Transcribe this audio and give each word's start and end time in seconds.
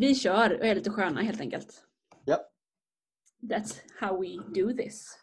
Vi 0.00 0.14
kör 0.14 0.58
och 0.58 0.66
är 0.66 0.74
lite 0.74 0.90
sköna 0.90 1.22
helt 1.22 1.40
enkelt. 1.40 1.84
Ja. 2.24 2.38
That's 3.42 3.74
how 4.00 4.20
we 4.20 4.60
do 4.60 4.76
this. 4.76 5.18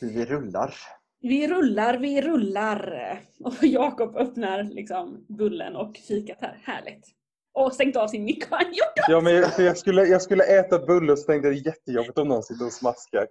Vi 0.00 0.24
rullar. 0.24 0.74
Vi 1.20 1.48
rullar, 1.48 1.98
vi 1.98 2.22
rullar. 2.22 3.20
Och 3.40 3.54
Jakob 3.62 4.16
öppnar 4.16 4.62
liksom 4.62 5.26
bullen 5.28 5.76
och 5.76 5.96
fikat 5.96 6.38
här. 6.40 6.60
Härligt. 6.64 7.06
Och 7.52 7.72
stängt 7.72 7.96
av 7.96 8.08
sin 8.08 8.24
mick 8.24 8.50
har 8.50 8.56
han 8.56 8.66
gjort. 8.66 9.08
Ja, 9.08 9.20
men 9.20 9.34
jag, 9.34 9.50
jag, 9.58 9.78
skulle, 9.78 10.04
jag 10.04 10.22
skulle 10.22 10.44
äta 10.44 10.78
bulle 10.78 11.12
och 11.12 11.18
så 11.18 11.26
tänkte 11.26 11.48
jag 11.48 11.56
det 11.56 11.60
är 11.60 11.66
jättejobbigt 11.66 12.18
om 12.18 12.28
någon 12.28 12.42
sitter 12.42 12.66
och 12.66 12.72
smaskar. 12.72 13.26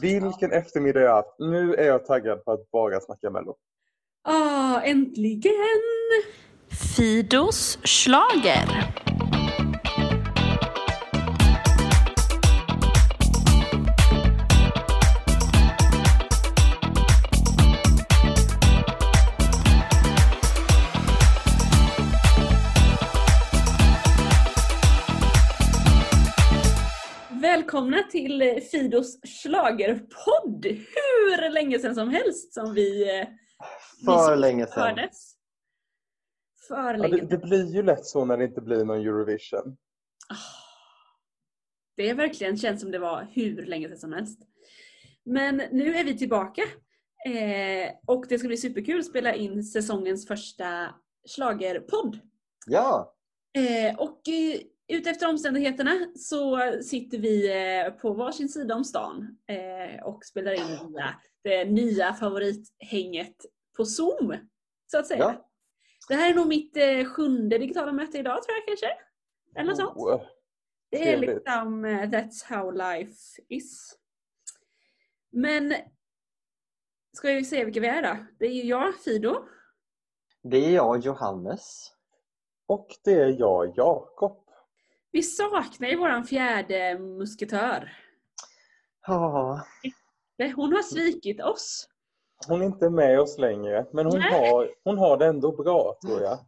Vilken 0.00 0.52
eftermiddag 0.52 1.00
jag 1.00 1.14
haft. 1.14 1.36
Nu 1.38 1.74
är 1.74 1.86
jag 1.86 2.04
taggad 2.04 2.44
på 2.44 2.52
att 2.52 2.70
bara 2.70 3.00
snacka 3.00 3.30
Mello. 3.30 3.56
Ah, 4.24 4.80
äntligen! 4.80 5.52
Fidos 6.96 7.78
slager. 7.84 8.94
Välkomna 27.86 28.10
till 28.10 28.60
Fidos 28.70 29.18
schlagerpodd! 29.22 30.66
Hur 30.66 31.50
länge 31.50 31.78
sedan 31.78 31.94
som 31.94 32.08
helst 32.08 32.54
som 32.54 32.74
vi 32.74 33.18
eh, 33.20 33.28
För 34.04 34.36
länge 34.36 34.66
sedan. 34.66 34.82
hördes. 34.82 35.34
För 36.68 36.94
Ja, 36.94 36.96
länge 36.96 37.16
det, 37.16 37.26
det 37.26 37.38
blir 37.38 37.74
ju 37.74 37.82
lätt 37.82 38.06
så 38.06 38.24
när 38.24 38.36
det 38.36 38.44
inte 38.44 38.60
blir 38.60 38.84
någon 38.84 39.00
Eurovision. 39.00 39.76
Det 41.96 42.10
är 42.10 42.14
verkligen 42.14 42.56
känns 42.56 42.80
som 42.80 42.90
det 42.90 42.98
var 42.98 43.28
hur 43.32 43.66
länge 43.66 43.88
sedan 43.88 43.98
som 43.98 44.12
helst. 44.12 44.38
Men 45.24 45.56
nu 45.56 45.96
är 45.96 46.04
vi 46.04 46.18
tillbaka. 46.18 46.62
Eh, 47.26 47.90
och 48.06 48.26
det 48.28 48.38
ska 48.38 48.48
bli 48.48 48.56
superkul 48.56 48.98
att 48.98 49.06
spela 49.06 49.34
in 49.34 49.64
säsongens 49.64 50.26
första 50.28 50.94
schlagerpodd. 51.34 52.18
Ja, 52.66 53.12
Eh, 53.56 53.98
och 53.98 54.28
eh, 54.28 54.60
utefter 54.88 55.28
omständigheterna 55.28 55.92
så 56.16 56.58
sitter 56.82 57.18
vi 57.18 57.50
eh, 57.84 57.90
på 57.92 58.12
varsin 58.12 58.48
sida 58.48 58.74
om 58.74 58.84
stan 58.84 59.38
eh, 59.46 60.04
och 60.04 60.24
spelar 60.24 60.52
in 60.52 61.00
det 61.44 61.64
nya 61.64 62.14
favorithänget 62.14 63.36
på 63.76 63.84
Zoom. 63.84 64.36
Så 64.86 64.98
att 64.98 65.06
säga. 65.06 65.18
Ja. 65.20 65.50
Det 66.08 66.14
här 66.14 66.30
är 66.30 66.34
nog 66.34 66.46
mitt 66.46 66.76
eh, 66.76 67.04
sjunde 67.04 67.58
digitala 67.58 67.92
möte 67.92 68.18
idag 68.18 68.42
tror 68.42 68.56
jag 68.56 68.66
kanske. 68.66 68.98
Eller 69.56 69.68
något 69.68 69.76
sånt. 69.76 69.96
Oh, 69.96 70.22
Det 70.90 71.12
är 71.12 71.16
liksom 71.18 71.86
that's 71.86 72.44
how 72.44 72.70
life 72.70 73.42
is. 73.48 73.98
Men 75.32 75.74
ska 77.12 77.30
jag 77.30 77.46
säga 77.46 77.64
vilka 77.64 77.80
vi 77.80 77.86
är 77.86 78.02
då? 78.02 78.26
Det 78.38 78.46
är 78.46 78.50
ju 78.52 78.62
jag, 78.62 78.94
Fido. 78.94 79.48
det 80.42 80.56
är 80.56 80.70
jag, 80.70 80.98
Johannes. 80.98 81.92
Och 82.66 82.88
det 83.04 83.12
är 83.12 83.36
jag, 83.38 83.72
Jakob. 83.76 84.45
Vi 85.16 85.22
saknar 85.22 85.88
ju 85.88 85.96
våran 85.96 86.24
fjärde 86.24 86.98
musketör. 86.98 87.92
Ja, 89.06 89.60
Det- 90.38 90.52
Hon 90.52 90.72
har 90.72 90.82
svikit 90.82 91.40
oss. 91.40 91.88
Hon 92.48 92.62
är 92.62 92.66
inte 92.66 92.90
med 92.90 93.20
oss 93.20 93.38
längre, 93.38 93.86
men 93.92 94.06
hon 94.06 94.18
Nej. 94.18 94.50
har, 94.50 94.68
hon 94.84 94.98
har 94.98 95.16
det 95.16 95.26
ändå 95.26 95.52
bra 95.52 95.96
tror 96.06 96.22
jag. 96.22 96.38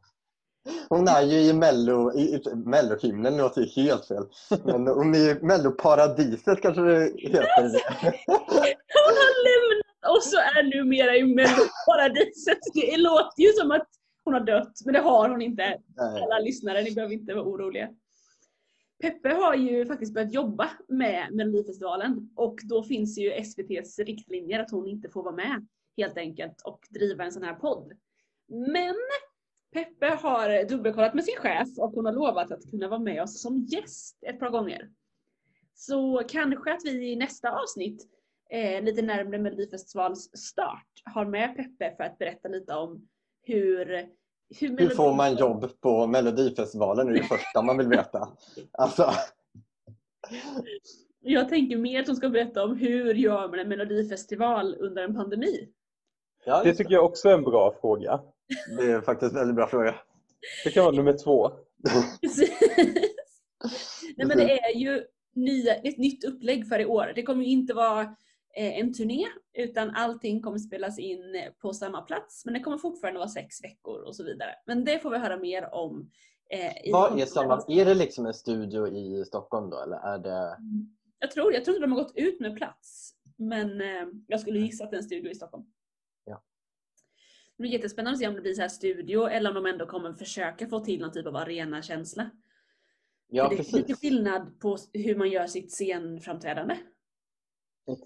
hon 0.88 1.08
är 1.08 1.22
ju 1.22 1.36
i 1.40 1.52
mello, 1.52 2.12
i, 2.12 2.42
mellohimlen 2.54 3.36
låter 3.36 3.60
ju 3.60 3.82
helt 3.82 4.06
fel. 4.08 4.24
Men 4.64 4.86
hon 4.86 5.14
är 5.14 5.18
i 5.18 5.42
melloparadiset 5.42 6.62
kanske 6.62 6.82
det 6.82 7.12
heter. 7.18 7.62
Hon 8.26 9.14
har 9.22 9.44
lämnat 9.48 10.16
oss 10.18 10.32
och 10.34 10.40
är 10.40 10.62
numera 10.76 11.16
i 11.16 11.22
melloparadiset. 11.22 12.58
Det 12.74 12.96
låter 12.96 13.42
ju 13.42 13.52
som 13.52 13.70
att 13.70 13.86
hon 14.24 14.34
har 14.34 14.40
dött, 14.40 14.72
men 14.84 14.94
det 14.94 15.00
har 15.00 15.28
hon 15.28 15.42
inte. 15.42 15.62
Nej. 15.96 16.22
Alla 16.22 16.38
lyssnare, 16.38 16.82
ni 16.82 16.94
behöver 16.94 17.14
inte 17.14 17.34
vara 17.34 17.44
oroliga. 17.44 17.88
Peppe 19.00 19.28
har 19.28 19.54
ju 19.54 19.86
faktiskt 19.86 20.14
börjat 20.14 20.32
jobba 20.32 20.70
med 20.88 21.32
Melodifestivalen 21.32 22.30
och 22.36 22.58
då 22.64 22.82
finns 22.82 23.18
ju 23.18 23.32
SVTs 23.32 23.98
riktlinjer 23.98 24.60
att 24.60 24.70
hon 24.70 24.88
inte 24.88 25.08
får 25.08 25.22
vara 25.22 25.34
med 25.34 25.66
helt 25.96 26.16
enkelt 26.16 26.62
och 26.64 26.80
driva 26.90 27.24
en 27.24 27.32
sån 27.32 27.42
här 27.42 27.54
podd. 27.54 27.92
Men 28.48 28.94
Peppe 29.72 30.06
har 30.06 30.68
dubbelkollat 30.68 31.14
med 31.14 31.24
sin 31.24 31.36
chef 31.36 31.68
och 31.78 31.92
hon 31.92 32.06
har 32.06 32.12
lovat 32.12 32.52
att 32.52 32.70
kunna 32.70 32.88
vara 32.88 33.00
med 33.00 33.22
oss 33.22 33.42
som 33.42 33.58
gäst 33.58 34.18
ett 34.22 34.40
par 34.40 34.50
gånger. 34.50 34.90
Så 35.74 36.22
kanske 36.28 36.72
att 36.72 36.84
vi 36.84 37.12
i 37.12 37.16
nästa 37.16 37.50
avsnitt, 37.50 38.06
eh, 38.50 38.82
lite 38.82 39.02
närmare 39.02 39.38
Melodifestivalens 39.38 40.46
start, 40.46 41.02
har 41.04 41.24
med 41.24 41.56
Peppe 41.56 41.96
för 41.96 42.04
att 42.04 42.18
berätta 42.18 42.48
lite 42.48 42.74
om 42.74 43.08
hur 43.42 44.08
hur, 44.60 44.78
Hur 44.78 44.88
får 44.88 45.14
man 45.14 45.36
jobb 45.36 45.80
på 45.80 46.06
Melodifestivalen? 46.06 47.08
Är 47.08 47.12
det 47.12 47.22
första 47.28 47.62
man 47.62 47.78
vill 47.78 47.88
veta. 47.88 48.28
Alltså, 48.72 49.10
Jag 51.20 51.48
tänker 51.48 51.76
mer 51.76 52.00
att 52.00 52.06
hon 52.06 52.16
ska 52.16 52.28
berätta 52.28 52.64
om 52.64 52.76
hur 52.76 53.14
gör 53.14 53.48
man 53.48 53.58
en 53.58 53.68
melodifestival 53.68 54.74
under 54.78 55.04
en 55.04 55.14
pandemi. 55.14 55.68
ja, 56.44 56.62
Det 56.64 56.74
tycker 56.74 56.92
jag 56.94 57.04
också 57.04 57.28
är 57.28 57.34
en 57.34 57.42
bra 57.42 57.74
fråga. 57.80 58.20
det 58.78 58.92
är 58.92 59.00
faktiskt 59.00 59.32
en 59.32 59.38
väldigt 59.38 59.56
bra 59.56 59.66
fråga. 59.66 59.94
Det 60.64 60.70
kan 60.70 60.84
vara 60.84 60.94
nummer 60.96 61.12
två. 61.24 61.50
Precis. 62.20 62.50
Nej 64.16 64.26
men 64.26 64.36
det 64.38 64.60
är 64.60 64.76
ju 64.76 65.04
nya, 65.34 65.74
ett 65.74 65.98
nytt 65.98 66.24
upplägg 66.24 66.68
för 66.68 66.78
i 66.80 66.86
år. 66.86 67.12
Det 67.14 67.22
kommer 67.22 67.44
ju 67.44 67.50
inte 67.50 67.74
vara 67.74 68.14
en 68.54 68.94
turné 68.94 69.26
utan 69.52 69.90
allting 69.90 70.42
kommer 70.42 70.58
spelas 70.58 70.98
in 70.98 71.50
på 71.58 71.72
samma 71.72 72.02
plats. 72.02 72.44
Men 72.44 72.54
det 72.54 72.60
kommer 72.60 72.78
fortfarande 72.78 73.18
vara 73.18 73.28
sex 73.28 73.64
veckor 73.64 74.00
och 74.00 74.16
så 74.16 74.24
vidare. 74.24 74.54
Men 74.66 74.84
det 74.84 74.98
får 74.98 75.10
vi 75.10 75.18
höra 75.18 75.36
mer 75.38 75.74
om. 75.74 76.10
Eh, 76.50 76.86
i 76.88 76.92
Vad 76.92 77.20
är, 77.20 77.26
samma, 77.26 77.64
är 77.68 77.84
det 77.84 77.94
liksom 77.94 78.26
en 78.26 78.34
studio 78.34 78.88
i 78.88 79.24
Stockholm 79.24 79.70
då 79.70 79.82
eller 79.82 79.96
är 79.96 80.18
det... 80.18 80.58
Jag 81.18 81.30
tror, 81.30 81.52
jag 81.52 81.64
tror 81.64 81.76
inte 81.76 81.86
de 81.86 81.92
har 81.92 82.02
gått 82.02 82.16
ut 82.16 82.40
med 82.40 82.56
plats. 82.56 83.14
Men 83.36 83.80
eh, 83.80 84.06
jag 84.26 84.40
skulle 84.40 84.58
gissa 84.58 84.84
att 84.84 84.90
det 84.90 84.96
är 84.96 84.98
en 84.98 85.04
studio 85.04 85.30
i 85.30 85.34
Stockholm. 85.34 85.64
Ja. 86.24 86.42
Det 87.56 87.62
blir 87.62 87.72
jättespännande 87.72 88.14
att 88.14 88.18
se 88.18 88.28
om 88.28 88.34
det 88.34 88.40
blir 88.40 88.54
så 88.54 88.60
här 88.60 88.68
studio 88.68 89.28
eller 89.28 89.50
om 89.50 89.54
de 89.54 89.66
ändå 89.66 89.86
kommer 89.86 90.12
försöka 90.12 90.68
få 90.68 90.80
till 90.80 91.00
någon 91.00 91.12
typ 91.12 91.26
av 91.26 91.36
arenakänsla. 91.36 92.30
Ja 93.28 93.48
För 93.48 93.56
det 93.56 93.62
är 93.62 93.64
lite 93.64 93.86
precis. 93.86 94.00
skillnad 94.00 94.60
på 94.60 94.78
hur 94.92 95.16
man 95.16 95.30
gör 95.30 95.46
sitt 95.46 95.72
scenframträdande. 95.72 96.76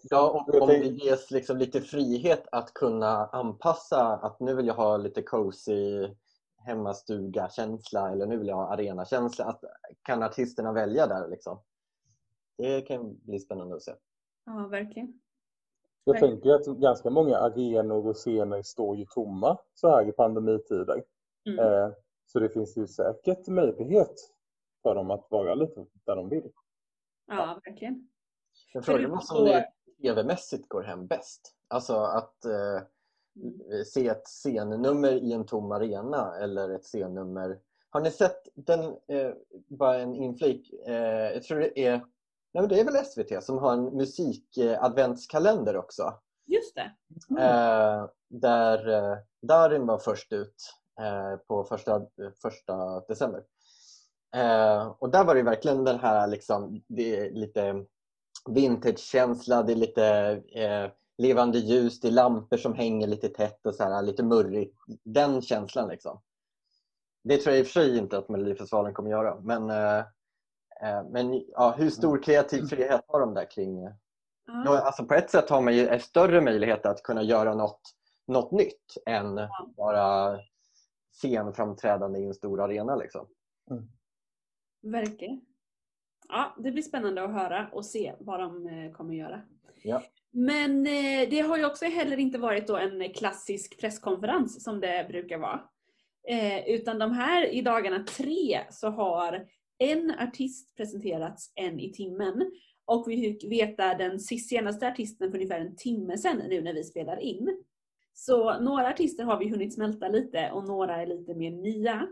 Ja, 0.02 0.30
om 0.30 0.68
tänk- 0.68 0.98
det 0.98 1.04
ges 1.04 1.30
liksom 1.30 1.58
lite 1.58 1.80
frihet 1.80 2.48
att 2.52 2.74
kunna 2.74 3.26
anpassa 3.26 4.06
att 4.06 4.40
nu 4.40 4.54
vill 4.54 4.66
jag 4.66 4.74
ha 4.74 4.96
lite 4.96 5.22
cozy 5.22 6.08
hemmastuga-känsla 6.56 8.10
eller 8.10 8.26
nu 8.26 8.36
vill 8.36 8.48
jag 8.48 8.56
ha 8.56 8.72
arena-känsla. 8.72 9.44
Att, 9.44 9.64
kan 10.02 10.22
artisterna 10.22 10.72
välja 10.72 11.06
där 11.06 11.28
liksom? 11.28 11.62
Det 12.58 12.80
kan 12.80 13.18
bli 13.22 13.38
spännande 13.38 13.76
att 13.76 13.82
se. 13.82 13.92
Ja, 14.44 14.66
verkligen. 14.70 15.20
Jag 16.04 16.18
tänker 16.18 16.50
att 16.50 16.66
ganska 16.66 17.10
många 17.10 17.36
arenor 17.36 18.06
och 18.06 18.16
scener 18.16 18.62
står 18.62 18.96
ju 18.96 19.06
tomma 19.06 19.58
så 19.74 19.88
här 19.88 20.08
i 20.08 20.12
pandemitider. 20.12 21.04
Mm. 21.46 21.58
Eh, 21.58 21.90
så 22.26 22.38
det 22.38 22.48
finns 22.48 22.76
ju 22.76 22.86
säkert 22.86 23.48
möjlighet 23.48 24.14
för 24.82 24.94
dem 24.94 25.10
att 25.10 25.26
vara 25.30 25.54
lite 25.54 25.86
där 26.04 26.16
de 26.16 26.28
vill. 26.28 26.52
Ja, 27.26 27.60
verkligen. 27.64 28.11
Men 28.74 28.82
frågan 28.82 29.04
är 29.04 29.08
vad 29.08 29.24
som 29.24 29.36
Förutom- 29.36 29.52
det 29.52 29.68
tv-mässigt 30.08 30.68
går 30.68 30.82
hem 30.82 31.06
bäst. 31.06 31.54
Alltså 31.68 31.96
att 31.96 32.44
eh, 32.44 32.82
Mm. 33.36 33.84
se 33.84 34.08
ett 34.08 34.26
scennummer 34.28 35.12
i 35.12 35.32
en 35.32 35.46
tom 35.46 35.72
arena 35.72 36.36
eller 36.36 36.68
ett 36.70 36.84
scennummer. 36.84 37.58
Har 37.90 38.00
ni 38.00 38.10
sett 38.10 38.48
den, 38.54 38.80
eh, 38.84 39.32
bara 39.68 39.98
en 39.98 40.14
inflik, 40.14 40.72
eh, 40.86 40.94
jag 41.32 41.42
tror 41.42 41.58
det 41.60 41.78
är, 41.86 42.00
nej 42.52 42.68
det 42.68 42.80
är 42.80 42.84
väl 42.84 42.96
SVT 43.04 43.40
som 43.44 43.58
har 43.58 43.72
en 43.72 43.84
musik-adventskalender 43.96 45.76
också. 45.76 46.14
Just 46.46 46.74
det. 46.74 46.90
Mm. 47.30 47.42
Eh, 47.42 48.08
där 48.28 48.88
eh, 49.12 49.18
Darin 49.42 49.86
var 49.86 49.98
först 49.98 50.32
ut 50.32 50.74
eh, 51.00 51.36
på 51.46 51.64
första, 51.64 52.06
första 52.42 53.00
december. 53.00 53.44
Eh, 54.36 54.86
och 54.98 55.10
där 55.10 55.24
var 55.24 55.34
det 55.34 55.42
verkligen 55.42 55.84
den 55.84 55.98
här 56.00 56.26
liksom, 56.26 56.82
det 56.88 57.16
är 57.16 57.30
lite 57.30 57.84
vintage-känsla, 58.50 59.62
det 59.62 59.72
är 59.72 59.76
lite 59.76 60.06
eh, 60.52 60.90
levande 61.18 61.58
ljus, 61.58 62.00
det 62.00 62.08
är 62.08 62.12
lampor 62.12 62.56
som 62.56 62.74
hänger 62.74 63.06
lite 63.06 63.28
tätt 63.28 63.66
och 63.66 63.74
så 63.74 63.84
här, 63.84 64.02
lite 64.02 64.22
murrigt. 64.22 64.78
Den 65.04 65.42
känslan 65.42 65.88
liksom. 65.88 66.20
Det 67.24 67.36
tror 67.36 67.54
jag 67.54 67.60
i 67.60 67.62
och 67.62 67.66
för 67.66 67.72
sig 67.72 67.98
inte 67.98 68.18
att 68.18 68.28
Melodifestivalen 68.28 68.94
kommer 68.94 69.10
göra. 69.10 69.40
Men, 69.40 69.70
eh, 69.70 69.98
eh, 70.82 71.04
men 71.10 71.44
ja, 71.48 71.74
hur 71.78 71.90
stor 71.90 72.22
kreativ 72.22 72.62
frihet 72.62 73.04
har 73.08 73.20
de 73.20 73.34
där 73.34 73.50
kring... 73.50 73.88
Ja, 74.46 74.78
alltså 74.80 75.04
på 75.04 75.14
ett 75.14 75.30
sätt 75.30 75.50
har 75.50 75.60
man 75.60 75.74
ju 75.74 75.88
en 75.88 76.00
större 76.00 76.40
möjlighet 76.40 76.86
att 76.86 77.02
kunna 77.02 77.22
göra 77.22 77.54
något, 77.54 77.80
något 78.26 78.52
nytt 78.52 78.96
än 79.06 79.40
bara 79.76 80.38
scenframträdande 81.12 82.18
i 82.18 82.26
en 82.26 82.34
stor 82.34 82.60
arena. 82.60 82.96
Liksom. 82.96 83.26
Mm. 83.70 83.88
Verkligen. 84.82 85.40
Ja, 86.28 86.56
det 86.58 86.70
blir 86.70 86.82
spännande 86.82 87.24
att 87.24 87.32
höra 87.32 87.68
och 87.72 87.84
se 87.84 88.12
vad 88.20 88.40
de 88.40 88.66
eh, 88.66 88.92
kommer 88.92 89.14
göra. 89.14 89.40
Ja. 89.82 90.02
Men 90.30 90.86
eh, 90.86 91.28
det 91.30 91.40
har 91.40 91.58
ju 91.58 91.66
också 91.66 91.84
heller 91.84 92.16
inte 92.16 92.38
varit 92.38 92.70
en 92.70 93.12
klassisk 93.12 93.80
presskonferens 93.80 94.64
som 94.64 94.80
det 94.80 95.06
brukar 95.08 95.38
vara. 95.38 95.60
Eh, 96.28 96.68
utan 96.68 96.98
de 96.98 97.12
här 97.12 97.54
i 97.54 97.62
dagarna 97.62 98.04
tre 98.04 98.60
så 98.70 98.88
har 98.88 99.46
en 99.78 100.10
artist 100.10 100.76
presenterats 100.76 101.52
en 101.54 101.80
i 101.80 101.92
timmen. 101.92 102.50
Och 102.84 103.04
vi 103.08 103.20
fick 103.20 103.52
veta 103.52 103.94
den 103.94 104.20
senaste 104.20 104.88
artisten 104.88 105.30
för 105.30 105.38
ungefär 105.38 105.60
en 105.60 105.76
timme 105.76 106.18
sedan 106.18 106.36
nu 106.48 106.62
när 106.62 106.74
vi 106.74 106.84
spelar 106.84 107.20
in. 107.20 107.62
Så 108.14 108.60
några 108.60 108.88
artister 108.88 109.24
har 109.24 109.38
vi 109.38 109.48
hunnit 109.48 109.74
smälta 109.74 110.08
lite 110.08 110.50
och 110.50 110.64
några 110.64 111.02
är 111.02 111.06
lite 111.06 111.34
mer 111.34 111.50
nya. 111.50 112.08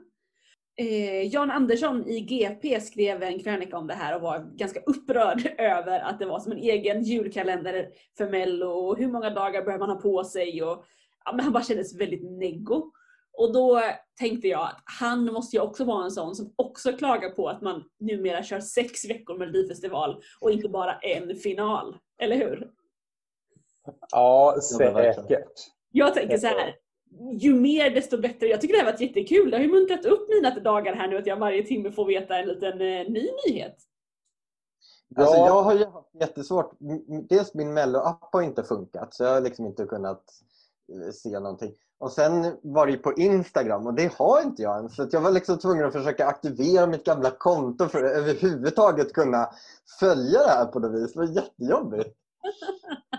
Eh, 0.76 1.26
Jan 1.26 1.50
Andersson 1.50 2.08
i 2.08 2.20
GP 2.20 2.80
skrev 2.80 3.22
en 3.22 3.38
krönika 3.38 3.78
om 3.78 3.86
det 3.86 3.94
här 3.94 4.16
och 4.16 4.22
var 4.22 4.38
ganska 4.56 4.80
upprörd 4.80 5.54
över 5.58 6.00
att 6.00 6.18
det 6.18 6.26
var 6.26 6.40
som 6.40 6.52
en 6.52 6.58
egen 6.58 7.02
julkalender 7.02 7.88
för 8.18 8.28
Mello 8.28 8.66
och 8.66 8.98
hur 8.98 9.08
många 9.08 9.30
dagar 9.30 9.62
behöver 9.62 9.86
man 9.86 9.96
ha 9.96 10.02
på 10.02 10.24
sig 10.24 10.62
och 10.62 10.84
ja, 11.24 11.32
men 11.32 11.40
han 11.40 11.52
bara 11.52 11.64
kändes 11.64 12.00
väldigt 12.00 12.30
neggo. 12.30 12.92
Och 13.32 13.52
då 13.52 13.82
tänkte 14.18 14.48
jag 14.48 14.60
att 14.60 14.82
han 15.00 15.24
måste 15.24 15.56
ju 15.56 15.62
också 15.62 15.84
vara 15.84 16.04
en 16.04 16.10
sån 16.10 16.34
som 16.34 16.54
också 16.56 16.92
klagar 16.92 17.30
på 17.30 17.48
att 17.48 17.62
man 17.62 17.84
numera 18.00 18.42
kör 18.42 18.60
sex 18.60 19.04
veckor 19.04 19.38
Melodifestival 19.38 20.22
och 20.40 20.50
inte 20.50 20.68
bara 20.68 20.98
en 20.98 21.36
final. 21.36 21.96
Eller 22.22 22.36
hur? 22.36 22.70
Ja, 24.10 24.56
säkert. 24.78 25.52
Jag 25.92 26.14
tänker 26.14 26.38
så 26.38 26.46
här. 26.46 26.74
Ju 27.32 27.54
mer 27.54 27.90
desto 27.90 28.20
bättre. 28.20 28.46
Jag 28.46 28.60
tycker 28.60 28.74
det 28.74 28.80
har 28.80 28.92
varit 28.92 29.00
jättekul. 29.00 29.50
Det 29.50 29.56
har 29.56 29.64
ju 29.64 29.70
muntrat 29.72 30.04
upp 30.04 30.28
mina 30.28 30.60
dagar 30.60 30.94
här 30.94 31.08
nu 31.08 31.18
att 31.18 31.26
jag 31.26 31.36
varje 31.36 31.62
timme 31.62 31.90
får 31.92 32.04
veta 32.06 32.38
en 32.38 32.48
liten 32.48 32.72
eh, 32.72 33.10
ny 33.10 33.30
nyhet. 33.46 33.76
Alltså, 35.16 35.36
Ja. 35.36 35.46
jag 35.46 35.62
har 35.62 35.74
ju 35.74 35.84
haft 35.84 36.14
jättesvårt. 36.20 36.72
Dels 37.28 37.54
min 37.54 37.72
Mello-app 37.74 38.28
har 38.32 38.42
inte 38.42 38.62
funkat 38.64 39.14
så 39.14 39.24
jag 39.24 39.34
har 39.34 39.40
liksom 39.40 39.66
inte 39.66 39.84
kunnat 39.84 40.22
eh, 40.92 41.12
se 41.12 41.40
någonting. 41.40 41.72
Och 41.98 42.12
sen 42.12 42.56
var 42.62 42.86
det 42.86 42.92
ju 42.92 42.98
på 42.98 43.12
Instagram 43.12 43.86
och 43.86 43.94
det 43.94 44.12
har 44.12 44.42
inte 44.42 44.62
jag 44.62 44.78
än. 44.78 44.90
Så 44.90 45.08
jag 45.12 45.20
var 45.20 45.30
liksom 45.30 45.58
tvungen 45.58 45.84
att 45.84 45.92
försöka 45.92 46.26
aktivera 46.26 46.86
mitt 46.86 47.04
gamla 47.04 47.30
konto 47.30 47.88
för 47.88 48.04
att 48.04 48.10
överhuvudtaget 48.16 49.12
kunna 49.12 49.50
följa 50.00 50.38
det 50.38 50.48
här 50.50 50.66
på 50.66 50.78
något 50.78 51.02
vis. 51.02 51.12
Det 51.12 51.18
var 51.18 51.26
jättejobbigt. 51.26 52.16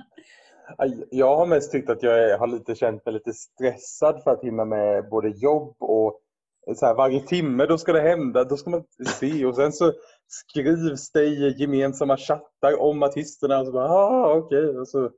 Jag 1.09 1.35
har 1.35 1.45
mest 1.45 1.71
tyckt 1.71 1.89
att 1.89 2.03
jag 2.03 2.38
har 2.38 2.47
lite 2.47 2.75
känt 2.75 3.06
mig 3.06 3.13
lite 3.13 3.33
stressad 3.33 4.23
för 4.23 4.31
att 4.31 4.44
hinna 4.44 4.65
med 4.65 5.09
både 5.09 5.29
jobb 5.29 5.75
och 5.79 6.19
eh, 6.68 6.73
så 6.75 6.85
här, 6.85 6.95
varje 6.95 7.21
timme 7.21 7.65
då 7.65 7.77
ska 7.77 7.94
det 7.94 8.01
hända, 8.01 8.44
då 8.44 8.57
ska 8.57 8.69
man 8.69 8.83
se 9.19 9.45
och 9.45 9.56
sen 9.56 9.73
så 9.73 9.94
skrivs 10.27 11.12
det 11.12 11.23
i 11.23 11.56
gemensamma 11.57 12.18
chattar 12.18 12.81
om 12.81 13.03
artisterna 13.03 13.59
och 13.59 13.65
så 13.65 13.71
bara 13.71 13.89
ah, 13.89 14.33
okej. 14.33 14.69
Okay. 14.69 14.85
Så, 14.85 15.12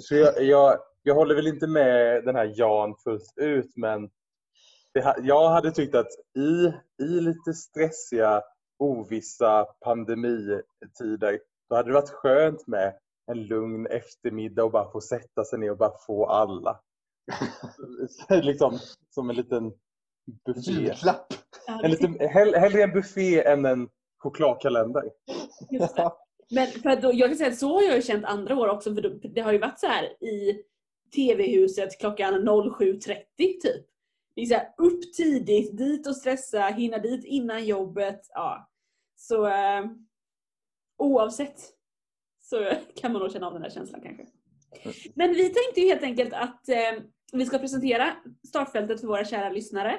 så 0.00 0.14
jag, 0.14 0.42
jag, 0.42 0.78
jag 1.02 1.14
håller 1.14 1.34
väl 1.34 1.46
inte 1.46 1.66
med 1.66 2.24
den 2.24 2.36
här 2.36 2.52
Jan 2.54 2.94
fullt 3.04 3.32
ut 3.36 3.76
men 3.76 4.10
det, 4.94 5.14
jag 5.22 5.48
hade 5.48 5.70
tyckt 5.70 5.94
att 5.94 6.10
i, 6.36 6.72
i 7.04 7.20
lite 7.20 7.52
stressiga, 7.52 8.42
ovissa 8.78 9.64
pandemitider 9.64 11.38
då 11.68 11.76
hade 11.76 11.88
det 11.88 11.94
varit 11.94 12.10
skönt 12.10 12.66
med 12.66 12.94
en 13.26 13.42
lugn 13.42 13.86
eftermiddag 13.86 14.64
och 14.64 14.70
bara 14.70 14.90
få 14.92 15.00
sätta 15.00 15.44
sig 15.44 15.58
ner 15.58 15.70
och 15.70 15.78
bara 15.78 15.98
få 16.06 16.26
alla. 16.26 16.80
liksom 18.42 18.78
som 19.10 19.30
en 19.30 19.36
liten 19.36 19.72
buffé. 20.44 20.72
Julklapp. 20.72 21.26
Ja, 21.66 21.80
En 21.84 21.90
liten, 21.90 22.18
hell, 22.18 22.54
hellre 22.54 22.82
en 22.82 22.92
buffé 22.92 23.44
än 23.44 23.64
en 23.64 23.88
chokladkalender. 24.18 25.02
Men 26.50 26.66
för 26.66 27.00
då, 27.00 27.10
jag 27.14 27.28
kan 27.28 27.36
säga 27.36 27.50
att 27.50 27.58
så 27.58 27.74
har 27.74 27.82
jag 27.82 27.96
ju 27.96 28.02
känt 28.02 28.24
andra 28.24 28.56
år 28.56 28.68
också. 28.68 28.94
För 28.94 29.28
det 29.34 29.40
har 29.40 29.52
ju 29.52 29.58
varit 29.58 29.80
så 29.80 29.86
här 29.86 30.24
i 30.24 30.62
TV-huset 31.14 32.00
klockan 32.00 32.48
07.30 32.48 33.24
typ. 33.36 33.86
Det 34.34 34.42
är 34.42 34.46
så 34.46 34.54
här, 34.54 34.74
upp 34.78 35.12
tidigt, 35.16 35.78
dit 35.78 36.06
och 36.06 36.16
stressa, 36.16 36.60
hinna 36.60 36.98
dit 36.98 37.24
innan 37.24 37.64
jobbet. 37.64 38.20
Ja. 38.28 38.70
Så 39.16 39.46
eh, 39.46 39.84
oavsett 40.98 41.75
så 42.50 42.70
kan 43.00 43.12
man 43.12 43.22
nog 43.22 43.32
känna 43.32 43.46
av 43.46 43.52
den 43.52 43.62
där 43.62 43.70
känslan 43.70 44.00
kanske. 44.00 44.26
Men 45.14 45.30
vi 45.30 45.42
tänkte 45.42 45.80
ju 45.80 45.86
helt 45.86 46.02
enkelt 46.02 46.32
att 46.32 46.68
eh, 46.68 47.02
vi 47.32 47.46
ska 47.46 47.58
presentera 47.58 48.12
startfältet 48.48 49.00
för 49.00 49.08
våra 49.08 49.24
kära 49.24 49.50
lyssnare. 49.50 49.98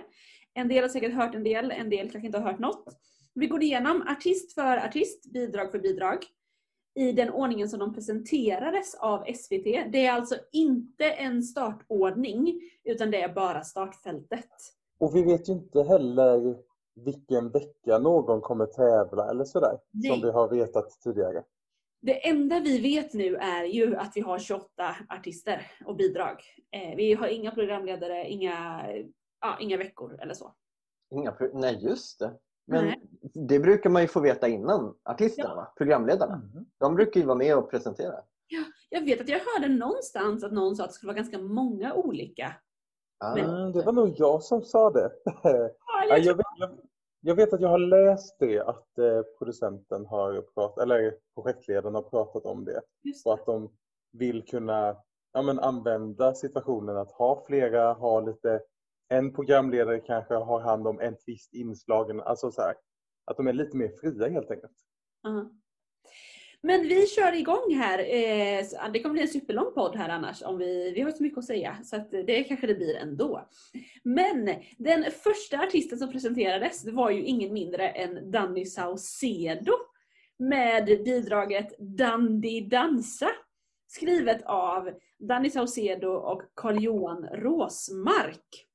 En 0.54 0.68
del 0.68 0.84
har 0.84 0.90
säkert 0.90 1.14
hört 1.14 1.36
en 1.36 1.44
del, 1.44 1.72
en 1.72 1.90
del 1.90 2.12
kanske 2.12 2.26
inte 2.26 2.38
har 2.38 2.52
hört 2.52 2.60
något. 2.60 2.86
Vi 3.34 3.48
går 3.48 3.64
igenom 3.64 4.02
artist 4.08 4.54
för 4.54 4.78
artist, 4.78 5.34
bidrag 5.34 5.72
för 5.72 5.80
bidrag 5.80 6.18
i 6.96 7.12
den 7.12 7.30
ordningen 7.30 7.70
som 7.70 7.80
de 7.80 7.94
presenterades 7.94 8.96
av 8.96 9.24
SVT. 9.34 9.64
Det 9.92 10.06
är 10.06 10.12
alltså 10.12 10.36
inte 10.52 11.12
en 11.12 11.44
startordning 11.44 12.62
utan 12.84 13.12
det 13.12 13.22
är 13.22 13.34
bara 13.34 13.64
startfältet. 13.64 14.50
Och 15.00 15.16
vi 15.16 15.24
vet 15.24 15.50
ju 15.50 15.54
inte 15.54 15.84
heller 15.84 16.58
vilken 16.96 17.50
vecka 17.50 18.00
någon 18.00 18.42
kommer 18.42 18.66
tävla 18.66 19.30
eller 19.30 19.44
sådär. 19.44 19.80
Nej. 19.92 20.12
Som 20.12 20.22
vi 20.22 20.32
har 20.32 20.50
vetat 20.50 21.02
tidigare. 21.04 21.44
Det 22.08 22.28
enda 22.28 22.60
vi 22.60 22.80
vet 22.82 23.14
nu 23.14 23.36
är 23.36 23.64
ju 23.64 23.96
att 23.96 24.12
vi 24.16 24.22
har 24.22 24.40
28 24.40 24.96
artister 25.10 25.72
och 25.86 25.96
bidrag. 25.96 26.42
Eh, 26.72 26.96
vi 26.96 27.14
har 27.14 27.28
inga 27.28 27.52
programledare, 27.52 28.30
inga, 28.30 28.86
ja, 29.42 29.58
inga 29.60 29.78
veckor 29.78 30.20
eller 30.22 30.34
så. 30.34 30.54
Inga 31.16 31.36
Nej, 31.54 31.78
just 31.82 32.20
det. 32.20 32.34
Men 32.68 32.86
Nej. 32.86 33.02
det 33.48 33.60
brukar 33.60 33.90
man 33.90 34.02
ju 34.02 34.08
få 34.08 34.20
veta 34.20 34.48
innan 34.48 34.96
artisterna, 35.04 35.50
Ja. 35.50 35.56
va? 35.56 35.74
programledarna. 35.78 36.42
De 36.80 36.96
brukar 36.96 37.20
ju 37.20 37.26
vara 37.26 37.38
med 37.38 37.58
och 37.58 37.72
presentera. 37.72 38.16
Jag 38.90 39.02
vet 39.06 39.22
att 39.22 39.30
jag 39.30 39.40
hörde 39.40 39.74
någonstans 39.74 40.44
att 40.44 40.52
någon 40.52 40.76
sa 40.76 40.84
att 40.84 40.90
det 40.90 40.94
skulle 40.94 41.08
vara 41.08 41.18
ganska 41.18 41.38
många 41.40 41.94
olika. 41.94 42.56
Ah, 43.20 43.36
Men- 43.36 43.50
Mm, 43.50 43.72
det 43.72 43.82
var 43.84 43.94
nog 43.94 44.14
jag 44.18 44.44
som 44.44 44.62
sa 44.62 44.90
det. 44.90 45.12
Ja, 45.26 45.34
Ja, 45.44 45.70
jag 46.10 46.20
jag, 46.20 46.38
vet, 46.38 46.46
jag, 46.58 46.70
jag 47.22 47.36
vet 47.36 47.54
att 47.54 47.62
jag 47.62 47.70
har 47.70 47.80
läst 47.80 48.40
det, 48.40 48.60
att 48.60 48.98
eh, 48.98 49.22
producenten 49.38 50.06
har 50.06 50.42
pratat, 50.42 50.84
eller 50.84 51.16
projektledaren 51.36 51.96
har 51.96 52.02
pratat 52.02 52.46
om 52.46 52.66
det. 52.66 52.82
just 53.04 53.26
Och 53.26 53.38
det. 53.38 53.42
att 53.42 53.46
de 53.46 53.72
vill 54.12 54.46
kunna 54.46 54.98
ja, 55.34 55.42
men 55.42 55.60
använda 55.60 56.34
situationen 56.34 56.98
att 56.98 57.12
ha 57.12 57.44
flera, 57.48 57.94
ha 57.94 58.20
lite, 58.20 58.62
en 59.10 59.34
programledare 59.34 60.00
kanske 60.00 60.34
har 60.34 60.60
hand 60.60 60.88
om 60.88 61.00
ett 61.00 61.24
visst 61.26 61.54
inslag. 61.54 62.22
Alltså 62.22 62.52
så 62.52 62.62
här, 62.62 62.76
att 63.26 63.38
de 63.38 63.48
är 63.48 63.54
lite 63.54 63.78
mer 63.78 63.92
fria 64.02 64.30
helt 64.30 64.52
enkelt. 64.52 64.78
Ja. 65.22 65.50
Men 66.64 66.82
vi 66.82 67.08
kör 67.08 67.36
igång 67.36 67.76
här. 67.76 68.00
Eh, 68.00 68.92
det 68.94 69.00
kommer 69.00 69.14
bli 69.14 69.22
en 69.22 69.28
superlång 69.28 69.74
podd 69.74 69.96
här 69.96 70.10
annars. 70.10 70.42
Om 70.42 70.58
vi, 70.58 70.92
vi 70.92 71.02
har 71.02 71.12
så 71.12 71.24
mycket 71.24 71.38
att 71.38 71.46
säga. 71.46 71.78
Så 71.84 71.96
att 71.96 72.12
det 72.12 72.44
kanske 72.44 72.68
det 72.68 72.76
blir 72.76 72.96
ändå. 72.96 73.50
Men 74.04 74.50
den 74.78 75.06
första 75.12 75.60
artisten 75.60 75.98
som 75.98 76.12
presenterades 76.12 76.86
var 76.86 77.10
ju 77.10 77.24
ingen 77.24 77.54
mindre 77.54 77.90
än 77.90 78.32
Danny 78.32 78.66
Saucedo. 78.66 79.74
Med 80.40 80.86
bidraget 80.86 81.80
Dandy 81.80 82.62
Dansa. 82.62 83.30
Skrivet 83.88 84.42
av 84.46 84.92
Danny 85.20 85.50
Saucedo 85.50 86.08
och 86.08 86.42
Carl-Johan 86.56 87.26
Råsmark. 87.26 88.68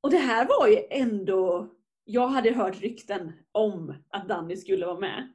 Och 0.00 0.10
det 0.10 0.18
här 0.18 0.46
var 0.46 0.68
ju 0.68 0.78
ändå... 0.90 1.68
Jag 2.04 2.28
hade 2.28 2.52
hört 2.52 2.80
rykten 2.80 3.32
om 3.52 3.94
att 4.10 4.28
Danny 4.28 4.56
skulle 4.56 4.86
vara 4.86 4.98
med. 4.98 5.32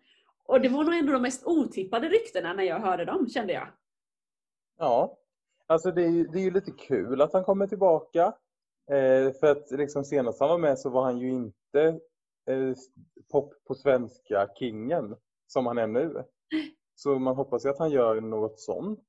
Och 0.47 0.61
det 0.61 0.69
var 0.69 0.83
nog 0.83 0.93
ändå 0.93 1.13
de 1.13 1.21
mest 1.21 1.47
otippade 1.47 2.09
ryktena 2.09 2.53
när 2.53 2.63
jag 2.63 2.79
hörde 2.79 3.05
dem, 3.05 3.27
kände 3.29 3.53
jag. 3.53 3.67
Ja, 4.77 5.17
alltså 5.67 5.91
det 5.91 6.03
är, 6.03 6.09
ju- 6.09 6.27
det 6.27 6.39
är 6.39 6.43
ju 6.43 6.51
lite 6.51 6.71
kul 6.71 7.21
att 7.21 7.33
han 7.33 7.43
kommer 7.43 7.67
tillbaka. 7.67 8.33
Eh, 8.91 9.31
för 9.39 9.47
att 9.51 9.71
liksom 9.71 10.03
senast 10.03 10.39
han 10.39 10.49
var 10.49 10.57
med 10.57 10.79
så 10.79 10.89
var 10.89 11.03
han 11.03 11.17
ju 11.19 11.29
inte 11.29 11.81
eh, 12.49 12.73
pop 13.31 13.53
på 13.67 13.75
svenska 13.75 14.47
kingen 14.55 15.15
som 15.47 15.65
han 15.65 15.77
är 15.77 15.87
nu. 15.87 16.23
Så 16.95 17.19
man 17.19 17.35
hoppas 17.35 17.65
ju 17.65 17.69
att 17.69 17.79
han 17.79 17.89
gör 17.91 18.21
något 18.21 18.59
sånt 18.59 18.99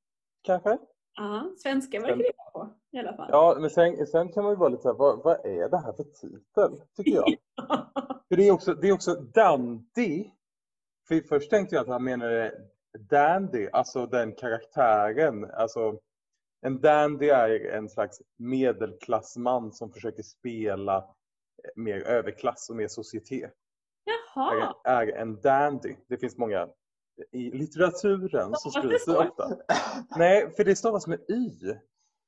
kanske. 0.42 0.78
Ja, 1.14 1.52
svenska 1.58 2.00
verkar 2.00 2.16
det 2.16 2.32
vara 2.52 2.66
på 2.66 2.72
i 2.90 2.98
alla 2.98 3.16
fall. 3.16 3.28
Ja, 3.32 3.56
men 3.60 3.70
sen, 3.70 4.06
sen 4.06 4.32
kan 4.32 4.44
man 4.44 4.52
ju 4.52 4.56
vara 4.56 4.68
lite 4.68 4.82
så 4.82 4.88
här, 4.88 4.98
vad, 4.98 5.22
vad 5.24 5.46
är 5.46 5.68
det 5.68 5.78
här 5.78 5.92
för 5.92 6.04
titel? 6.04 6.82
Tycker 6.96 7.10
jag. 7.12 7.26
För 8.28 8.36
det 8.36 8.48
är 8.48 8.52
också, 8.52 8.74
det 8.74 8.88
är 8.88 8.92
också 8.92 9.14
Dandy. 9.14 10.30
För 11.08 11.20
först 11.20 11.50
tänkte 11.50 11.74
jag 11.74 11.82
att 11.82 11.88
han 11.88 12.04
menade 12.04 12.54
Dandy, 12.98 13.68
alltså 13.72 14.06
den 14.06 14.32
karaktären. 14.32 15.50
Alltså, 15.50 15.98
en 16.60 16.80
dandy 16.80 17.28
är 17.28 17.70
en 17.70 17.88
slags 17.88 18.22
medelklassman 18.36 19.72
som 19.72 19.92
försöker 19.92 20.22
spela 20.22 21.14
mer 21.76 22.00
överklass 22.00 22.70
och 22.70 22.76
mer 22.76 22.88
societet. 22.88 23.52
Jaha, 24.04 24.74
Är, 24.84 25.02
är 25.02 25.12
en 25.16 25.40
dandy. 25.40 25.96
Det 26.08 26.18
finns 26.18 26.38
många 26.38 26.68
i 27.32 27.50
litteraturen 27.50 28.50
det 28.50 28.70
skrivs 28.70 29.04
det 29.04 29.18
ofta. 29.18 29.56
Nej, 30.16 30.52
för 30.56 30.64
det 30.64 30.76
stavas 30.76 31.06
med 31.06 31.20
Y. 31.30 31.74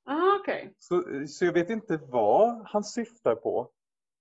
ah, 0.05 0.37
okej. 0.41 0.75
Så, 0.79 1.05
så 1.29 1.45
jag 1.45 1.53
vet 1.53 1.71
inte 1.71 1.97
vad 1.97 2.67
han 2.67 2.85
syftar 2.85 3.35
på. 3.35 3.71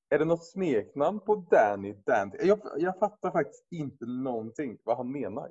Är 0.10 0.20
det 0.20 0.25
något 0.25 0.46
smeknamn 0.46 1.20
på 1.20 1.36
Danny 1.36 1.94
Dandy? 2.06 2.38
Jag, 2.42 2.60
jag 2.78 3.00
fattar 3.00 3.32
faktiskt 3.32 3.68
inte 3.72 4.06
någonting 4.06 4.78
vad 4.84 4.98
han 4.98 5.12
menar. 5.12 5.50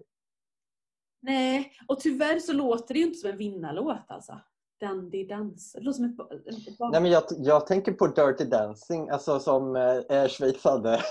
Nej, 1.23 1.73
och 1.88 2.00
tyvärr 2.00 2.38
så 2.38 2.53
låter 2.53 2.95
det 2.95 3.00
ju 3.00 3.07
inte 3.07 3.19
som 3.19 3.31
en 3.31 3.37
vinnarlåt 3.37 4.05
alltså. 4.09 4.41
Dandy 4.81 5.27
dans. 5.27 5.73
Det 5.73 5.81
låter 5.81 5.97
som 5.97 6.05
ett. 6.05 6.79
Nej, 6.93 7.00
men 7.00 7.11
jag, 7.11 7.23
jag 7.38 7.67
tänker 7.67 7.93
på 7.93 8.07
Dirty 8.07 8.45
Dancing, 8.45 9.09
alltså 9.09 9.41
som 9.41 9.77
eh, 9.77 10.29
Schweiz 10.29 10.65
hade. 10.65 11.03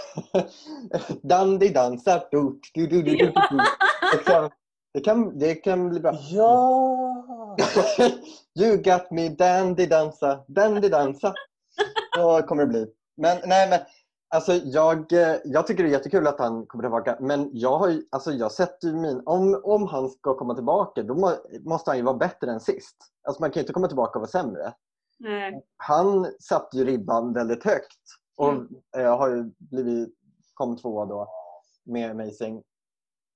Dandy 1.23 1.69
dansar. 1.69 2.27
Du, 2.31 2.59
du, 2.73 2.87
du, 2.87 3.01
du, 3.01 3.15
du, 3.15 3.25
du. 3.25 3.31
Det, 4.13 4.23
kan, 4.25 4.49
det, 4.93 4.99
kan, 4.99 5.39
det 5.39 5.55
kan 5.55 5.89
bli 5.89 5.99
bra. 5.99 6.13
Ja! 6.29 7.57
you 8.59 8.77
got 8.77 9.11
me 9.11 9.29
dandy 9.29 9.85
dansa, 9.85 10.45
dandy 10.47 10.89
dansa. 10.89 11.33
Så 12.15 12.41
kommer 12.41 12.65
det 12.65 12.67
bli. 12.67 12.96
Men 13.17 13.37
nej 13.45 13.69
men 13.69 13.79
alltså 14.29 14.53
jag, 14.53 15.13
eh, 15.13 15.35
jag 15.45 15.67
tycker 15.67 15.83
det 15.83 15.89
är 15.89 15.93
jättekul 15.93 16.27
att 16.27 16.39
han 16.39 16.65
kommer 16.65 16.83
tillbaka 16.83 17.17
men 17.19 17.49
jag 17.53 17.77
har 17.77 17.89
ju, 17.89 18.03
alltså 18.09 18.31
jag 18.31 18.51
sätter 18.51 18.87
ju 18.87 18.93
min, 18.95 19.21
om, 19.25 19.61
om 19.63 19.87
han 19.87 20.09
ska 20.09 20.37
komma 20.37 20.55
tillbaka 20.55 21.03
då 21.03 21.15
må, 21.15 21.31
måste 21.61 21.89
han 21.89 21.97
ju 21.97 22.03
vara 22.03 22.17
bättre 22.17 22.51
än 22.51 22.59
sist. 22.59 22.95
Alltså 23.23 23.41
man 23.43 23.51
kan 23.51 23.59
ju 23.59 23.61
inte 23.61 23.73
komma 23.73 23.87
tillbaka 23.87 24.19
och 24.19 24.21
vara 24.21 24.29
sämre. 24.31 24.73
Nej. 25.19 25.65
Han 25.77 26.27
satte 26.39 26.77
ju 26.77 26.85
ribban 26.85 27.33
väldigt 27.33 27.63
högt 27.65 28.01
och 28.37 28.49
Mm. 28.49 28.67
eh, 28.97 29.17
har 29.17 29.29
ju 29.29 29.51
blivit, 29.57 30.13
kom 30.53 30.77
tvåa 30.77 31.05
då 31.05 31.27
med 31.85 32.11
Amazing. 32.11 32.63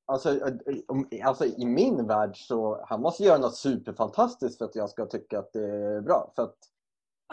Alltså, 0.06 0.48
eh, 0.48 0.54
om- 0.88 1.10
alltså 1.24 1.46
i 1.46 1.66
min 1.66 2.08
värld 2.08 2.32
så 2.48 2.86
han 2.88 3.02
måste 3.02 3.24
göra 3.24 3.38
något 3.38 3.56
superfantastiskt 3.56 4.58
för 4.58 4.66
att 4.66 4.76
jag 4.76 4.90
ska 4.90 5.06
tycka 5.06 5.40
att 5.40 5.54
det 5.54 5.66
är 5.66 6.02
bra. 6.02 6.32
För 6.36 6.44
att, 6.44 6.56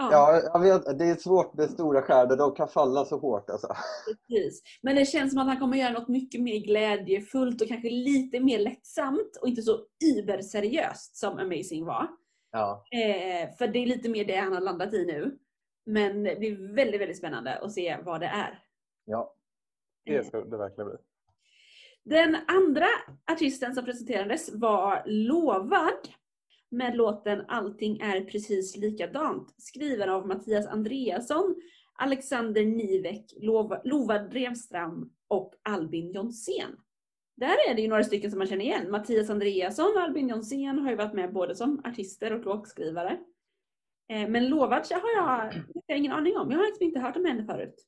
Ja, 0.00 0.08
ja, 0.12 0.50
jag 0.54 0.60
vet, 0.60 0.98
det 0.98 1.04
är 1.04 1.14
svårt 1.14 1.54
med 1.54 1.70
stora 1.70 2.02
stjärnor, 2.02 2.36
de 2.36 2.54
kan 2.54 2.68
falla 2.68 3.04
så 3.04 3.18
hårt. 3.18 3.50
Alltså. 3.50 3.68
precis. 4.28 4.62
Men 4.82 4.96
det 4.96 5.04
känns 5.04 5.32
som 5.32 5.40
att 5.40 5.46
han 5.46 5.58
kommer 5.58 5.76
göra 5.76 5.92
något 5.92 6.08
mycket 6.08 6.40
mer 6.40 6.58
glädjefullt 6.58 7.62
och 7.62 7.68
kanske 7.68 7.90
lite 7.90 8.40
mer 8.40 8.58
lättsamt 8.58 9.38
och 9.42 9.48
inte 9.48 9.62
så 9.62 9.80
überseriöst 10.18 11.16
som 11.16 11.38
Amazing 11.38 11.84
var. 11.84 12.08
Ja. 12.52 12.84
Eh, 12.90 13.56
för 13.58 13.68
det 13.68 13.78
är 13.78 13.86
lite 13.86 14.08
mer 14.08 14.24
det 14.24 14.36
han 14.36 14.52
har 14.52 14.60
landat 14.60 14.94
i 14.94 15.04
nu. 15.06 15.38
Men 15.86 16.22
det 16.22 16.38
blir 16.38 16.74
väldigt, 16.74 17.00
väldigt 17.00 17.18
spännande 17.18 17.58
att 17.58 17.72
se 17.72 17.98
vad 18.04 18.20
det 18.20 18.26
är. 18.26 18.62
Ja. 19.04 19.34
Det 20.04 20.26
ska 20.26 20.40
det 20.40 20.56
verkligen 20.56 20.90
bli. 20.90 20.98
Den 22.04 22.36
andra 22.46 22.86
artisten 23.32 23.74
som 23.74 23.84
presenterades 23.84 24.50
var 24.54 25.02
Lovad 25.06 26.08
med 26.70 26.96
låten 26.96 27.44
Allting 27.48 28.00
är 28.00 28.24
precis 28.24 28.76
likadant. 28.76 29.54
Skriven 29.58 30.10
av 30.10 30.26
Mattias 30.26 30.66
Andreasson, 30.66 31.54
Alexander 31.94 32.64
Nivek, 32.64 33.34
Lova 33.84 34.18
Drevstram 34.18 35.10
och 35.28 35.54
Albin 35.62 36.12
Jonsén. 36.12 36.76
Där 37.36 37.70
är 37.70 37.74
det 37.74 37.82
ju 37.82 37.88
några 37.88 38.04
stycken 38.04 38.30
som 38.30 38.38
man 38.38 38.46
känner 38.46 38.64
igen. 38.64 38.90
Mattias 38.90 39.30
Andreasson 39.30 39.92
och 39.96 40.02
Albin 40.02 40.28
Jonsén 40.28 40.78
har 40.78 40.90
ju 40.90 40.96
varit 40.96 41.14
med 41.14 41.32
både 41.32 41.54
som 41.54 41.82
artister 41.84 42.32
och 42.32 42.44
låtskrivare. 42.44 43.18
Eh, 44.08 44.28
men 44.28 44.48
Lovad 44.48 44.86
har 44.90 45.10
jag, 45.16 45.54
jag 45.86 45.94
har 45.94 45.98
ingen 45.98 46.12
aning 46.12 46.36
om. 46.36 46.50
Jag 46.50 46.58
har 46.58 46.66
liksom 46.66 46.84
inte 46.84 47.00
hört 47.00 47.16
om 47.16 47.24
henne 47.24 47.44
förut. 47.44 47.84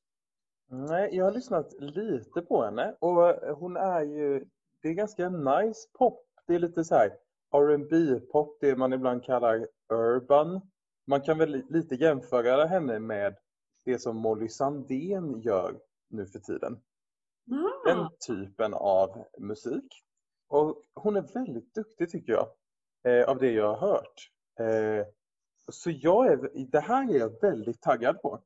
Nej, 0.70 1.16
jag 1.16 1.24
har 1.24 1.32
lyssnat 1.32 1.72
lite 1.80 2.42
på 2.42 2.64
henne 2.64 2.96
och 2.98 3.56
hon 3.56 3.76
är 3.76 4.02
ju, 4.02 4.44
det 4.82 4.88
är 4.88 4.92
ganska 4.92 5.28
nice 5.28 5.88
pop. 5.98 6.26
Det 6.46 6.54
är 6.54 6.58
lite 6.58 6.84
så 6.84 6.94
här 6.94 7.10
R&B 7.52 8.20
pop 8.32 8.58
det 8.60 8.76
man 8.76 8.92
ibland 8.92 9.24
kallar 9.24 9.66
urban. 9.92 10.60
Man 11.06 11.20
kan 11.20 11.38
väl 11.38 11.62
lite 11.68 11.94
jämföra 11.94 12.66
henne 12.66 12.98
med 12.98 13.36
det 13.84 13.98
som 13.98 14.16
Molly 14.16 14.48
Sandén 14.48 15.40
gör 15.40 15.80
nu 16.10 16.26
för 16.26 16.38
tiden. 16.38 16.80
Den 17.84 17.98
Ah, 17.98 18.10
typen 18.26 18.74
av 18.74 19.24
musik. 19.38 20.04
Och 20.48 20.82
hon 20.94 21.16
är 21.16 21.34
väldigt 21.34 21.74
duktig 21.74 22.10
tycker 22.10 22.32
jag, 22.32 22.48
eh, 23.04 23.28
av 23.28 23.38
det 23.38 23.52
jag 23.52 23.74
har 23.74 23.88
hört. 23.88 24.30
Eh, 24.60 25.06
så 25.72 25.90
jag 25.90 26.26
är, 26.26 26.66
det 26.70 26.80
här 26.80 27.14
är 27.14 27.18
jag 27.18 27.40
väldigt 27.40 27.82
taggad 27.82 28.22
på. 28.22 28.42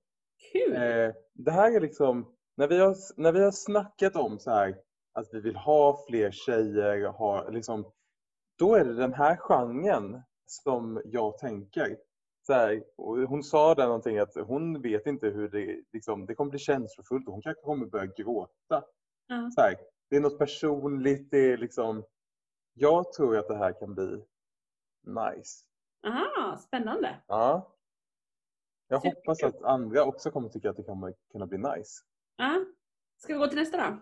kul! 0.53 0.73
Eh, 0.75 1.15
det 1.33 1.51
här 1.51 1.77
är 1.77 1.81
liksom, 1.81 2.35
när 2.57 2.69
vi, 2.69 2.79
har, 2.79 2.97
när 3.17 3.33
vi 3.33 3.45
har 3.45 3.51
snackat 3.51 4.17
om 4.17 4.39
så 4.39 4.51
här 4.51 4.77
att 5.13 5.35
vi 5.35 5.41
vill 5.41 5.57
ha 5.57 6.05
fler 6.09 6.31
tjejer, 6.31 7.09
ha, 7.09 7.49
liksom, 7.49 7.93
då 8.59 8.75
är 8.75 8.85
det 8.85 8.95
den 8.95 9.13
här 9.15 9.37
genren 9.37 10.23
som 10.47 11.03
jag 11.05 11.39
tänker. 11.39 11.97
Så 12.47 12.53
här, 12.53 12.85
hon 13.27 13.43
sa 13.43 13.75
där 13.75 13.87
någonting 13.87 14.19
att 14.19 14.35
hon 14.35 14.83
vet 14.83 15.07
inte 15.07 15.29
hur 15.29 15.49
det, 15.49 15.83
liksom, 15.93 16.27
det 16.27 16.35
kommer 16.35 16.51
bli 16.51 16.59
känslofullt 16.59 17.27
och 17.27 17.33
hon 17.33 17.43
kanske 17.43 17.63
kommer 17.63 17.87
börja 17.87 18.07
gråta. 18.07 18.85
Ja. 19.27 19.51
Så 19.55 19.61
här, 19.61 19.77
det 20.11 20.17
är 20.17 20.21
något 20.21 20.39
personligt, 20.39 21.31
det 21.31 21.53
är 21.53 21.57
liksom, 21.57 22.05
jag 22.75 23.13
tror 23.13 23.39
att 23.39 23.49
det 23.49 23.57
här 23.57 23.73
kan 23.73 23.95
bli 23.95 24.25
nice. 25.07 25.65
Aha, 26.07 26.59
spännande. 26.59 27.17
Ja. 27.27 27.75
Jag 28.89 29.03
Superkul. 29.03 29.21
hoppas 29.21 29.43
att 29.43 29.63
andra 29.63 30.05
också 30.05 30.31
kommer 30.31 30.49
tycka 30.49 30.71
att 30.71 30.77
det 30.77 30.83
kommer 30.83 31.15
kunna 31.33 31.47
bli 31.47 31.59
nice. 31.59 32.03
Ja. 32.37 32.65
Ska 33.17 33.33
vi 33.33 33.39
gå 33.39 33.47
till 33.47 33.59
nästa 33.59 33.77
då? 33.77 33.99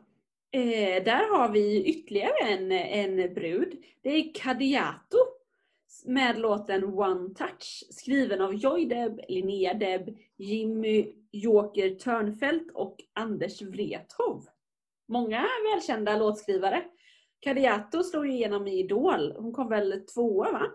Eh, 0.54 1.04
där 1.04 1.37
har 1.38 1.52
vi 1.52 1.85
ytterligare 1.85 2.38
en, 2.40 2.73
en 2.73 3.35
brud. 3.35 3.85
Det 4.02 4.09
är 4.11 4.35
Kadiato 4.35 5.18
med 6.04 6.38
låten 6.38 6.85
One 6.85 7.35
Touch 7.35 7.85
skriven 7.90 8.40
av 8.40 8.54
Joy 8.54 8.87
Deb, 8.87 9.21
Linnea 9.28 9.75
Deb, 9.75 10.16
Jimmy 10.37 11.14
Joker 11.30 11.94
Törnfält 11.94 12.71
och 12.75 12.97
Anders 13.12 13.62
Wrethov. 13.62 14.47
Många 15.09 15.47
välkända 15.73 16.16
låtskrivare. 16.16 16.85
Kadiato 17.40 18.02
slog 18.02 18.26
igenom 18.26 18.66
i 18.66 18.78
Idol. 18.78 19.32
Hon 19.37 19.52
kom 19.52 19.68
väl 19.68 20.06
tvåa 20.06 20.52
va? 20.52 20.66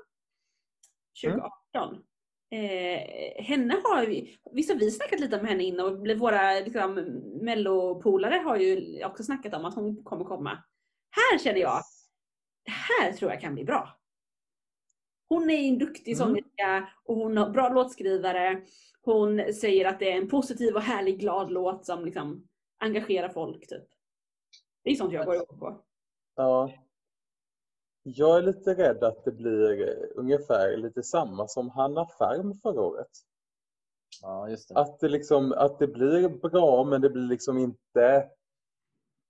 2018. 1.24 2.04
Eh, 2.50 3.44
henne 3.44 3.74
har 3.84 4.06
vi, 4.06 4.38
visst 4.52 4.72
har 4.72 4.80
vi 4.80 4.92
snackat 4.92 5.20
lite 5.20 5.40
om 5.40 5.46
henne 5.46 5.64
innan 5.64 5.86
och 5.86 6.08
våra 6.20 6.52
liksom, 6.52 6.94
mellopolare 7.42 8.36
har 8.36 8.58
ju 8.58 9.06
också 9.06 9.24
snackat 9.24 9.54
om 9.54 9.66
att 9.66 9.76
hon 9.76 10.04
kommer 10.04 10.26
komma. 10.26 10.64
Här 11.12 11.40
känner 11.40 11.60
jag, 11.60 11.82
det 12.66 12.72
här 12.72 13.12
tror 13.12 13.32
jag 13.32 13.42
kan 13.42 13.54
bli 13.54 13.64
bra. 13.64 14.00
Hon 15.30 15.50
är 15.50 15.58
en 15.58 15.78
duktig 15.80 16.14
Mm. 16.16 16.28
sångerska 16.28 16.90
och 17.04 17.16
hon 17.16 17.38
har 17.38 17.50
bra 17.50 17.70
låtskrivare. 17.70 18.62
Hon 19.02 19.54
säger 19.54 19.86
att 19.86 20.00
det 20.00 20.12
är 20.12 20.18
en 20.18 20.30
positiv 20.30 20.76
och 20.76 20.82
härlig 20.82 21.20
glad 21.20 21.52
låt 21.52 21.86
som 21.86 22.06
liksom 22.06 22.48
engagerar 22.80 23.30
folk. 23.30 23.68
Typ. 23.68 23.84
Det 24.84 24.92
är 24.92 24.96
sånt 24.96 25.14
jag 25.14 25.26
går 25.26 25.36
igång 25.36 25.60
på. 25.60 25.84
Ja. 26.36 26.72
Jag 28.16 28.38
är 28.38 28.42
lite 28.42 28.74
rädd 28.74 29.04
att 29.04 29.26
det 29.26 29.32
blir 29.32 29.88
eh, 29.90 30.08
ungefär 30.16 30.78
lite 30.78 31.04
samma 31.04 31.48
som 31.48 31.70
Hanna 31.70 32.08
Färm 32.08 32.54
förra 32.54 32.82
året. 32.82 33.10
ja, 34.22 34.50
just 34.50 34.70
det. 34.70 34.76
Att 34.80 35.00
det, 35.00 35.10
liksom, 35.10 35.52
att 35.52 35.80
det 35.80 35.88
blir 35.88 36.30
bra 36.30 36.84
men 36.84 37.02
det 37.02 37.10
blir 37.10 37.28
liksom 37.28 37.58
inte 37.58 38.30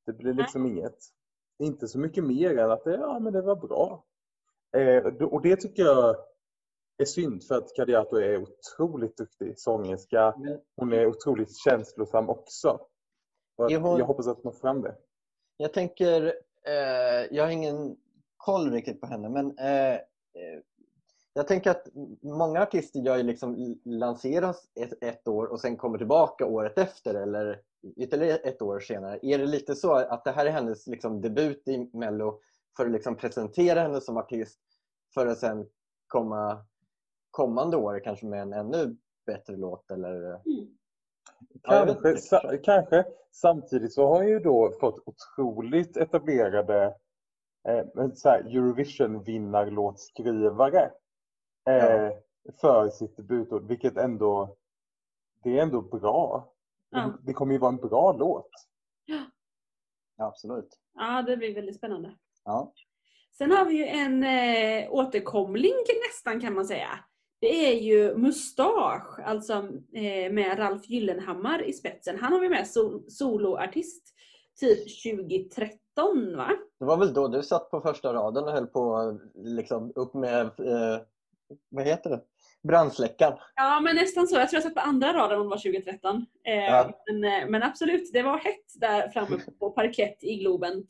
Det 0.05 0.13
blir 0.13 0.34
liksom 0.34 0.65
inget 0.65 0.98
Inte 1.60 1.88
så 1.88 2.00
mycket 2.00 2.24
mer 2.24 2.57
än 2.57 2.72
att 2.72 2.84
det, 2.84 2.93
ja, 2.96 3.19
men 3.19 3.34
det 3.34 3.41
var 3.41 3.55
bra. 3.55 4.03
Eh, 4.77 5.05
och 5.05 5.41
det 5.41 5.55
tycker 5.55 5.84
jag 5.84 6.15
är 6.98 7.05
synd 7.05 7.43
för 7.43 7.55
att 7.57 7.75
Kadiato 7.75 8.15
är 8.15 8.38
otroligt 8.43 9.17
duktig 9.17 9.60
sångerska. 9.60 10.36
Hon 10.75 10.93
är 10.93 11.07
otroligt 11.07 11.57
känslosam 11.57 12.29
också. 12.29 12.79
Hon- 13.57 13.72
Jag 13.98 14.05
hoppas 14.05 14.27
att 14.27 14.43
man 14.43 14.53
får 14.53 14.60
fram 14.60 14.81
det. 14.81 14.96
Jag 15.57 15.74
tänker, 15.74 16.25
eh, 16.63 17.36
jag 17.36 17.43
har 17.43 17.51
ingen 17.51 17.98
koll 18.47 18.71
riktigt 18.71 19.01
på 19.01 19.07
henne 19.07 19.29
men 19.29 19.57
eh, 19.57 19.93
eh, 19.93 20.59
jag 21.33 21.47
tänker 21.47 21.71
att 21.71 21.87
många 22.21 22.61
artister 22.61 22.99
gör 22.99 23.17
ju 23.17 23.23
liksom 23.23 23.79
lanseras 23.85 24.69
ett, 24.75 25.03
ett 25.03 25.27
år 25.27 25.45
och 25.45 25.59
sen 25.59 25.77
kommer 25.77 25.97
tillbaka 25.97 26.45
året 26.45 26.77
efter 26.77 27.13
eller 27.13 27.61
ytterligare 27.95 28.37
ett 28.37 28.61
år 28.61 28.79
senare. 28.79 29.19
Är 29.21 29.37
det 29.37 29.45
lite 29.45 29.75
så 29.75 29.93
att 29.93 30.23
det 30.23 30.31
här 30.31 30.45
är 30.45 30.49
hennes 30.49 30.87
liksom 30.87 31.21
debut 31.21 31.67
i 31.67 31.89
Mello 31.93 32.39
för 32.77 32.85
att 32.85 32.91
liksom 32.91 33.15
presentera 33.15 33.81
henne 33.81 34.01
som 34.01 34.17
artist 34.17 34.59
för 35.13 35.27
att 35.27 35.37
sen 35.37 35.67
komma 36.07 36.65
kommande 37.31 37.77
år 37.77 38.01
kanske 38.03 38.25
med 38.25 38.41
en 38.41 38.53
ännu 38.53 38.97
bättre 39.25 39.55
låt 39.55 39.91
eller? 39.91 40.15
Mm. 40.27 40.67
Kanske, 41.63 42.17
sa, 42.17 42.57
kanske. 42.63 43.05
Samtidigt 43.31 43.93
så 43.93 44.07
har 44.07 44.23
jag 44.23 44.29
ju 44.29 44.39
då 44.39 44.71
fått 44.79 45.03
otroligt 45.05 45.97
etablerade 45.97 46.95
eh, 47.67 47.86
så 48.15 48.29
här 48.29 48.39
Eurovision-vinnarlåtskrivare 48.39 50.91
eh, 51.69 51.75
Ja. 51.75 52.19
för 52.62 52.89
sitt 52.89 53.17
debutår, 53.17 53.59
vilket 53.59 53.97
ändå 53.97 54.55
det 55.43 55.57
är 55.57 55.62
ändå 55.63 55.81
bra. 55.81 56.53
Ja. 56.89 57.13
Det 57.24 57.33
kommer 57.33 57.53
ju 57.53 57.59
vara 57.59 57.71
en 57.71 57.77
bra 57.77 58.13
låt. 58.13 58.50
Ja, 59.05 59.24
absolut. 60.17 60.79
Ja, 60.93 61.21
det 61.21 61.38
blir 61.38 61.55
väldigt 61.55 61.75
spännande. 61.75 62.15
Ja. 62.45 62.74
Sen 63.38 63.51
har 63.51 63.65
vi 63.65 63.74
ju 63.77 63.86
en 63.86 64.24
eh, 64.24 64.91
återkomling 64.93 65.74
nästan 66.09 66.41
kan 66.41 66.53
man 66.53 66.65
säga. 66.65 67.00
Det 67.39 67.65
är 67.71 67.79
ju 67.81 68.15
Mustasch, 68.17 69.19
alltså 69.19 69.53
eh, 69.93 70.31
med 70.31 70.59
Ralf 70.59 70.89
Gyllenhammar 70.89 71.63
i 71.63 71.74
spetsen. 71.74 72.19
Han 72.19 72.33
har 72.33 72.39
vi 72.39 72.50
med 72.50 72.67
sol, 72.67 73.12
soloartist 73.12 74.13
typ 74.59 75.03
2013 75.03 75.77
va? 76.37 76.49
Det 76.79 76.85
var 76.85 76.97
väl 76.97 77.13
då 77.13 77.27
du 77.27 77.43
satt 77.43 77.71
på 77.71 77.81
första 77.81 78.13
raden 78.13 78.43
och 78.43 78.51
höll 78.51 78.67
på 78.67 79.17
liksom 79.35 79.91
upp 79.95 80.13
med, 80.13 80.41
eh, 80.45 81.01
vad 81.69 81.85
heter 81.85 82.09
det, 82.09 82.21
brandsläckaren. 82.67 83.37
Ja 83.55 83.79
men 83.79 83.95
nästan 83.95 84.27
så. 84.27 84.35
Jag 84.35 84.49
tror 84.49 84.57
jag 84.57 84.63
satt 84.63 84.75
på 84.75 84.81
andra 84.89 85.13
raden 85.13 85.37
om 85.39 85.43
det 85.43 85.49
var 85.49 85.57
2013. 85.57 86.25
Eh, 86.43 86.53
Ja. 86.55 86.91
men, 87.11 87.23
eh, 87.23 87.49
men 87.49 87.63
absolut, 87.63 88.13
det 88.13 88.23
var 88.23 88.37
hett 88.37 88.65
där 88.75 89.09
framme 89.09 89.39
på 89.59 89.69
parkett 89.75 90.17
i 90.23 90.35
Globen. 90.35 90.87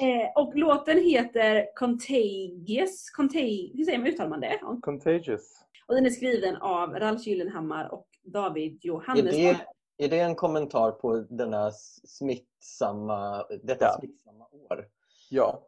Eh, 0.00 0.42
och 0.42 0.56
låten 0.56 0.98
heter 0.98 1.66
Contagious. 1.74 3.10
Contag 3.10 3.70
Hur 3.74 3.84
säger 3.84 3.98
man, 3.98 4.06
uttalar 4.06 4.30
man 4.30 4.40
det? 4.40 4.58
Contagious. 4.82 5.64
Och 5.86 5.94
den 5.94 6.06
är 6.06 6.10
skriven 6.10 6.56
av 6.56 6.90
Ralf 6.90 7.26
Gyllenhammar 7.26 7.92
och 7.92 8.06
David 8.24 8.72
Är 8.82 8.86
Johannesson. 8.86 9.30
det, 9.30 9.56
är 9.98 10.08
det 10.08 10.18
en 10.18 10.34
kommentar 10.34 10.90
på 10.90 11.16
denna 11.16 11.70
smittsamma, 12.04 13.44
detta 13.62 13.84
Ja. 13.84 13.96
smittsamma 13.98 14.44
år? 14.44 14.86
Ja. 15.30 15.62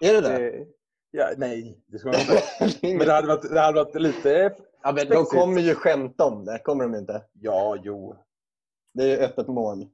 Är 0.00 0.12
det 0.14 0.20
det? 0.20 0.38
Det, 0.38 0.66
ja 1.10 1.30
nej, 1.36 1.78
det 1.86 1.98
ska 1.98 2.08
man 2.08 2.20
inte. 2.20 2.42
Men 2.96 3.06
det 3.06 3.12
hade 3.12 3.28
varit, 3.28 3.52
det 3.52 3.60
hade 3.60 3.84
varit 3.84 4.02
lite... 4.02 4.54
ja, 4.82 4.92
men 4.92 5.08
de 5.08 5.24
kommer 5.24 5.60
ju 5.60 5.74
skämta 5.74 6.24
om 6.24 6.44
det, 6.44 6.58
kommer 6.58 6.84
de 6.84 6.94
inte? 6.94 7.22
Ja, 7.32 7.76
jo. 7.82 8.16
Det 8.94 9.02
är 9.02 9.08
ju 9.08 9.16
öppet 9.16 9.48
mål. 9.48 9.86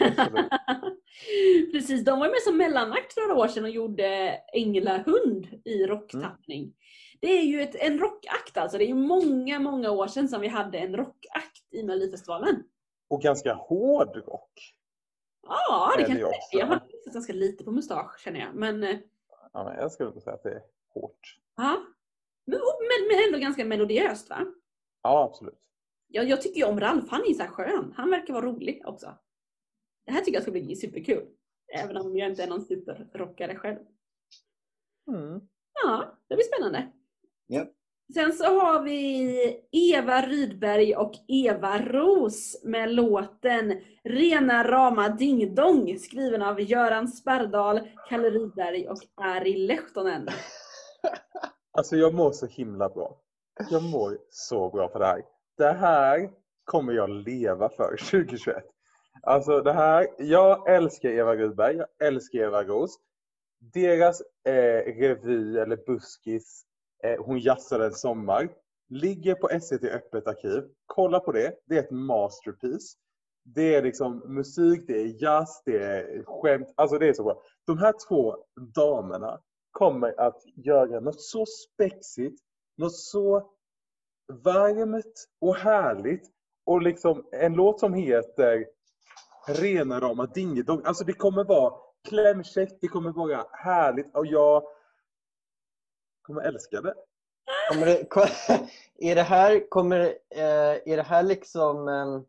Absolut. 0.00 0.46
Precis, 1.72 2.04
de 2.04 2.18
var 2.20 2.28
med 2.28 2.42
som 2.44 2.56
mellanakt 2.56 3.14
för 3.14 3.20
några 3.20 3.42
år 3.44 3.48
sedan 3.48 3.64
och 3.64 3.70
gjorde 3.70 4.06
Änglahund 4.52 5.46
i 5.64 5.86
rocktappning. 5.86 6.74
Det 7.20 7.38
är 7.38 7.42
ju 7.42 7.62
ett, 7.62 7.74
en 7.74 7.98
rockakt 7.98 8.56
alltså. 8.56 8.78
Det 8.78 8.84
är 8.84 8.88
ju 8.88 8.94
många, 8.94 9.58
många 9.58 9.90
år 9.90 10.06
sedan 10.06 10.28
som 10.28 10.40
vi 10.40 10.48
hade 10.48 10.78
en 10.78 10.96
rockakt 10.96 11.72
i 11.72 11.82
Melodifestivalen. 11.82 12.62
Och 13.08 13.22
ganska 13.22 13.54
hård 13.54 14.16
rock. 14.16 14.74
Ja, 15.42 15.94
det 15.96 16.04
kan 16.04 16.18
jag 16.18 16.30
säga. 16.42 16.60
Jag 16.60 16.66
har 16.66 16.80
lyssnat 16.92 17.14
ganska 17.14 17.32
lite 17.32 17.64
på 17.64 17.70
Mustasch 17.70 18.20
känner 18.20 18.40
jag. 18.40 18.54
Men, 18.54 18.84
eh, 18.84 18.96
Ja, 19.52 19.64
men 19.64 19.76
jag 19.76 19.92
skulle 19.92 20.08
inte 20.08 20.20
säga 20.20 20.34
att 20.34 20.42
det 20.42 20.50
är 20.50 20.62
hårt. 20.94 21.38
ja. 21.56 21.76
men, 22.44 22.58
men, 22.60 23.08
men 23.08 23.24
ändå 23.26 23.38
ganska 23.38 23.64
melodiöst 23.64 24.30
va? 24.30 24.46
Ja, 25.02 25.24
absolut. 25.24 25.58
Jag, 26.06 26.28
jag 26.28 26.42
tycker 26.42 26.60
ju 26.60 26.66
om 26.66 26.80
Ralf, 26.80 27.04
han 27.10 27.20
är 27.28 27.34
så 27.34 27.42
här 27.42 27.50
skön. 27.50 27.94
Han 27.96 28.10
verkar 28.10 28.34
vara 28.34 28.46
rolig 28.46 28.82
också. 28.86 29.14
Det 30.06 30.12
här 30.12 30.20
tycker 30.20 30.32
jag 30.32 30.42
ska 30.42 30.52
bli 30.52 30.76
superkul. 30.76 31.26
Även 31.74 31.96
om 31.96 32.16
jag 32.16 32.28
inte 32.30 32.42
är 32.42 32.48
någon 32.48 32.62
superrockare 32.64 33.56
själv. 33.56 33.78
Mm. 35.08 35.40
Ja, 35.84 36.18
det 36.28 36.34
blir 36.34 36.44
spännande. 36.44 36.92
Ja. 37.46 37.66
Sen 38.14 38.32
så 38.32 38.44
har 38.44 38.82
vi 38.82 39.60
Eva 39.72 40.22
Rydberg 40.22 40.96
och 40.96 41.12
Eva 41.28 41.78
Ros 41.78 42.60
med 42.64 42.92
låten 42.92 43.80
Rena 44.04 44.64
rama 44.70 45.08
ding 45.08 45.54
dong 45.54 45.98
skriven 45.98 46.42
av 46.42 46.60
Göran 46.60 47.08
Sperdal, 47.08 47.80
Kalle 48.08 48.30
Rydberg 48.30 48.88
och 48.88 48.98
Ari 49.14 49.56
Lehtonen. 49.56 50.28
Alltså 51.72 51.96
jag 51.96 52.14
mår 52.14 52.32
så 52.32 52.46
himla 52.46 52.88
bra. 52.88 53.16
Jag 53.70 53.82
mår 53.82 54.18
så 54.30 54.70
bra 54.70 54.88
för 54.88 54.98
det 54.98 55.06
här. 55.06 55.22
Det 55.56 55.72
här 55.72 56.30
kommer 56.64 56.92
jag 56.92 57.10
leva 57.10 57.68
för 57.68 57.96
2021. 58.10 58.64
Alltså 59.22 59.60
det 59.60 59.72
här, 59.72 60.06
jag 60.18 60.74
älskar 60.74 61.08
Eva 61.08 61.34
Rydberg, 61.36 61.76
jag 61.76 62.08
älskar 62.08 62.38
Eva 62.38 62.62
Ros. 62.62 62.98
Deras 63.72 64.22
eh, 64.44 64.94
revy 65.00 65.58
eller 65.58 65.76
buskis, 65.86 66.64
Eh, 67.04 67.24
hon 67.24 67.38
jazzar 67.38 67.80
en 67.80 67.94
sommar, 67.94 68.48
ligger 68.88 69.34
på 69.34 69.60
SVT 69.60 69.84
Öppet 69.84 70.26
arkiv. 70.26 70.64
Kolla 70.86 71.20
på 71.20 71.32
det, 71.32 71.54
det 71.66 71.76
är 71.76 71.82
ett 71.82 71.90
masterpiece. 71.90 72.94
Det 73.44 73.74
är 73.74 73.82
liksom 73.82 74.34
musik, 74.34 74.86
det 74.86 75.00
är 75.00 75.22
jazz, 75.22 75.62
det 75.64 75.78
är 75.78 76.24
skämt. 76.26 76.72
Alltså 76.74 76.98
det 76.98 77.08
är 77.08 77.12
så 77.12 77.24
bra. 77.24 77.42
De 77.66 77.78
här 77.78 77.94
två 78.08 78.36
damerna 78.74 79.40
kommer 79.70 80.20
att 80.20 80.42
göra 80.56 81.00
något 81.00 81.20
så 81.20 81.44
spexigt, 81.46 82.40
något 82.76 82.96
så 82.96 83.50
varmt 84.32 85.28
och 85.40 85.56
härligt. 85.56 86.30
Och 86.66 86.82
liksom 86.82 87.28
en 87.32 87.52
låt 87.52 87.80
som 87.80 87.94
heter 87.94 88.66
Rena 89.48 90.00
rama 90.00 90.26
dingedong. 90.26 90.82
Alltså 90.84 91.04
det 91.04 91.12
kommer 91.12 91.44
vara 91.44 91.72
klämkäckt, 92.08 92.78
det 92.80 92.88
kommer 92.88 93.12
vara 93.12 93.44
härligt 93.52 94.16
och 94.16 94.26
jag 94.26 94.62
kommer 96.28 96.42
älska 96.42 96.80
det. 96.80 96.94
Kommer 97.68 97.86
det, 97.86 98.06
är 99.10 99.14
det 99.14 99.22
här, 99.22 99.68
kommer, 99.68 100.00
eh, 100.30 100.92
är 100.92 100.96
det 100.96 101.02
här 101.02 101.22
liksom, 101.22 101.88
eh, 101.88 102.20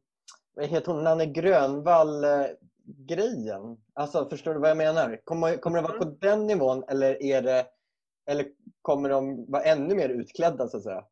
vad 0.56 0.66
heter 0.66 0.92
hon, 0.92 1.04
Nanne 1.04 1.26
Grönvall 1.26 2.26
grejen? 2.86 3.78
Alltså 3.94 4.30
förstår 4.30 4.54
du 4.54 4.60
vad 4.60 4.70
jag 4.70 4.78
menar? 4.78 5.22
Kommer, 5.24 5.58
kommer 5.58 5.82
det 5.82 5.88
vara 5.88 6.00
på 6.00 6.06
den 6.06 6.48
nivån 6.48 6.84
eller 6.88 7.24
är 7.24 7.42
det, 7.42 7.66
eller 8.30 8.46
kommer 8.82 9.10
de 9.10 9.52
vara 9.52 9.64
ännu 9.64 9.96
mer 9.96 10.10
utklädda 10.10 10.68
så 10.68 10.78
att 10.78 10.84
säga? 10.84 11.06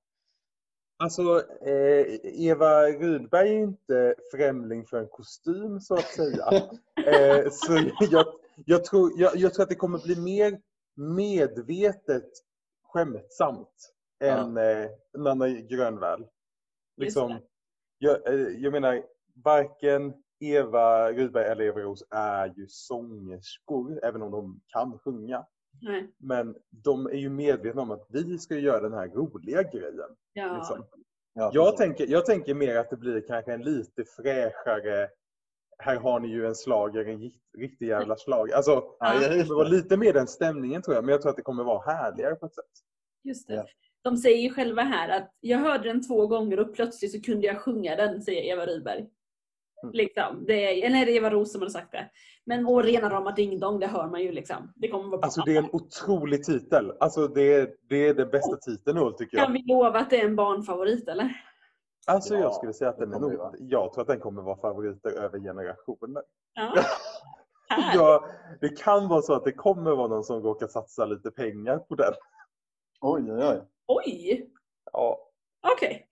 Alltså, 1.00 1.44
eh, 1.62 2.06
Eva 2.24 2.84
Rydberg 2.84 3.50
är 3.50 3.60
inte 3.64 4.16
främling 4.32 4.86
för 4.86 4.98
en 4.98 5.08
kostym 5.08 5.80
så 5.80 5.94
att 5.94 6.08
säga. 6.08 6.46
eh, 7.08 7.50
så 7.52 7.80
jag, 8.12 8.26
jag, 8.66 8.86
tror, 8.86 9.12
jag, 9.16 9.36
jag 9.36 9.54
tror 9.54 9.64
att 9.64 9.70
det 9.70 9.76
kommer 9.76 10.00
bli 10.00 10.16
mer 10.16 10.60
medvetet 10.96 12.30
skämtsamt 12.98 13.94
Ja. 14.20 14.26
än 14.28 14.58
eh, 14.58 14.90
Nanna 15.18 15.50
Grönvall. 15.50 16.28
Liksom, 16.98 17.40
jag, 17.98 18.28
eh, 18.28 18.48
jag 18.48 18.72
menar, 18.72 19.04
varken 19.44 20.14
Eva 20.40 21.12
Rydberg 21.12 21.46
eller 21.46 21.64
Eva 21.64 21.80
Ros 21.80 22.04
är 22.10 22.54
ju 22.56 22.66
sångerskor, 22.68 24.00
även 24.04 24.22
om 24.22 24.32
de 24.32 24.62
kan 24.68 25.00
sjunga. 25.00 25.46
Nej. 25.82 26.12
Men 26.18 26.56
de 26.70 27.06
är 27.08 27.16
ju 27.18 27.30
medvetna 27.30 27.82
om 27.82 27.92
att 27.92 28.06
vi 28.10 28.38
ska 28.40 28.56
göra 28.56 28.82
den 28.82 28.94
här 28.94 29.08
roliga 29.08 29.64
grejen. 29.64 30.16
Ja. 30.34 30.58
Liksom. 30.58 30.86
Ja, 31.34 31.52
Jag, 31.54 31.78
tänker, 31.78 32.08
jag 32.08 32.26
tänker 32.26 32.54
mer 32.54 32.76
att 32.76 32.90
det 32.90 32.98
blir 32.98 33.22
kanske 33.28 33.54
en 33.54 33.62
lite 33.64 34.04
fräschare 34.06 35.10
här 35.80 35.96
har 35.96 36.20
ni 36.20 36.28
ju 36.28 36.46
en 36.48 36.56
slager, 36.56 37.06
en 37.06 37.20
rikt- 37.20 37.56
riktig 37.58 37.88
jävla 37.88 38.16
slag. 38.16 38.52
Alltså, 38.52 38.84
Ja, 39.00 39.14
det 39.20 39.36
just 39.36 39.48
kommer 39.50 39.56
vara 39.64 39.70
det. 39.70 39.76
lite 39.76 39.98
mer 39.98 40.14
den 40.14 40.28
stämningen 40.28 40.82
tror 40.82 40.96
jag, 40.96 41.04
men 41.06 41.12
jag 41.12 41.22
tror 41.22 41.30
att 41.30 41.36
det 41.36 41.42
kommer 41.44 41.64
vara 41.64 41.92
härligare 41.94 42.36
på 42.36 42.46
ett 42.46 42.56
sätt. 42.56 42.66
Just 43.24 43.48
det. 43.48 43.54
Ja. 43.56 43.66
De 44.02 44.18
säger 44.18 44.38
ju 44.42 44.50
själva 44.50 44.82
här 44.82 45.10
att 45.10 45.32
jag 45.40 45.58
hörde 45.58 45.88
den 45.88 46.08
två 46.08 46.28
gånger 46.28 46.60
och 46.60 46.76
plötsligt 46.76 47.12
så 47.12 47.22
kunde 47.22 47.48
jag 47.48 47.58
sjunga 47.62 47.96
den, 47.96 48.22
säger 48.22 48.54
Eva 48.54 48.66
Rydberg. 48.66 49.00
Mm. 49.84 49.94
Liksom. 49.94 50.44
Det 50.48 50.54
är, 50.54 50.86
eller 50.88 51.06
det 51.06 51.12
Eva 51.12 51.30
Roos 51.30 51.52
som 51.52 51.62
har 51.62 51.70
sagt 51.70 51.92
det? 51.92 52.10
Men 52.46 52.66
och 52.68 52.84
rena 52.84 53.10
rama 53.10 53.32
ding 53.32 53.60
dong, 53.60 53.80
det 53.80 53.88
hör 53.88 54.08
man 54.08 54.22
ju 54.24 54.32
liksom. 54.32 54.74
Det 54.76 54.88
kommer 54.88 55.10
vara 55.10 55.22
Alltså 55.22 55.42
det 55.42 55.56
är 55.56 55.58
en 55.64 55.70
otrolig 55.72 56.44
titel. 56.44 56.92
Alltså 57.00 57.28
det 57.28 57.54
är, 57.54 57.70
det 57.90 58.08
är 58.08 58.14
den 58.14 58.30
bästa 58.30 58.56
titeln 58.58 58.98
nu 58.98 59.12
tycker 59.18 59.38
Kan 59.38 59.46
jag. 59.56 59.62
vi 59.62 59.74
lova 59.74 60.00
att 60.00 60.10
det 60.10 60.22
är 60.22 60.26
en 60.26 60.36
barnfavorit 60.36 61.08
eller? 61.08 61.34
Alltså 62.08 62.34
Ja, 62.34 62.40
jag 62.40 62.54
skulle 62.54 62.74
säga 62.74 62.90
att 62.90 62.98
den 62.98 63.14
är 63.14 63.20
nog, 63.20 63.56
jag 63.60 63.94
tror 63.94 64.02
att 64.02 64.08
den 64.08 64.20
kommer 64.20 64.42
vara 64.42 64.58
favoriter 64.58 65.10
över 65.10 65.40
generationer. 65.40 66.24
Ja. 66.54 66.74
Ja, 67.94 68.26
det 68.62 68.70
kan 68.70 69.08
vara 69.08 69.22
så 69.22 69.34
att 69.34 69.44
det 69.44 69.52
kommer 69.52 69.92
vara 69.92 70.08
någon 70.08 70.24
som 70.24 70.42
råkar 70.42 70.68
satsa 70.68 71.06
lite 71.06 71.32
pengar 71.32 71.78
på 71.78 71.96
den. 71.96 72.14
Oj, 73.02 73.32
oj, 73.32 73.44
oj. 73.44 73.62
Oj! 73.88 74.50
Ja, 74.94 75.28
Okej, 75.74 76.08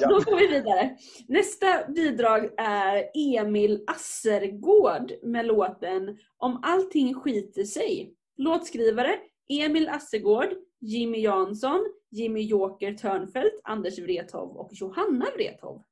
Ja. 0.00 0.08
då 0.08 0.14
går 0.14 0.36
vi 0.38 0.46
vidare. 0.46 0.96
Nästa 1.28 1.88
bidrag 1.88 2.50
är 2.56 3.10
Emil 3.14 3.84
Assergård 3.86 5.12
med 5.22 5.46
låten 5.46 6.18
Om 6.36 6.60
allting 6.62 7.14
skiter 7.14 7.64
sig. 7.64 8.14
Låtskrivare 8.36 9.18
Emil 9.48 9.88
Assergård, 9.88 10.48
Jimmy 10.80 11.20
Jansson, 11.22 11.86
Jimmy 12.12 12.40
Joker 12.40 12.94
Törnfeldt, 12.94 13.60
Anders 13.64 13.98
Wrethov 13.98 14.56
och 14.56 14.70
Johanna 14.72 15.26
Wrethov. 15.36 15.82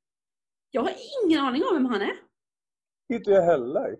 Jag 0.71 0.81
har 0.81 0.93
ingen 1.25 1.39
aning 1.39 1.63
om 1.63 1.73
vem 1.73 1.85
han 1.85 2.01
är. 2.01 2.13
inte 3.13 3.31
jag 3.31 3.41
heller. 3.41 3.97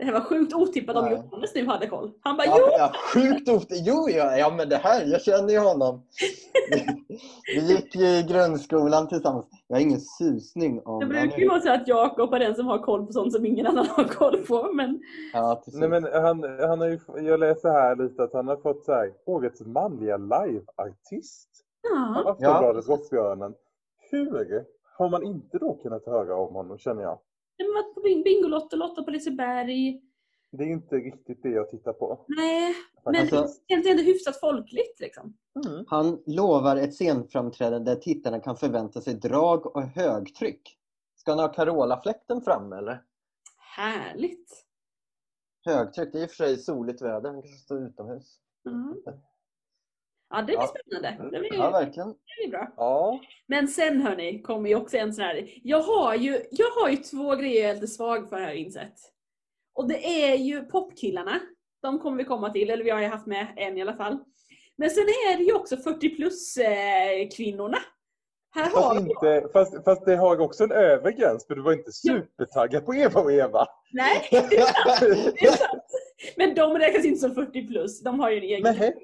Det 0.00 0.06
här 0.06 0.12
var 0.12 0.20
sjukt 0.20 0.54
otippat 0.54 0.96
om. 0.96 1.10
Johannes 1.10 1.54
nu 1.54 1.66
hade 1.66 1.86
koll. 1.86 2.12
Han 2.20 2.36
bara 2.36 2.46
Ja, 2.46 2.56
jo! 2.58 2.66
ja, 2.78 2.92
sjukt 3.14 3.48
ofta. 3.48 3.74
Jo, 3.74 4.08
ja, 4.08 4.36
ja, 4.36 4.54
men 4.56 4.68
det 4.68 4.76
här, 4.76 5.04
jag 5.06 5.22
känner 5.22 5.52
ju 5.52 5.58
honom. 5.58 6.02
Vi, 7.54 7.60
gick 7.60 7.96
ju 7.96 8.06
i 8.06 8.22
grundskolan 8.22 9.08
tillsammans. 9.08 9.46
Jag 9.68 9.76
har 9.76 9.80
ingen 9.80 10.00
susning 10.00 10.82
om... 10.84 11.00
Det 11.00 11.06
brukar 11.06 11.38
ju 11.38 11.48
vara 11.48 11.60
så 11.60 11.72
att 11.72 11.88
Jakob 11.88 12.34
är 12.34 12.38
den 12.38 12.54
som 12.54 12.66
har 12.66 12.78
koll 12.78 13.06
på 13.06 13.12
sånt 13.12 13.32
som 13.32 13.46
ingen 13.46 13.66
annan 13.66 13.86
har 13.86 14.04
koll 14.04 14.36
på. 14.36 14.72
Men 14.72 15.00
Ja, 15.32 15.62
precis. 15.64 15.80
Nej, 15.80 15.88
men 15.88 16.04
han, 16.04 16.42
han 16.60 16.80
har 16.80 16.88
ju, 16.88 17.00
jag 17.16 17.40
läser 17.40 17.68
här 17.70 17.96
lite 17.96 18.22
att 18.22 18.32
han 18.32 18.48
har 18.48 18.56
fått 18.56 18.84
så 18.84 18.92
här, 18.92 19.12
årets 19.26 19.60
manliga 19.60 20.16
liveartist 20.16 21.48
ja, 21.82 22.20
av 22.20 22.28
Aftonbladets 22.28 22.88
Rockbjörnen. 22.88 23.54
Hur 24.10 24.64
har 24.98 25.08
man 25.08 25.22
inte 25.22 25.58
då 25.58 25.74
kunnat 25.82 26.06
höra 26.06 26.36
om 26.36 26.54
honom 26.54 26.78
känner 26.78 27.02
jag? 27.02 27.18
Jag 27.60 27.66
har 27.66 27.82
varit 27.82 27.94
på 27.94 28.00
Bing- 28.00 28.24
Bingolotto, 28.24 28.76
Lotta 28.76 29.02
på 29.02 29.10
Liseberg. 29.10 30.02
Det 30.52 30.64
är 30.64 30.68
inte 30.68 30.96
riktigt 30.96 31.42
det 31.42 31.48
jag 31.48 31.70
tittar 31.70 31.92
på. 31.92 32.24
Nej, 32.28 32.74
Men 33.04 33.16
Alltså- 33.16 33.40
det 33.68 33.74
känns 33.74 33.86
ändå 33.86 34.02
hyfsat 34.02 34.40
folkligt 34.40 35.00
liksom. 35.00 35.36
Mm. 35.66 35.84
Han 35.88 36.22
lovar 36.26 36.76
ett 36.76 36.94
scenframträdande 36.94 37.90
där 37.94 38.00
tittarna 38.00 38.40
kan 38.40 38.56
förvänta 38.56 39.00
sig 39.00 39.14
drag 39.14 39.76
och 39.76 39.82
högtryck. 39.82 40.76
Ska 41.16 41.30
han 41.32 41.38
ha 41.38 41.48
Carola-fläkten 41.48 42.40
framme 42.40 42.76
eller? 42.76 43.02
Härligt. 43.76 44.64
Högtryck, 45.64 46.12
det 46.12 46.18
är 46.18 46.22
i 46.22 46.26
och 46.26 46.30
för 46.30 46.36
sig 46.36 46.56
soligt 46.58 47.02
väder. 47.02 47.30
Han 47.30 47.42
kanske 47.42 47.58
står 47.60 47.82
utomhus. 47.82 48.38
Mm. 48.66 48.94
Ja, 50.30 50.36
det 50.38 50.44
blir 50.44 50.56
Ja. 50.56 50.66
spännande. 50.86 51.30
Det 51.32 51.38
blir, 51.40 51.54
Ja, 51.54 51.70
verkligen. 51.70 52.08
det 52.08 52.16
blir 52.42 52.50
bra. 52.50 52.72
Ja. 52.76 53.20
Men 53.46 53.68
sen 53.68 54.00
hörni, 54.00 54.42
kommer 54.42 54.68
ju 54.68 54.74
också 54.76 54.96
en 54.96 55.14
sån 55.14 55.24
här. 55.24 55.50
Jag 55.62 55.82
har 55.82 56.14
ju, 56.14 56.42
jag 56.50 56.70
har 56.70 56.88
ju 56.88 56.96
två 56.96 57.36
grejer 57.36 57.60
jag 57.62 57.70
är 57.70 57.74
lite 57.74 57.86
svag 57.86 58.28
för 58.28 58.36
har 58.36 58.42
jag 58.46 58.56
insett. 58.56 58.94
Och 59.74 59.88
det 59.88 60.06
är 60.30 60.34
ju 60.36 60.62
popkillarna. 60.64 61.40
De 61.82 61.98
kommer 61.98 62.16
vi 62.16 62.24
komma 62.24 62.50
till, 62.50 62.70
eller 62.70 62.84
vi 62.84 62.90
har 62.90 63.00
ju 63.00 63.06
haft 63.06 63.26
med 63.26 63.46
en 63.56 63.78
i 63.78 63.82
alla 63.82 63.96
fall. 63.96 64.18
Men 64.76 64.90
sen 64.90 65.04
är 65.04 65.36
det 65.38 65.44
ju 65.44 65.52
också 65.52 65.76
40 65.76 66.16
plus 66.16 66.56
eh, 66.56 67.28
kvinnorna. 67.36 67.78
Här 68.54 68.70
har 68.70 68.82
Fast, 68.94 69.06
vi 69.06 69.10
inte, 69.10 69.48
fast, 69.52 69.84
fast 69.84 70.04
det 70.04 70.16
har 70.16 70.40
också 70.40 70.64
en 70.64 70.72
övre 70.72 71.12
gräns 71.12 71.46
för 71.46 71.54
du 71.54 71.62
var 71.62 71.72
inte 71.72 71.92
supertaggad 71.92 72.86
på 72.86 72.94
Eva 72.94 73.20
och 73.20 73.32
Eva. 73.32 73.66
Nej, 73.92 74.28
det 74.30 74.36
är 74.56 74.66
sant. 74.66 75.34
Det 75.40 75.46
är 75.46 75.50
sant. 75.50 75.82
Men 76.36 76.54
de 76.54 76.78
räknas 76.78 77.04
inte 77.04 77.20
som 77.20 77.34
40 77.34 77.66
plus. 77.66 78.00
De 78.02 78.20
har 78.20 78.30
ju 78.30 78.36
en 78.36 78.42
egen. 78.42 78.62
Nej. 78.78 78.94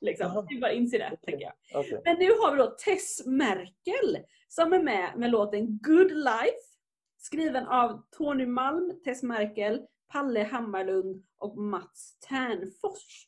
Liksom. 0.00 0.46
Vi 0.48 0.60
bara 0.60 0.72
inse 0.72 0.98
det, 0.98 1.16
tänker 1.22 1.44
jag. 1.44 1.52
Okej. 1.74 2.02
Men 2.04 2.18
nu 2.18 2.28
har 2.30 2.52
vi 2.52 2.58
då 2.58 2.66
Tess 2.66 3.26
Merkel 3.26 4.18
som 4.48 4.72
är 4.72 4.82
med 4.82 5.12
med 5.16 5.30
låten 5.30 5.78
Good 5.78 6.12
Life. 6.12 6.70
Skriven 7.18 7.66
av 7.66 8.02
Tony 8.10 8.46
Malm, 8.46 9.00
Tess 9.04 9.22
Merkel, 9.22 9.82
Palle 10.12 10.42
Hammarlund 10.42 11.24
och 11.38 11.58
Mats 11.58 12.18
Ternfors. 12.28 13.26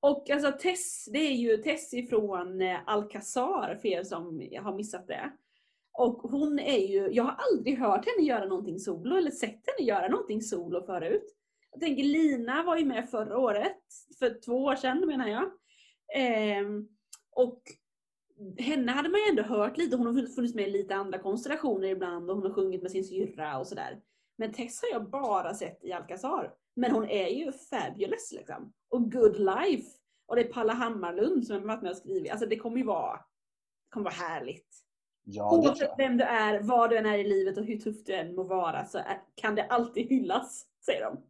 Och 0.00 0.30
alltså 0.30 0.52
Tess, 0.52 1.08
det 1.12 1.18
är 1.18 1.34
ju 1.34 1.56
Tess 1.56 1.94
ifrån 1.94 2.60
eh, 2.60 2.78
Alcazar 2.86 3.78
för 3.80 3.88
er 3.88 4.02
som 4.02 4.24
har 4.62 4.76
missat 4.76 5.06
det. 5.06 5.32
Och 5.98 6.22
hon 6.22 6.58
är 6.58 6.86
ju, 6.86 7.08
jag 7.12 7.24
har 7.24 7.36
aldrig 7.50 7.78
hört 7.78 8.06
henne 8.06 8.28
göra 8.28 8.44
någonting 8.44 8.78
solo 8.78 9.16
eller 9.16 9.30
sett 9.30 9.62
henne 9.66 9.88
göra 9.88 10.08
någonting 10.08 10.42
solo 10.42 10.86
förut. 10.86 11.36
Jag 11.70 11.80
tänker 11.80 12.02
Lina 12.02 12.62
var 12.62 12.76
ju 12.76 12.84
med 12.84 13.10
förra 13.10 13.38
året, 13.38 13.82
för 14.18 14.40
två 14.44 14.64
år 14.64 14.76
sedan 14.76 15.06
menar 15.06 15.28
jag. 15.28 15.50
Ehm, 16.14 16.88
och 17.30 17.62
henne 18.58 18.92
hade 18.92 19.08
man 19.08 19.20
ju 19.20 19.30
ändå 19.30 19.42
hört 19.42 19.76
lite, 19.76 19.96
hon 19.96 20.06
har 20.06 20.26
funnits 20.26 20.54
med 20.54 20.68
i 20.68 20.70
lite 20.70 20.94
andra 20.94 21.18
konstellationer 21.18 21.88
ibland 21.88 22.30
och 22.30 22.36
hon 22.36 22.46
har 22.46 22.52
sjungit 22.52 22.82
med 22.82 22.90
sin 22.90 23.04
syrra 23.04 23.58
och 23.58 23.66
sådär. 23.66 24.00
Men 24.38 24.52
Tess 24.52 24.82
har 24.82 24.88
jag 24.88 25.10
bara 25.10 25.54
sett 25.54 25.84
i 25.84 25.92
Alcazar. 25.92 26.54
Men 26.74 26.90
hon 26.90 27.04
är 27.04 27.28
ju 27.28 27.52
fabulous 27.52 28.32
liksom. 28.32 28.72
Och 28.88 29.12
Good 29.12 29.38
Life. 29.38 29.90
Och 30.26 30.36
det 30.36 30.42
är 30.42 30.52
Palla 30.52 30.72
Hammarlund 30.72 31.46
som 31.46 31.56
har 31.56 31.62
varit 31.62 31.82
med 31.82 31.90
och 31.90 31.96
skrivit. 31.96 32.30
Alltså 32.32 32.46
det 32.46 32.56
kommer 32.56 32.76
ju 32.78 32.84
vara, 32.84 33.16
det 33.16 33.90
kommer 33.90 34.04
vara 34.04 34.14
härligt. 34.14 34.82
Ja, 35.24 35.56
Oavsett 35.56 35.88
jag. 35.88 35.96
vem 35.96 36.16
du 36.16 36.24
är, 36.24 36.60
var 36.60 36.88
du 36.88 36.96
än 36.96 37.06
är 37.06 37.18
i 37.18 37.24
livet 37.28 37.58
och 37.58 37.64
hur 37.64 37.78
tufft 37.78 38.06
du 38.06 38.14
än 38.14 38.34
må 38.34 38.42
vara 38.42 38.84
så 38.84 39.00
kan 39.34 39.54
det 39.54 39.64
alltid 39.64 40.08
hyllas, 40.08 40.66
säger 40.84 41.04
de. 41.04 41.22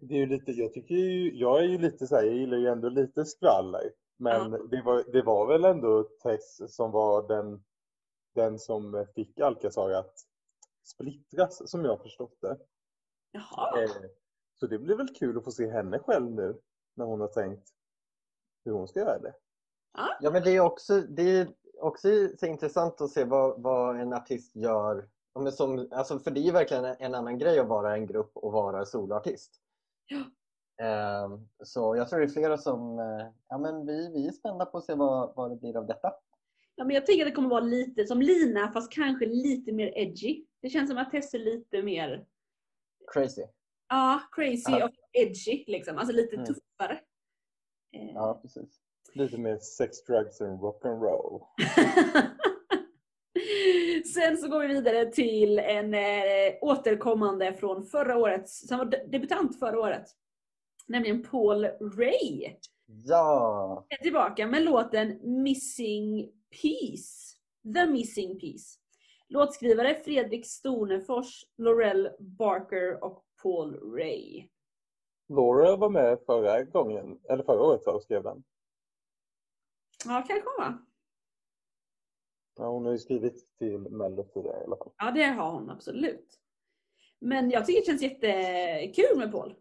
Det 0.00 0.14
är 0.14 0.18
ju 0.18 0.26
lite, 0.26 0.52
jag, 0.52 0.72
tycker 0.72 0.94
ju, 0.94 1.34
jag 1.34 1.58
är 1.58 1.68
ju 1.68 1.78
lite 1.78 2.06
så 2.06 2.16
här, 2.16 2.22
jag 2.22 2.34
gillar 2.34 2.56
ju 2.56 2.66
ändå 2.66 2.88
lite 2.88 3.24
skvaller. 3.24 3.92
Men 4.16 4.50
det, 4.50 4.82
var, 4.82 5.12
det 5.12 5.22
var 5.22 5.46
väl 5.46 5.64
ändå 5.64 6.02
Tess 6.22 6.74
som 6.76 6.90
var 6.90 7.28
den, 7.28 7.64
den 8.34 8.58
som 8.58 9.06
fick 9.14 9.40
Alcazar 9.40 9.90
att 9.90 10.14
splittras 10.84 11.70
som 11.70 11.84
jag 11.84 12.02
förstått 12.02 12.36
det. 12.40 12.58
Jaha. 13.32 13.82
Eh, 13.82 13.90
Så 14.54 14.66
det 14.66 14.78
blir 14.78 14.96
väl 14.96 15.14
kul 15.14 15.38
att 15.38 15.44
få 15.44 15.50
se 15.50 15.70
henne 15.70 15.98
själv 15.98 16.30
nu 16.30 16.60
när 16.94 17.04
hon 17.04 17.20
har 17.20 17.28
tänkt 17.28 17.68
hur 18.64 18.72
hon 18.72 18.88
ska 18.88 19.00
göra 19.00 19.18
det. 19.18 19.34
Ja, 20.20 20.30
men 20.30 20.42
det 20.42 20.50
är 20.50 20.60
också, 20.60 21.00
det 21.00 21.22
är 21.22 21.48
också 21.80 22.08
så 22.38 22.46
intressant 22.46 23.00
att 23.00 23.10
se 23.10 23.24
vad, 23.24 23.62
vad 23.62 24.00
en 24.00 24.12
artist 24.12 24.56
gör. 24.56 25.08
Ja, 25.34 25.50
som, 25.50 25.88
alltså, 25.92 26.18
för 26.18 26.30
det 26.30 26.40
är 26.40 26.42
ju 26.42 26.52
verkligen 26.52 26.84
en, 26.84 26.96
en 26.98 27.14
annan 27.14 27.38
grej 27.38 27.58
att 27.58 27.68
vara 27.68 27.94
en 27.94 28.06
grupp 28.06 28.36
och 28.36 28.52
vara 28.52 28.84
soloartist. 28.84 29.60
Ehm, 30.82 31.48
så 31.64 31.96
jag 31.96 32.08
tror 32.08 32.18
det 32.20 32.26
är 32.26 32.28
flera 32.28 32.58
som, 32.58 32.98
eh, 32.98 33.26
ja 33.48 33.58
men 33.58 33.86
vi, 33.86 34.10
vi 34.14 34.26
är 34.28 34.32
spända 34.32 34.66
på 34.66 34.78
att 34.78 34.84
se 34.84 34.94
vad, 34.94 35.32
vad 35.36 35.50
det 35.50 35.56
blir 35.56 35.76
av 35.76 35.86
detta. 35.86 36.12
Ja, 36.74 36.84
men 36.84 36.94
jag 36.94 37.06
tänker 37.06 37.24
att 37.24 37.30
det 37.30 37.34
kommer 37.34 37.48
vara 37.48 37.60
lite 37.60 38.06
som 38.06 38.22
Lina 38.22 38.72
fast 38.72 38.92
kanske 38.92 39.26
lite 39.26 39.72
mer 39.72 39.98
edgy. 39.98 40.44
Det 40.60 40.68
känns 40.68 40.90
som 40.90 40.98
att 40.98 41.10
Tess 41.10 41.34
är 41.34 41.38
lite 41.38 41.82
mer 41.82 42.26
Crazy. 43.12 43.42
ja, 43.88 44.20
crazy 44.32 44.72
Ja. 44.72 44.84
och 44.84 44.90
edgy 45.12 45.64
liksom. 45.66 45.98
Alltså 45.98 46.12
lite 46.14 46.34
Mm. 46.36 46.46
tuffare. 46.46 47.00
Eh, 47.92 48.10
Ja, 48.14 48.38
precis. 48.42 48.80
Lite 49.14 49.38
mer 49.38 49.58
sex, 49.58 50.04
drugs 50.04 50.40
and 50.40 50.60
rock'n'roll. 50.60 51.42
Sen 54.14 54.36
så 54.36 54.48
går 54.48 54.60
vi 54.60 54.66
vidare 54.66 55.06
till 55.12 55.58
en 55.58 55.94
eh, 55.94 56.54
återkommande 56.60 57.54
från 57.54 57.86
förra 57.86 58.16
året, 58.16 58.48
som 58.48 58.78
var 58.78 58.84
de- 58.84 58.96
debutant 59.06 59.58
förra 59.58 59.80
året. 59.80 60.04
Nämligen 60.86 61.22
Paul 61.22 61.64
Ray. 61.96 62.54
Ja! 62.86 63.86
är 63.88 63.96
tillbaka 64.02 64.46
med 64.46 64.62
låten 64.62 65.18
Missing 65.42 66.32
Piece. 66.62 67.36
The 67.74 67.86
Missing 67.86 68.38
Piece. 68.38 68.76
Låtskrivare 69.28 69.94
Fredrik 70.04 70.46
Stornefors, 70.46 71.44
Laurel 71.58 72.10
Barker 72.18 73.04
och 73.04 73.24
Paul 73.42 73.94
Ray. 73.96 74.48
Laura 75.28 75.76
var 75.76 75.90
med 75.90 76.18
förra 76.26 76.62
gången, 76.62 77.18
eller 77.28 77.44
förra 77.44 77.62
året 77.62 77.82
så 77.82 78.00
skrev 78.00 78.22
den. 78.22 78.42
Ja, 80.04 80.24
kanske 80.28 80.48
hon 80.56 80.66
va? 80.66 80.78
Ja, 82.60 82.68
hon 82.68 82.84
har 82.84 82.92
ju 82.92 82.98
skrivit 82.98 83.58
till 83.58 83.78
Mello 83.78 84.22
tidigare 84.22 84.60
i 84.60 84.64
alla 84.64 84.76
fall. 84.76 84.92
Ja, 84.96 85.10
det 85.10 85.24
har 85.24 85.50
hon 85.52 85.70
absolut. 85.70 86.26
Men 87.20 87.50
jag 87.50 87.66
tycker 87.66 87.80
det 87.80 87.86
känns 87.86 88.02
jättekul 88.02 89.18
med 89.18 89.32
Paul. 89.32 89.54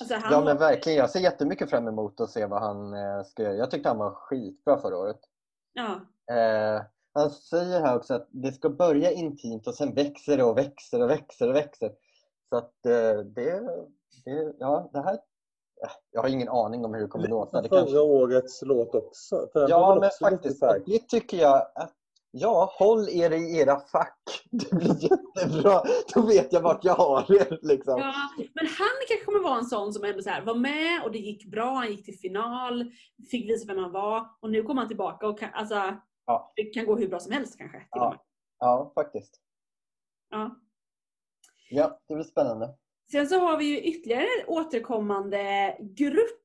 Alltså, 0.00 0.14
han 0.14 0.32
Ja 0.32 0.44
men 0.44 0.56
verkligen, 0.56 0.98
jag 0.98 1.10
ser 1.10 1.20
jättemycket 1.20 1.70
fram 1.70 1.88
emot 1.88 2.20
att 2.20 2.30
se 2.30 2.46
vad 2.46 2.60
han 2.60 2.94
eh, 2.94 3.22
ska 3.24 3.42
göra. 3.42 3.54
Jag 3.54 3.70
tyckte 3.70 3.88
han 3.88 3.98
var 3.98 4.10
skitbra 4.10 4.78
förra 4.78 4.98
året. 4.98 5.20
ja, 5.72 6.00
Eh, 6.30 6.82
han 7.12 7.30
säger 7.30 7.80
här 7.80 7.96
också 7.96 8.14
att 8.14 8.28
det 8.30 8.52
ska 8.52 8.68
börja 8.70 9.10
intimt 9.10 9.66
och 9.66 9.74
sen 9.74 9.94
växer 9.94 10.36
det 10.36 10.44
och 10.44 10.58
växer 10.58 11.02
och 11.02 11.10
växer 11.10 11.48
och 11.48 11.54
växer. 11.54 11.92
Så 12.48 12.56
att 12.56 12.86
eh, 12.86 13.18
det, 13.24 13.60
det, 14.24 14.54
ja 14.58 14.90
det 14.92 15.02
här, 15.02 15.14
eh, 15.14 15.90
jag 16.10 16.22
har 16.22 16.28
ingen 16.28 16.48
aning 16.48 16.84
om 16.84 16.94
hur 16.94 17.02
det 17.02 17.08
kommer 17.08 17.28
låta. 17.28 17.62
Det 17.62 17.68
Förra 17.68 17.80
kanske, 17.80 17.98
årets 17.98 18.62
låt 18.62 18.94
också. 18.94 19.48
Ja 19.54 19.98
men 20.00 20.30
faktiskt, 20.30 20.60
det 20.86 21.08
tycker 21.08 21.36
jag 21.36 21.66
att 21.74 21.94
Ja, 22.32 22.72
håll 22.78 23.08
er 23.08 23.30
i 23.32 23.58
era 23.58 23.80
fack. 23.80 24.18
Det 24.50 24.70
blir 24.76 25.02
jättebra. 25.02 25.82
Då 26.14 26.22
vet 26.26 26.52
jag 26.52 26.60
vart 26.60 26.84
jag 26.84 26.94
har 26.94 27.32
er. 27.32 27.58
Liksom. 27.62 27.98
ja. 27.98 28.14
Men 28.36 28.66
han 28.66 28.88
kanske 29.08 29.24
kommer 29.24 29.38
vara 29.40 29.58
en 29.58 29.64
sån 29.64 29.92
som 29.92 30.04
ändå 30.04 30.22
så 30.22 30.30
här, 30.30 30.42
var 30.42 30.54
med 30.54 31.02
och 31.04 31.12
det 31.12 31.18
gick 31.18 31.44
bra, 31.50 31.74
han 31.74 31.90
gick 31.90 32.04
till 32.04 32.18
final, 32.18 32.92
fick 33.30 33.50
visa 33.50 33.66
vem 33.66 33.78
han 33.82 33.92
var 33.92 34.26
och 34.40 34.50
nu 34.50 34.62
kommer 34.62 34.80
han 34.80 34.88
tillbaka 34.88 35.26
och 35.28 35.38
kan, 35.38 35.50
alltså, 35.54 35.96
Ja. 36.26 36.52
det 36.56 36.64
kan 36.64 36.86
gå 36.86 36.96
hur 36.96 37.08
bra 37.08 37.20
som 37.20 37.32
helst 37.32 37.58
kanske. 37.58 37.82
Ja. 37.90 38.24
Ja, 38.58 38.92
faktiskt. 38.94 39.40
Ja. 40.30 40.56
Ja, 41.70 42.00
det 42.08 42.14
blir 42.14 42.24
spännande. 42.24 42.74
Sen 43.12 43.26
så 43.26 43.38
har 43.38 43.56
vi 43.56 43.64
ju 43.64 43.80
ytterligare 43.80 44.26
återkommande 44.46 45.76
grupp 45.80 46.40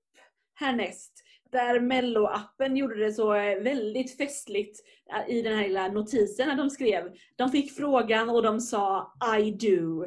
härnäst. 0.60 1.14
Där 1.56 1.80
Mello-appen 1.80 2.76
gjorde 2.76 3.06
det 3.06 3.14
så 3.14 3.34
eh, 3.34 3.64
väldigt 3.64 4.18
festligt 4.18 4.80
eh, 5.14 5.36
i 5.36 5.42
den 5.42 5.58
här 5.58 5.64
lilla 5.64 5.88
notisen 5.88 6.48
när 6.48 6.56
de 6.56 6.70
skrev. 6.70 7.04
De 7.36 7.50
fick 7.50 7.72
frågan 7.72 8.30
och 8.30 8.44
de 8.44 8.60
sa 8.60 9.14
I 9.40 9.52
do. 9.52 10.06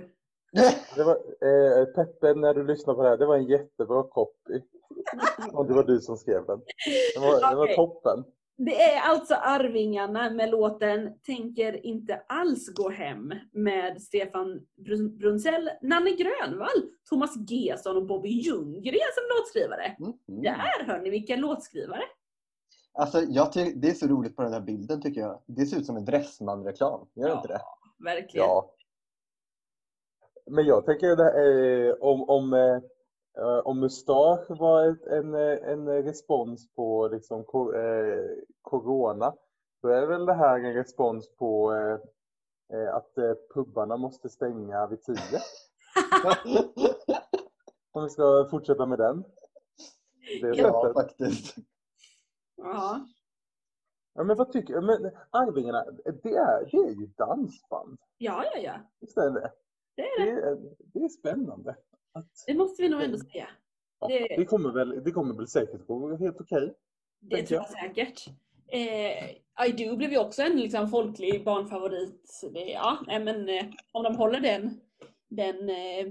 Det 0.96 1.04
var, 1.04 1.14
eh, 1.14 1.84
Peppe, 1.84 2.34
när 2.34 2.54
du 2.54 2.66
lyssnar 2.66 2.94
på 2.94 3.02
det 3.02 3.08
här, 3.08 3.16
det 3.16 3.26
var 3.26 3.36
en 3.36 3.46
jättebra 3.46 4.02
copy. 4.02 4.60
Om 5.52 5.66
det 5.66 5.74
var 5.74 5.84
du 5.84 6.00
som 6.00 6.16
skrev 6.16 6.46
den. 6.46 6.60
Det 7.14 7.20
var, 7.20 7.50
det 7.50 7.56
var 7.56 7.64
Okej. 7.64 7.76
toppen. 7.76 8.24
Det 8.60 8.82
är 8.82 9.00
alltså 9.00 9.34
Arvingarna 9.34 10.30
med 10.30 10.50
låten 10.50 11.18
Tänker 11.26 11.86
inte 11.86 12.22
alls 12.28 12.74
gå 12.74 12.90
hem 12.90 13.32
med 13.52 14.02
Stefan 14.02 14.66
Brun- 14.76 15.16
Brunsell, 15.18 15.70
Nanne 15.82 16.10
Grönvall, 16.10 16.82
Thomas 17.08 17.50
Gesson 17.50 17.96
och 17.96 18.06
Bobby 18.06 18.28
Ljunggren 18.28 19.08
som 19.14 19.38
låtskrivare. 19.38 19.96
Mm. 20.00 20.42
Där 20.42 20.84
hör 20.86 21.00
ni 21.00 21.10
vilka 21.10 21.36
låtskrivare. 21.36 22.02
Alltså, 22.92 23.20
jag 23.20 23.52
det 23.54 23.88
är 23.88 23.94
så 23.94 24.06
roligt 24.06 24.36
på 24.36 24.42
den 24.42 24.52
här 24.52 24.60
bilden 24.60 25.02
tycker 25.02 25.20
jag. 25.20 25.42
Det 25.46 25.66
ser 25.66 25.78
ut 25.78 25.86
som 25.86 25.96
en 25.96 26.04
Dressman-reklam. 26.04 27.08
Gör 27.14 27.28
det 27.28 27.34
inte 27.34 27.48
det? 27.48 27.60
Verkligen. 28.04 28.46
Ja. 28.46 28.74
Men 30.50 30.66
jag 30.66 30.86
tänker 30.86 31.16
det, 31.16 31.88
eh, 31.88 31.94
om, 32.00 32.28
om, 32.28 32.52
eh, 32.52 32.78
eh, 33.38 33.58
om 33.58 33.80
mustasch 33.80 34.50
var 34.50 34.86
ett, 34.86 35.06
en, 35.06 35.34
eh, 35.34 35.68
en 35.72 35.88
respons 35.88 36.72
på 36.74 37.08
liksom, 37.08 37.40
eh, 37.74 38.44
corona, 38.62 39.34
då 39.82 39.88
är 39.88 40.06
väl 40.06 40.26
det 40.26 40.34
här 40.34 40.58
en 40.60 40.74
respons 40.74 41.36
på 41.36 41.72
eh, 42.72 42.94
att 42.94 43.18
eh, 43.18 43.32
pubbarna 43.54 43.96
måste 43.96 44.28
stänga 44.28 44.86
vid 44.86 45.02
tio. 45.02 45.16
Om 47.92 48.04
vi 48.04 48.10
ska 48.10 48.48
fortsätta 48.50 48.86
med 48.86 48.98
den. 48.98 49.24
det 50.40 50.56
Ja, 50.56 50.82
sättet. 50.82 50.92
faktiskt. 50.94 51.56
Ja. 52.56 53.00
Ja, 54.14 54.24
men 54.24 54.36
vad 54.36 54.52
tycker 54.52 54.80
men 54.80 55.10
Arvingarna, 55.30 55.84
det 56.22 56.34
är, 56.34 56.68
det 56.70 56.76
är 56.78 56.90
ju 56.90 57.06
dansband. 57.06 57.98
Ja, 58.18 58.44
ja, 58.54 58.60
ja. 58.60 58.72
Visst 59.00 59.16
är 59.18 59.30
det? 59.30 59.52
Det 59.96 60.02
är 60.02 60.26
det. 60.26 60.32
Det 60.34 60.40
är, 60.48 60.58
det 60.78 61.04
är 61.04 61.08
spännande. 61.08 61.76
Att, 62.12 62.44
Det 62.46 62.54
måste 62.54 62.82
vi 62.82 62.88
nog 62.88 63.02
ändå 63.02 63.18
säga. 63.18 63.48
ja, 64.00 64.08
det- 64.08 64.36
det, 64.36 64.44
kommer 64.44 64.70
väl, 64.72 65.04
det 65.04 65.10
kommer 65.10 65.34
väl 65.34 65.48
säkert 65.48 65.86
gå 65.86 66.16
helt 66.16 66.40
okej. 66.40 66.74
Det 67.20 67.36
Tänker 67.36 67.48
tror 67.48 67.60
jag 67.60 67.70
säkert. 67.94 68.26
Eh, 68.72 69.66
I 69.68 69.72
Do 69.72 69.96
blev 69.96 70.10
ju 70.12 70.18
också 70.18 70.42
en 70.42 70.56
liksom, 70.60 70.88
folklig 70.88 71.44
barnfavorit. 71.44 72.40
Det, 72.52 72.60
ja, 72.70 72.98
men 73.06 73.48
eh, 73.48 73.64
om 73.92 74.04
de 74.04 74.16
håller 74.16 74.40
den, 74.40 74.80
den 75.28 75.70
eh, 75.70 76.06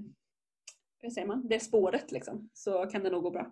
vad 1.04 1.14
säger 1.14 1.28
man, 1.28 1.48
det 1.48 1.60
spåret 1.60 2.12
liksom, 2.12 2.50
så 2.54 2.86
kan 2.86 3.04
det 3.04 3.10
nog 3.10 3.24
gå 3.24 3.32
bra. 3.32 3.52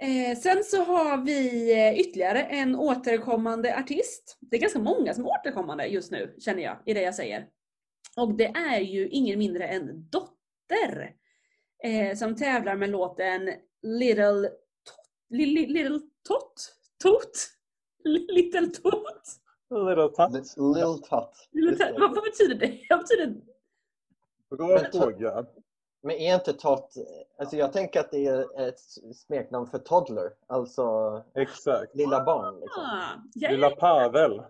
Eh, 0.00 0.36
sen 0.38 0.64
så 0.64 0.84
har 0.84 1.24
vi 1.24 1.72
eh, 1.72 2.00
ytterligare 2.00 2.42
en 2.42 2.76
återkommande 2.76 3.78
artist. 3.78 4.38
Det 4.40 4.56
är 4.56 4.60
ganska 4.60 4.78
många 4.78 5.14
som 5.14 5.24
är 5.24 5.28
återkommande 5.30 5.86
just 5.86 6.10
nu, 6.10 6.34
känner 6.38 6.62
jag, 6.62 6.76
i 6.86 6.94
det 6.94 7.02
jag 7.02 7.14
säger. 7.14 7.48
Och 8.16 8.34
det 8.34 8.46
är 8.46 8.80
ju 8.80 9.08
ingen 9.08 9.38
mindre 9.38 9.66
än 9.66 10.08
Dotter. 10.10 11.14
Eh, 11.84 12.16
som 12.16 12.36
tävlar 12.36 12.76
med 12.76 12.90
låten 12.90 13.50
Little 13.82 14.48
Tot. 14.48 14.52
Li- 15.30 15.66
Little 15.66 16.00
Tot? 16.28 16.74
Tot? 17.02 17.32
Little 18.04 18.66
Tot? 18.66 19.04
Little 19.70 20.08
Tot. 20.08 20.52
Little 20.56 20.98
tot. 20.98 21.78
det. 21.78 21.94
Vad 22.00 22.14
vad 22.14 22.24
betyder 22.24 22.54
det? 22.54 22.78
Vad 22.90 22.98
betyder 22.98 23.34
Bra 24.56 24.66
Men- 24.68 24.92
fråga. 25.02 25.46
Men 26.02 26.16
är 26.16 26.34
inte 26.34 26.52
Tot... 26.52 26.94
Alltså 27.38 27.56
jag 27.56 27.72
tänker 27.72 28.00
att 28.00 28.10
det 28.10 28.26
är 28.26 28.68
ett 28.68 28.80
smeknamn 29.16 29.66
för 29.66 29.78
toddler. 29.78 30.30
Alltså 30.46 30.84
Exakt. 31.34 31.94
lilla 31.94 32.24
barn. 32.24 32.60
Liksom. 32.60 32.82
ah, 32.82 33.22
ja, 33.34 33.50
Lilla. 33.50 33.70
Pavel. 33.70 34.42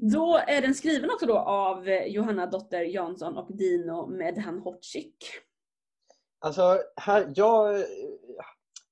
Då 0.00 0.40
är 0.46 0.62
den 0.62 0.74
skriven 0.74 1.10
också 1.10 1.26
då 1.26 1.38
av 1.38 1.88
Johanna 1.88 2.46
Dotter 2.46 2.82
Jansson 2.82 3.36
och 3.36 3.56
Dino 3.56 4.06
Medhan 4.06 4.58
Hotchik. 4.58 5.24
Alltså, 6.38 6.82
här, 6.96 7.32
jag, 7.36 7.84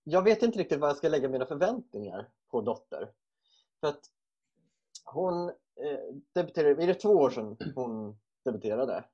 jag 0.05 0.23
vet 0.23 0.43
inte 0.43 0.59
riktigt 0.59 0.81
vad 0.81 0.91
jag 0.91 0.97
ska 0.97 1.09
lägga 1.09 1.29
mina 1.29 1.47
förväntningar 1.47 2.29
på 2.51 2.61
Dotter. 2.61 3.11
För 3.81 3.89
att 3.89 4.01
hon 5.05 5.49
eh, 5.49 5.99
debuterade, 6.35 6.83
är 6.83 6.87
det 6.87 6.95
två 6.95 7.09
år 7.09 7.31
sedan 7.31 7.57
hon 7.75 8.19
debuterade? 8.45 9.05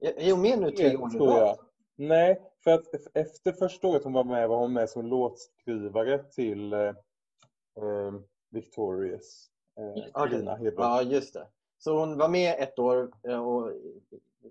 Är 0.00 0.32
hon 0.32 0.40
med 0.42 0.58
nu 0.58 0.70
tre 0.70 0.96
år 0.96 1.08
tror 1.08 1.38
jag. 1.38 1.58
Nej, 1.96 2.42
för 2.64 2.70
att 2.70 2.86
efter 3.14 3.52
första 3.52 3.88
året 3.88 4.04
hon 4.04 4.12
var 4.12 4.24
med 4.24 4.48
var 4.48 4.58
hon 4.58 4.72
med 4.72 4.90
som 4.90 5.06
låtskrivare 5.06 6.18
till 6.18 6.72
eh, 6.72 6.80
eh, 6.80 8.14
Victorious. 8.50 9.50
Eh, 9.78 10.22
Hedlund. 10.22 10.72
Ja, 10.76 11.02
just 11.02 11.34
det. 11.34 11.46
Så 11.78 11.98
hon 11.98 12.18
var 12.18 12.28
med 12.28 12.56
ett 12.58 12.78
år 12.78 13.12
eh, 13.28 13.46
och, 13.46 13.72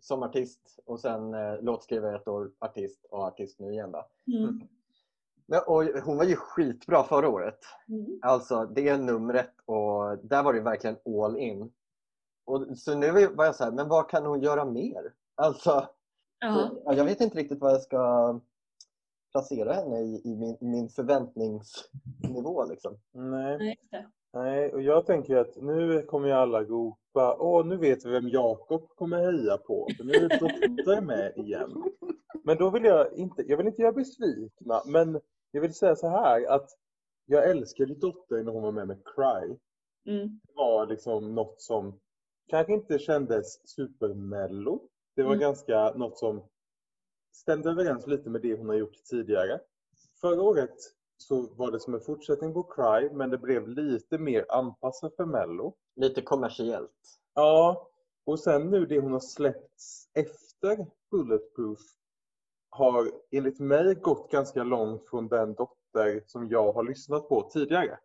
som 0.01 0.23
artist 0.23 0.79
och 0.85 0.99
sen 0.99 1.33
eh, 1.33 1.61
låtskrivare 1.61 2.15
ett 2.15 2.27
år, 2.27 2.51
artist 2.59 3.05
och 3.09 3.23
artist 3.23 3.59
nu 3.59 3.71
igen. 3.71 3.91
Då. 3.91 4.07
Mm. 4.37 4.61
Men, 5.45 5.59
och 5.67 5.83
hon 5.83 6.17
var 6.17 6.23
ju 6.23 6.35
skitbra 6.35 7.03
förra 7.03 7.29
året. 7.29 7.59
Mm. 7.87 8.19
Alltså 8.21 8.65
det 8.65 8.97
numret 8.97 9.53
och 9.65 10.17
där 10.17 10.43
var 10.43 10.53
det 10.53 10.61
verkligen 10.61 10.97
all 11.23 11.37
in. 11.37 11.71
Och, 12.45 12.77
så 12.77 12.95
nu 12.95 13.27
var 13.27 13.45
jag 13.45 13.55
så 13.55 13.63
här, 13.63 13.71
men 13.71 13.89
vad 13.89 14.09
kan 14.09 14.25
hon 14.25 14.41
göra 14.41 14.65
mer? 14.65 15.13
Alltså, 15.35 15.87
ja, 16.39 16.71
jag 16.85 17.05
vet 17.05 17.21
inte 17.21 17.37
riktigt 17.37 17.59
vad 17.59 17.71
jag 17.71 17.81
ska 17.81 18.39
placera 19.31 19.73
henne 19.73 19.99
i, 19.99 20.21
i 20.23 20.35
min, 20.35 20.57
min 20.59 20.89
förväntningsnivå. 20.89 22.65
Liksom. 22.65 22.99
Nej. 23.11 23.79
Nej. 23.91 24.07
Nej, 24.33 24.73
och 24.73 24.81
jag 24.81 25.05
tänker 25.05 25.35
att 25.37 25.55
nu 25.55 26.01
kommer 26.01 26.27
ju 26.27 26.33
alla 26.33 26.63
ropa 26.63 27.37
Åh, 27.39 27.65
nu 27.65 27.77
vet 27.77 28.05
vi 28.05 28.09
vem 28.11 28.29
Jakob 28.29 28.89
kommer 28.95 29.17
heja 29.17 29.57
på. 29.57 29.87
För 29.97 30.03
nu 30.03 30.13
är 30.13 30.29
Dotter 30.39 31.01
med 31.01 31.37
igen. 31.37 31.83
Men 32.43 32.57
då 32.57 32.69
vill 32.69 32.83
jag 32.83 33.13
inte, 33.13 33.43
jag 33.47 33.57
vill 33.57 33.67
inte 33.67 33.81
göra 33.81 33.91
besvikna, 33.91 34.81
men 34.85 35.21
jag 35.51 35.61
vill 35.61 35.73
säga 35.73 35.95
så 35.95 36.07
här 36.07 36.45
att 36.49 36.69
jag 37.25 37.49
älskade 37.49 37.95
Dotter 37.95 38.43
när 38.43 38.51
hon 38.51 38.63
var 38.63 38.71
med 38.71 38.87
med 38.87 39.01
Cry. 39.05 39.57
Mm. 40.13 40.39
Det 40.47 40.53
var 40.55 40.87
liksom 40.87 41.35
något 41.35 41.61
som 41.61 41.99
kanske 42.47 42.73
inte 42.73 42.99
kändes 42.99 43.67
supermello. 43.69 44.81
Det 45.15 45.23
var 45.23 45.31
Mm. 45.31 45.39
ganska 45.41 45.91
något 45.91 46.17
som 46.17 46.43
stämde 47.31 47.69
överens 47.69 48.07
lite 48.07 48.29
med 48.29 48.41
det 48.41 48.57
hon 48.57 48.69
har 48.69 48.75
gjort 48.75 49.03
tidigare. 49.09 49.59
Förra 50.21 50.41
året 50.41 50.75
så 51.21 51.47
var 51.55 51.71
det 51.71 51.79
som 51.79 51.93
en 51.93 52.01
fortsättning 52.01 52.53
på 52.53 52.63
Cry, 52.63 53.09
men 53.09 53.29
det 53.29 53.37
blev 53.37 53.67
lite 53.67 54.17
mer 54.17 54.45
anpassat 54.49 55.15
för 55.15 55.25
mello. 55.25 55.75
Lite 55.95 56.21
kommersiellt. 56.21 57.19
Ja, 57.33 57.89
och 58.25 58.39
sen 58.39 58.69
nu 58.69 58.85
det 58.85 58.99
hon 58.99 59.11
har 59.11 59.19
släppts 59.19 60.09
efter 60.13 60.87
Bulletproof 61.11 61.79
har 62.69 63.11
enligt 63.31 63.59
mig 63.59 63.95
gått 63.95 64.31
ganska 64.31 64.63
långt 64.63 65.09
från 65.09 65.27
den 65.27 65.53
dotter 65.53 66.23
som 66.25 66.47
jag 66.49 66.73
har 66.73 66.83
lyssnat 66.83 67.29
på 67.29 67.49
tidigare. 67.53 67.99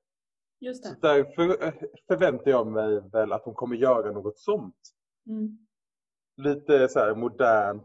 Just 0.60 0.84
Så 0.84 0.90
det. 0.94 0.98
därför 1.00 1.64
eh, 1.66 1.72
förväntar 2.06 2.50
jag 2.50 2.66
mig 2.66 3.00
väl 3.12 3.32
att 3.32 3.44
hon 3.44 3.54
kommer 3.54 3.76
göra 3.76 4.12
något 4.12 4.38
sånt. 4.38 4.80
Mm. 5.26 5.58
Lite 6.36 6.88
så 6.88 6.98
här 6.98 7.14
modernt. 7.14 7.84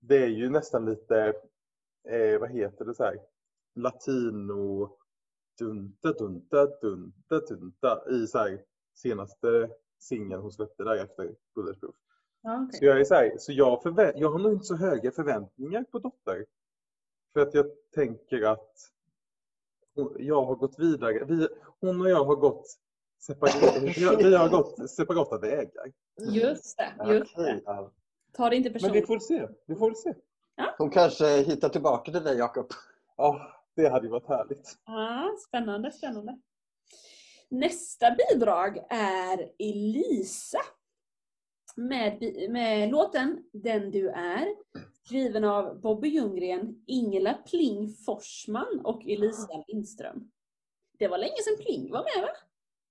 Det 0.00 0.16
är 0.22 0.28
ju 0.28 0.50
nästan 0.50 0.84
lite, 0.84 1.32
eh, 2.08 2.40
vad 2.40 2.50
heter 2.50 2.84
det 2.84 2.94
så 2.94 3.04
här, 3.04 3.18
latino 3.76 4.96
dunta 5.58 6.12
dunta 6.12 6.66
dunta 6.80 7.40
dunta 7.40 8.10
i 8.10 8.26
så 8.26 8.38
här 8.38 8.62
senaste 8.94 9.70
singeln 9.98 10.42
hon 10.42 10.52
släppte 10.52 10.84
där 10.84 10.96
efter 11.04 11.34
Bulletproof. 11.54 11.94
Ja, 12.42 12.64
okej. 12.68 12.78
Så 12.78 12.84
jag 12.84 13.00
är 13.00 13.04
så 13.04 13.14
här, 13.14 13.34
så 13.38 13.52
jag, 13.52 13.82
förvä- 13.82 14.12
jag 14.16 14.30
har 14.30 14.38
nog 14.38 14.52
inte 14.52 14.64
så 14.66 14.76
höga 14.76 15.10
förväntningar 15.10 15.84
på 15.90 15.98
Dotter. 15.98 16.46
För 17.32 17.40
att 17.40 17.54
jag 17.54 17.66
tänker 17.94 18.42
att 18.42 18.72
hon, 19.94 20.16
jag 20.18 20.44
har 20.44 20.54
gått 20.54 20.78
vidare. 20.78 21.24
Vi, 21.24 21.48
hon 21.80 22.00
och 22.00 22.10
jag 22.10 22.24
har 22.24 22.36
gått 22.36 22.78
separata, 23.20 23.80
vi 24.18 24.34
har 24.34 24.48
gått 24.48 24.90
separata 24.90 25.38
vägar. 25.38 25.92
Just 26.18 26.78
det. 26.78 26.94
Just 27.14 27.32
Okej, 27.38 27.52
det. 27.54 27.62
ja. 27.64 27.90
Ta 28.32 28.50
det 28.50 28.56
inte 28.56 28.68
Men 28.70 28.72
vi 28.74 28.80
personligt. 28.80 29.06
får 29.06 29.18
se. 29.18 29.48
Vi 29.66 29.74
får 29.76 29.94
se. 29.94 30.14
Hon 30.78 30.90
kanske 30.90 31.26
hittar 31.26 31.68
tillbaka 31.68 32.12
till 32.12 32.24
dig 32.24 32.38
Jakob. 32.38 32.66
Ja, 33.16 33.52
det 33.76 33.88
hade 33.88 34.06
ju 34.06 34.10
varit 34.12 34.28
härligt. 34.28 34.78
Ja, 34.86 35.36
spännande, 35.48 35.92
spännande. 35.92 36.38
Nästa 37.48 38.06
bidrag 38.14 38.86
är 38.90 39.50
Elisa. 39.58 40.58
Med, 41.76 42.22
med 42.50 42.90
låten 42.90 43.44
Den 43.52 43.90
du 43.90 44.08
är. 44.08 44.46
Skriven 45.04 45.44
av 45.44 45.80
Bobby 45.80 46.08
Ljunggren, 46.08 46.84
Ingela 46.86 47.34
Pling 47.34 47.88
Forsman 47.88 48.80
och 48.84 49.06
Elisa 49.06 49.64
Lindström. 49.68 50.30
Det 50.98 51.08
var 51.08 51.18
länge 51.18 51.36
sedan 51.44 51.64
Pling 51.64 51.90
var 51.92 51.98
med 52.16 52.22
va? 52.22 52.28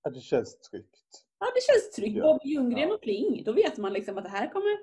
Ja, 0.03 0.09
det 0.09 0.19
känns 0.19 0.59
tryggt. 0.59 1.25
Ja, 1.39 1.45
det 1.55 1.61
känns 1.73 1.91
tryggt. 1.95 2.17
Ja. 2.17 2.23
Bobby 2.33 2.49
Ljunggren 2.49 2.89
Ja. 2.89 2.95
och 2.95 3.01
Pling. 3.01 3.43
Då 3.43 3.51
vet 3.53 3.77
man 3.77 3.93
liksom 3.93 4.17
att 4.17 4.23
det 4.23 4.29
här 4.29 4.51
kommer... 4.51 4.77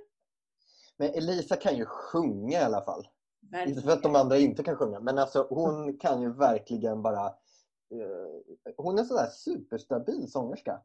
Men 0.96 1.14
Elisa 1.14 1.56
kan 1.56 1.76
ju 1.76 1.84
sjunga 1.84 2.60
i 2.60 2.62
alla 2.62 2.84
fall. 2.84 3.08
Inte 3.42 3.56
Verkligen. 3.56 3.82
för 3.82 3.90
att 3.92 4.02
de 4.02 4.14
andra 4.16 4.38
inte 4.38 4.62
kan 4.62 4.76
sjunga, 4.76 5.00
men 5.00 5.18
alltså 5.18 5.46
hon 5.50 5.98
kan 5.98 6.22
ju 6.22 6.32
verkligen 6.32 7.02
bara... 7.02 7.26
eh, 7.26 8.72
hon 8.76 8.98
är 8.98 9.04
sådär 9.04 9.26
superstabil 9.30 10.30
sångerska. 10.30 10.82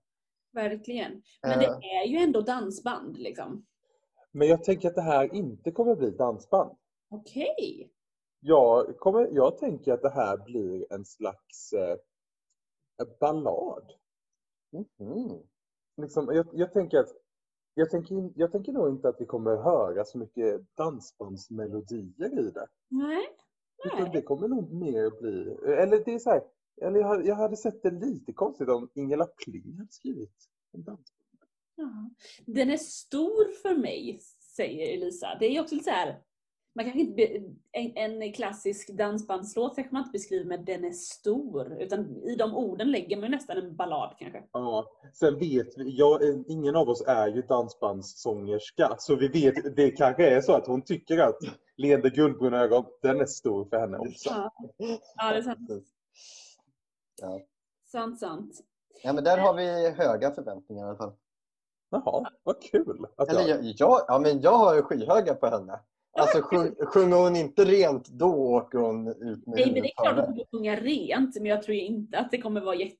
Verkligen. 0.53 1.21
Men 1.41 1.59
det 1.59 1.65
Eh, 1.65 2.01
är 2.01 2.05
ju 2.07 2.17
ändå 2.17 2.41
dansband 2.41 3.17
liksom. 3.17 3.65
Men 4.31 4.47
jag 4.47 4.63
tänker 4.63 4.87
att 4.89 4.95
det 4.95 5.01
här 5.01 5.35
inte 5.35 5.71
kommer 5.71 5.95
bli 5.95 6.11
dansband. 6.11 6.77
Okej. 7.09 7.91
Jag, 8.39 8.97
kommer, 8.99 9.29
jag 9.31 9.57
tänker 9.57 9.93
att 9.93 10.01
det 10.01 10.09
här 10.09 10.37
blir 10.37 10.93
en 10.93 11.05
slags 11.05 11.73
eh, 11.73 11.97
ballad. 13.19 13.91
mhm. 14.99 15.39
liksom, 15.97 16.29
jag, 16.35 16.47
jag 16.53 16.73
tänker 16.73 16.99
att 16.99 17.09
jag 17.77 17.89
tänker, 17.89 18.31
jag 18.35 18.51
tänker 18.51 18.71
nog 18.71 18.89
inte 18.89 19.09
att 19.09 19.21
vi 19.21 19.25
kommer 19.25 19.55
höra 19.55 20.05
så 20.05 20.17
mycket 20.17 20.75
dansbandsmelodier 20.77 22.39
i 22.39 22.51
det. 22.51 22.67
Nej. 22.89 23.27
Nej. 23.85 24.09
det 24.13 24.21
kommer 24.21 24.47
nog 24.47 24.71
mer 24.73 25.19
bli, 25.21 25.57
eller 25.73 26.05
det 26.05 26.13
är 26.13 26.19
så 26.19 26.29
här, 26.29 26.41
eller 26.81 26.99
jag, 26.99 27.07
hade- 27.07 27.27
jag 27.27 27.35
hade 27.35 27.57
sett 27.57 27.83
det 27.83 27.91
lite 27.91 28.33
konstigt 28.33 28.69
om 28.69 28.89
Ingela 28.93 29.25
Pling 29.25 29.77
hade 29.77 29.91
skrivit 29.91 30.49
en 30.73 30.83
dans. 30.83 31.13
Ja. 31.75 32.09
Den 32.45 32.69
är 32.69 32.77
stor 32.77 33.51
för 33.61 33.75
mig, 33.75 34.19
säger 34.55 34.93
Elisa. 34.97 35.27
Det 35.39 35.45
är 35.45 35.61
också 35.61 35.75
lite 35.75 35.83
så 35.85 35.91
här. 35.91 36.21
Man 36.77 36.85
kanske 36.85 36.99
inte, 36.99 37.41
en, 37.71 38.21
en 38.21 38.33
klassisk 38.33 38.89
dansbandslåt 38.97 39.75
kanske 39.75 39.93
man 39.93 40.01
inte 40.01 40.11
beskriver 40.11 40.45
med 40.45 40.65
den 40.65 40.85
är 40.85 40.91
stor. 40.91 41.81
Utan 41.81 42.23
i 42.23 42.35
de 42.35 42.55
orden 42.55 42.91
lägger 42.91 43.17
man 43.17 43.23
ju 43.23 43.29
nästan 43.29 43.57
en 43.57 43.75
ballad 43.75 44.15
kanske. 44.19 44.43
Ja, 44.51 44.91
sen 45.13 45.39
vet 45.39 45.77
vi, 45.77 45.97
jag, 45.97 46.21
ingen 46.47 46.75
av 46.75 46.89
oss 46.89 47.03
är 47.07 47.27
ju 47.27 47.41
dansbandssångerska, 47.41 48.95
så 48.99 49.15
vi 49.15 49.27
vet, 49.27 49.75
det 49.75 49.91
kanske 49.91 50.29
är 50.29 50.41
så 50.41 50.53
att 50.53 50.67
hon 50.67 50.81
tycker 50.81 51.17
att 51.17 51.37
Leende 51.77 52.09
guldbruna 52.09 52.63
ögon, 52.63 52.85
den 53.01 53.21
är 53.21 53.25
stor 53.25 53.65
för 53.65 53.77
henne 53.77 53.97
också. 53.97 54.29
Ja, 54.29 54.53
ja 55.15 55.31
det 55.31 55.37
är 55.37 55.41
sant. 55.41 55.69
Ja. 57.21 57.41
Sant, 57.85 58.19
sant. 58.19 58.59
ja, 59.03 59.13
men 59.13 59.23
där 59.23 59.37
har 59.37 59.53
vi 59.53 59.89
höga 59.89 60.31
förväntningar 60.31 60.85
i 60.85 60.89
alla 60.89 60.97
fall. 60.97 61.13
Jaha, 61.89 62.31
vad 62.43 62.61
kul! 62.61 63.05
Att 63.15 63.29
Eller 63.29 63.41
jag, 63.41 63.63
jag, 63.63 63.73
jag, 63.77 64.05
ja, 64.07 64.19
men 64.19 64.41
jag 64.41 64.57
har 64.57 64.75
ju 64.75 64.81
skyhöga 64.81 65.35
på 65.35 65.47
henne. 65.47 65.79
Alltså 66.17 66.41
sjung, 66.41 66.75
sjunger 66.93 67.15
hon 67.17 67.35
inte 67.35 67.65
rent 67.65 68.07
då 68.07 68.27
åker 68.27 68.77
hon 68.77 69.07
ut 69.07 69.47
med 69.47 69.55
Nej 69.55 69.65
men 69.65 69.73
det 69.73 69.89
är 69.89 70.03
klart 70.03 70.17
att 70.17 70.25
hon 70.25 70.33
kommer 70.33 70.45
sjunga 70.51 70.75
rent, 70.75 71.35
men 71.35 71.45
jag 71.45 71.63
tror 71.63 71.77
inte 71.77 72.19
att 72.19 72.31
det 72.31 72.41
kommer 72.41 72.61
vara 72.61 72.75
jättebra. 72.75 72.97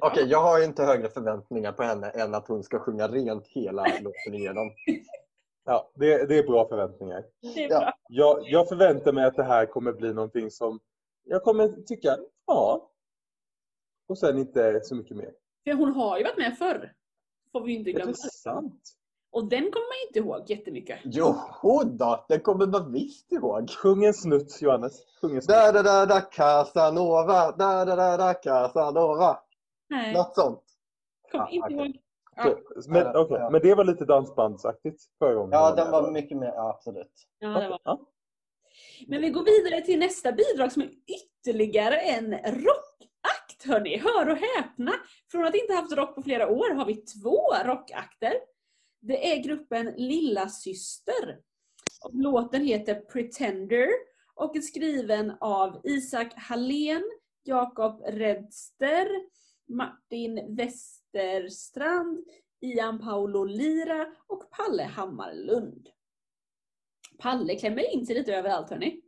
Okej, 0.00 0.24
jag 0.28 0.42
har 0.42 0.64
inte 0.64 0.82
högre 0.82 1.08
förväntningar 1.08 1.72
på 1.72 1.82
henne 1.82 2.10
än 2.10 2.34
att 2.34 2.48
hon 2.48 2.62
ska 2.62 2.78
sjunga 2.78 3.08
rent 3.08 3.46
hela 3.46 3.82
låten 4.00 4.34
igenom. 4.34 4.70
ja, 5.64 5.90
det, 5.94 6.28
det 6.28 6.38
är 6.38 6.42
bra 6.42 6.68
förväntningar. 6.68 7.24
Är 7.56 7.70
ja. 7.70 7.78
bra. 7.78 7.92
Jag, 8.08 8.40
jag 8.42 8.68
förväntar 8.68 9.12
mig 9.12 9.24
att 9.24 9.36
det 9.36 9.44
här 9.44 9.66
kommer 9.66 9.92
bli 9.92 10.14
någonting 10.14 10.50
som 10.50 10.80
jag 11.24 11.42
kommer 11.42 11.68
tycka, 11.68 12.16
ja. 12.46 12.90
Och 14.08 14.18
sen 14.18 14.38
inte 14.38 14.80
så 14.82 14.94
mycket 14.94 15.16
mer. 15.16 15.32
För 15.64 15.72
hon 15.72 15.92
har 15.92 16.18
ju 16.18 16.24
varit 16.24 16.38
med 16.38 16.58
förr. 16.58 16.94
Får 17.52 17.60
vi 17.64 17.74
inte 17.74 17.90
Är 17.90 17.92
glömma. 17.92 18.10
det 18.10 18.16
sant? 18.16 18.97
Och 19.30 19.48
den 19.48 19.58
kommer 19.62 19.86
man 19.86 20.06
inte 20.08 20.18
ihåg 20.18 20.50
jättemycket. 20.50 20.98
Jo 21.04 21.34
då, 21.84 22.24
det 22.28 22.38
kommer 22.40 22.66
man 22.66 22.92
visst 22.92 23.32
ihåg. 23.32 23.70
Sjung 23.70 24.04
en 24.04 24.14
snutt, 24.14 24.62
Johannes. 24.62 24.92
Sjung 25.20 25.34
en 25.36 25.42
snutt. 25.42 25.56
Da 25.56 25.72
da 25.72 25.82
da 25.82 26.06
da 26.06 26.20
Casanova, 26.20 27.52
da 27.52 27.84
da 27.84 27.96
da 27.96 28.16
da 28.16 28.34
Casanova. 28.34 29.38
Nej, 29.90 30.14
Något 30.14 30.34
sånt. 30.34 30.62
kommer 31.32 31.44
Ja, 31.44 31.50
inte 31.50 31.66
okej. 31.66 31.76
ihåg. 31.86 31.96
Men, 32.88 33.02
Ja, 33.02 33.20
okej, 33.20 33.36
ja. 33.40 33.50
men 33.50 33.60
det 33.62 33.74
var 33.74 33.84
lite 33.84 34.04
dansbandsaktigt 34.04 35.02
förra 35.18 35.34
gången. 35.34 35.50
Ja, 35.52 35.74
den 35.74 35.90
var 35.90 36.02
va? 36.02 36.10
mycket 36.10 36.38
mer, 36.38 36.52
ja, 36.54 36.70
absolut. 36.70 37.12
Ja, 37.38 37.48
det 37.48 37.68
var. 37.68 37.80
Ja. 37.84 38.00
Men 39.06 39.20
vi 39.20 39.30
går 39.30 39.42
vidare 39.44 39.80
till 39.84 39.98
nästa 39.98 40.32
bidrag 40.32 40.72
som 40.72 40.82
är 40.82 40.90
ytterligare 41.06 41.96
en 41.96 42.30
rockakt. 42.32 43.64
Hörni, 43.66 43.98
hör 43.98 44.28
och 44.30 44.36
häpna! 44.36 44.92
Från 45.30 45.44
att 45.46 45.54
inte 45.54 45.72
haft 45.74 45.92
rock 45.96 46.14
på 46.14 46.22
flera 46.22 46.48
år 46.48 46.74
har 46.74 46.86
vi 46.86 46.94
två 46.96 47.40
rockakter. 47.64 48.32
Det 49.00 49.32
är 49.32 49.42
gruppen 49.42 49.94
Lilla 49.96 50.48
Syster. 50.48 51.40
Och 52.04 52.14
låten 52.14 52.64
heter 52.64 52.94
Pretender 52.94 53.88
och 54.34 54.56
är 54.56 54.60
skriven 54.60 55.32
av 55.40 55.80
Isak 55.84 56.32
Hallén, 56.36 57.02
Jakob 57.42 58.02
Redster, 58.06 59.08
Martin 59.68 60.56
Westerstrand, 60.56 62.24
Ian 62.60 62.98
Paolo 62.98 63.44
Lira 63.44 64.14
och 64.26 64.50
Palle 64.50 64.82
Hammarlund. 64.82 65.88
Palle 67.18 67.54
klämmer 67.58 67.94
in 67.94 68.06
sig 68.06 68.14
lite 68.14 68.34
överallt 68.34 68.70
hörni. 68.70 69.02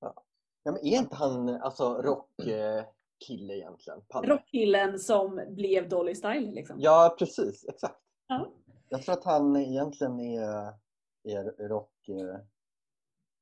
Ja, 0.00 0.72
men 0.72 0.76
är 0.76 0.98
inte 0.98 1.16
han 1.16 1.48
alltså 1.48 2.02
rockkille 2.02 3.54
egentligen? 3.54 4.00
Palle? 4.08 4.28
Rockkillen 4.28 4.98
som 4.98 5.40
blev 5.48 5.88
Dolly 5.88 6.14
Style 6.14 6.52
liksom. 6.52 6.76
Ja, 6.80 7.16
precis. 7.18 7.64
Exakt. 7.68 8.00
Ja. 8.26 8.52
Jag 8.88 9.02
tror 9.02 9.12
att 9.12 9.24
han 9.24 9.56
egentligen 9.56 10.20
är, 10.20 10.72
är 11.24 11.68
rock 11.68 12.08
eh, 12.08 12.40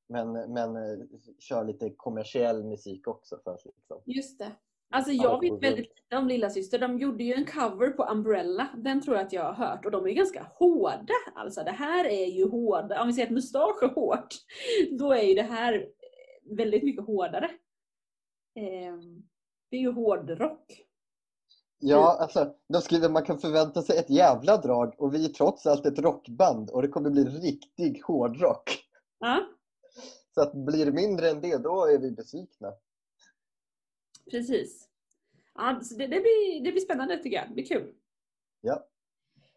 men, 0.09 0.33
men 0.33 0.76
eh, 0.76 1.07
kör 1.38 1.64
lite 1.64 1.90
kommersiell 1.90 2.64
musik 2.64 3.09
också. 3.09 3.38
För 3.44 3.54
att 3.54 3.64
liksom. 3.64 4.02
Just 4.04 4.38
det. 4.38 4.52
Alltså 4.90 5.12
Ja, 5.12 5.22
jag 5.22 5.40
vet 5.40 5.62
väldigt 5.62 5.96
lite 5.96 6.16
om 6.16 6.28
Lilla 6.28 6.50
Syster. 6.50 6.78
De 6.78 6.98
gjorde 6.98 7.24
ju 7.24 7.35
en 7.35 7.46
cover 7.46 7.90
på 7.90 8.04
Umbrella. 8.04 8.68
Den 8.76 9.02
tror 9.02 9.16
jag 9.16 9.26
att 9.26 9.33
jag 9.33 9.52
har 9.52 9.66
hört. 9.66 9.85
Och 9.85 9.90
de 9.90 10.07
är 10.07 10.11
ganska 10.11 10.46
hårda. 10.54 11.14
Alltså 11.35 11.64
det 11.64 11.70
här 11.70 12.04
är 12.04 12.26
ju 12.26 12.48
hårda. 12.48 13.00
Om 13.02 13.07
vi 13.07 13.12
säger 13.12 13.26
att 13.26 13.35
mustasch 13.35 13.83
är 13.83 13.88
hårt. 13.88 14.35
Då 14.98 15.12
är 15.12 15.22
ju 15.22 15.35
det 15.35 15.42
här 15.42 15.88
väldigt 16.50 16.83
mycket 16.83 17.04
hårdare. 17.04 17.50
Ehm, 18.54 19.22
Det 19.70 19.76
är 19.76 19.80
ju 19.80 19.92
hårdrock. 19.92 20.85
Ja, 21.79 22.17
alltså, 22.21 22.55
de 22.69 22.83
skriver 22.83 23.09
man 23.09 23.23
kan 23.25 23.39
förvänta 23.39 23.83
sig 23.83 23.99
ett 23.99 24.11
jävla 24.11 24.57
drag 24.57 24.95
och 25.01 25.15
vi 25.15 25.25
är 25.25 25.29
trots 25.29 25.67
allt 25.67 25.87
ett 25.87 25.99
rockband 25.99 26.71
och 26.71 26.83
det 26.83 26.89
kommer 26.89 27.11
bli 27.11 27.25
riktig 27.25 28.03
hårdrock. 28.05 28.85
Ja, 29.19 29.47
Så 30.35 30.41
att 30.41 30.53
blir 30.55 30.87
det 30.87 30.93
mindre 30.93 31.31
än 31.31 31.41
det, 31.41 31.57
då 31.57 31.85
är 31.85 31.99
vi 31.99 32.11
besvikna. 32.11 32.73
precis. 34.31 34.89
Ja, 35.55 35.81
så 35.83 35.95
det, 35.95 36.07
det, 36.07 36.21
blir, 36.21 36.65
det 36.65 36.73
blir 36.73 36.81
spännande 36.81 37.17
tycker 37.23 37.37
jag. 37.37 37.49
Det 37.49 37.55
blir 37.55 37.67
kul. 37.67 37.95
Ja. 38.61 38.87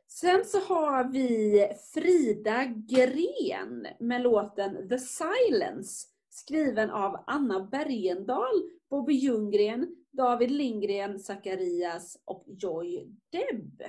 Sen 0.07 0.45
så 0.45 0.59
har 0.59 1.03
vi 1.03 1.67
Frida 1.93 2.65
Gren 2.65 3.87
med 3.99 4.21
låten 4.21 4.89
The 4.89 4.99
Silence 4.99 6.07
skriven 6.29 6.89
av 6.89 7.23
Anna 7.27 7.59
Bergendahl, 7.59 8.69
Bobby 8.89 9.13
Ljunggren, 9.13 9.95
David 10.17 10.51
Lindgren, 10.51 11.19
Zacharias 11.19 12.21
och 12.25 12.43
Joy 12.47 13.07
Deb. 13.31 13.81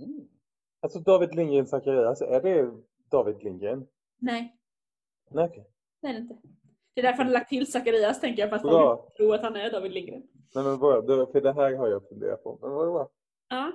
Mm. 0.00 0.28
Alltså 0.80 0.98
David 0.98 1.34
Lindgren 1.34 1.66
Zacharias, 1.66 2.22
är 2.22 2.42
det 2.42 2.70
David 3.10 3.42
Lindgren? 3.42 3.86
Nej, 4.18 4.56
Nej, 5.30 5.44
okej. 5.44 5.66
det 6.00 6.08
är 6.08 6.14
inte. 6.18 6.36
Det 6.94 7.00
är 7.00 7.02
därför 7.02 7.16
han 7.18 7.26
har 7.26 7.32
lagt 7.32 7.48
till 7.48 7.72
Zacharias 7.72 8.20
tänker 8.20 8.42
jag, 8.42 8.50
fast 8.50 8.62
Bra. 8.64 8.96
folk 8.96 9.16
tror 9.16 9.34
att 9.34 9.42
han 9.42 9.56
är 9.56 9.70
David 9.70 9.92
Lindgren. 9.92 10.22
Nej 10.54 10.64
men 10.64 10.78
bra, 10.78 11.02
för 11.32 11.40
det 11.40 11.52
här 11.52 11.74
har 11.76 11.88
jag 11.88 12.08
funderat 12.08 12.42
på. 12.42 12.58
Men 12.62 12.70
vad 12.70 12.92
bra. 12.92 13.10
Ja. 13.48 13.72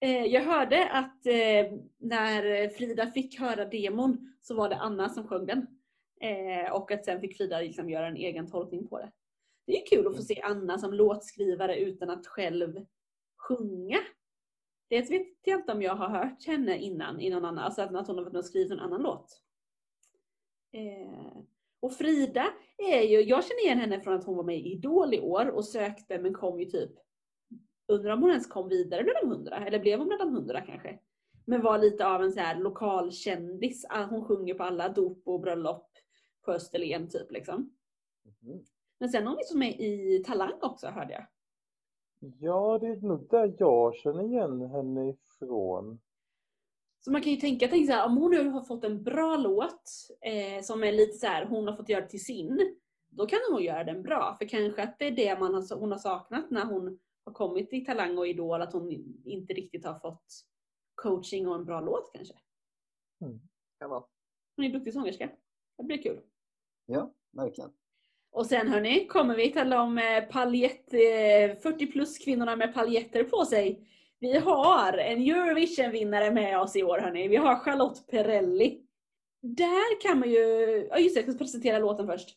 Eh, 0.00 0.24
Jag 0.24 0.42
hörde 0.42 0.88
att 0.90 1.26
eh, 1.26 1.78
när 1.98 2.68
Frida 2.68 3.06
fick 3.06 3.40
höra 3.40 3.64
demon 3.64 4.34
så 4.40 4.54
var 4.54 4.68
det 4.68 4.76
Anna 4.76 5.08
som 5.08 5.28
sjöng 5.28 5.46
den. 5.46 5.66
Eh, 6.20 6.72
Och 6.72 6.90
att 6.92 7.04
sen 7.04 7.20
fick 7.20 7.36
Frida 7.36 7.60
liksom 7.60 7.90
göra 7.90 8.06
en 8.06 8.16
egen 8.16 8.50
tolkning 8.50 8.88
på 8.88 8.98
det. 8.98 9.12
Det 9.66 9.82
är 9.82 9.86
kul 9.86 10.06
att 10.06 10.16
få 10.16 10.22
se 10.22 10.40
Anna 10.42 10.78
som 10.78 10.92
låtskrivare 10.94 11.78
utan 11.78 12.10
att 12.10 12.26
själv 12.26 12.86
sjunga. 13.36 13.98
Det 14.88 15.10
vet 15.10 15.26
jag 15.44 15.60
inte 15.60 15.72
om 15.72 15.82
jag 15.82 15.94
har 15.94 16.08
hört 16.08 16.46
henne 16.46 16.78
innan 16.78 17.20
i 17.20 17.30
någon 17.30 17.44
annan, 17.44 17.64
alltså 17.64 17.82
att 17.82 18.06
hon 18.06 18.16
har 18.16 18.24
varit 18.24 18.32
med 18.32 18.38
och 18.38 18.44
skrivit 18.44 18.72
en 18.72 18.80
annan 18.80 19.02
låt. 19.02 19.42
Eh, 20.72 21.42
Och 21.80 21.92
Frida 21.94 22.52
är 22.78 23.02
ju, 23.02 23.20
jag 23.20 23.44
känner 23.44 23.62
igen 23.64 23.78
henne 23.78 24.00
från 24.00 24.14
att 24.14 24.24
hon 24.24 24.36
var 24.36 24.44
med 24.44 24.56
i 24.58 24.72
Idol 24.72 25.14
i 25.14 25.20
år 25.20 25.46
och 25.48 25.64
sökte 25.64 26.18
men 26.18 26.34
kom 26.34 26.60
ju 26.60 26.66
typ 26.66 26.90
Undrar 27.86 28.12
om 28.12 28.20
hon 28.22 28.30
ens 28.30 28.46
kom 28.46 28.68
vidare 28.68 29.04
bland 29.04 29.18
de 29.22 29.28
hundra, 29.28 29.66
eller 29.66 29.78
blev 29.78 29.98
hon 29.98 30.08
bland 30.08 30.20
de 30.22 30.30
hundra 30.34 30.60
kanske? 30.60 30.98
Men 31.44 31.62
var 31.62 31.78
lite 31.78 32.06
av 32.06 32.22
en 32.22 32.32
så 32.32 32.40
här 32.40 32.60
lokalkändis. 32.60 33.86
Ah, 33.88 34.04
Hon 34.04 34.24
sjunger 34.24 34.54
på 34.54 34.62
alla 34.62 34.88
dop 34.88 35.22
och 35.28 35.40
bröllop 35.40 35.90
på 36.44 36.52
Österlen 36.52 37.08
typ 37.10 37.32
liksom. 37.32 37.76
Mhm. 38.42 38.64
Men 39.02 39.08
sen 39.08 39.22
har 39.22 39.30
hon 39.30 39.38
liksom 39.38 39.58
med 39.58 39.80
i 39.80 40.22
Talang 40.26 40.52
också 40.60 40.86
hörde 40.86 41.12
jag. 41.12 41.26
Ja, 42.40 42.78
det 42.78 42.86
är 42.86 42.96
nog 42.96 43.28
där 43.30 43.54
jag 43.58 43.94
känner 43.96 44.24
igen 44.24 44.60
henne 44.60 45.10
ifrån. 45.10 46.00
Så 47.00 47.10
man 47.10 47.22
kan 47.22 47.32
ju 47.32 47.38
tänka, 47.38 47.68
tänk 47.68 47.86
så 47.86 47.92
här, 47.92 48.06
om 48.06 48.16
hon 48.16 48.30
nu 48.30 48.48
har 48.48 48.62
fått 48.62 48.84
en 48.84 49.02
bra 49.02 49.36
låt 49.36 49.90
eh, 50.20 50.62
som 50.62 50.84
är 50.84 50.92
lite 50.92 51.12
så 51.12 51.26
här, 51.26 51.46
hon 51.46 51.66
har 51.66 51.76
fått 51.76 51.88
göra 51.88 52.06
till 52.06 52.24
sin. 52.24 52.76
Då 53.08 53.26
kan 53.26 53.38
hon 53.48 53.54
nog 53.54 53.64
göra 53.64 53.84
den 53.84 54.02
bra. 54.02 54.36
För 54.38 54.48
kanske 54.48 54.82
att 54.82 54.98
det 54.98 55.06
är 55.06 55.10
det 55.10 55.38
man 55.38 55.54
har, 55.54 55.78
hon 55.78 55.92
har 55.92 55.98
saknat 55.98 56.50
när 56.50 56.64
hon 56.64 56.98
har 57.24 57.32
kommit 57.32 57.70
till 57.70 57.86
Talang 57.86 58.18
och 58.18 58.26
Idol. 58.26 58.62
Att 58.62 58.72
hon 58.72 58.90
inte 59.24 59.52
riktigt 59.52 59.84
har 59.84 59.98
fått 59.98 60.26
coaching 60.94 61.48
och 61.48 61.54
en 61.54 61.64
bra 61.64 61.80
låt 61.80 62.10
kanske. 62.14 62.34
Kan 63.78 63.90
vara. 63.90 64.04
Hon 64.56 64.64
är 64.64 64.68
en 64.68 64.74
duktig 64.74 64.92
sångerska. 64.92 65.30
Det 65.76 65.84
blir 65.84 66.02
kul. 66.02 66.20
Ja, 66.86 67.14
verkligen. 67.32 67.72
Och 68.32 68.46
sen 68.46 68.68
hörni, 68.68 69.06
kommer 69.06 69.36
vi 69.36 69.48
tala 69.52 69.82
om 69.82 69.98
eh, 69.98 70.24
paljett, 70.30 70.94
eh, 70.94 71.56
40 71.62 71.86
plus 71.86 72.18
kvinnorna 72.18 72.56
med 72.56 72.74
paljetter 72.74 73.24
på 73.24 73.44
sig. 73.44 73.88
Vi 74.20 74.38
har 74.38 74.92
en 74.92 75.18
Eurovision-vinnare 75.18 76.30
med 76.30 76.60
oss 76.60 76.76
i 76.76 76.82
år 76.82 76.98
hörni. 76.98 77.28
Vi 77.28 77.36
har 77.36 77.56
Charlotte 77.56 78.06
Perrelli. 78.10 78.80
Där 79.42 80.00
kan 80.00 80.18
man 80.18 80.30
ju, 80.30 80.38
ja 80.90 80.98
just 80.98 81.14
det, 81.14 81.20
jag 81.20 81.34
ska 81.34 81.38
presentera 81.38 81.78
låten 81.78 82.06
först. 82.06 82.28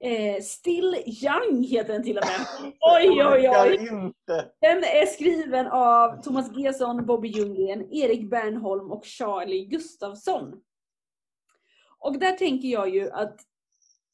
Eh, 0.00 0.42
Still 0.42 0.96
Young 1.06 1.64
heter 1.64 1.92
den 1.92 2.04
till 2.04 2.18
och 2.18 2.24
med. 2.24 2.72
Oj 2.80 3.24
oj 3.24 3.50
oj! 3.50 3.78
Den 4.60 4.78
är 4.78 5.06
skriven 5.06 5.66
av 5.66 6.22
Thomas 6.22 6.56
Gesson, 6.56 7.06
Bobby 7.06 7.28
Ljunggren, 7.28 7.92
Erik 7.92 8.30
Bernholm 8.30 8.90
och 8.90 9.04
Charlie 9.04 9.64
Gustafsson. 9.64 10.60
Och 11.98 12.18
där 12.18 12.32
tänker 12.32 12.68
jag 12.68 12.94
ju 12.94 13.10
att 13.10 13.40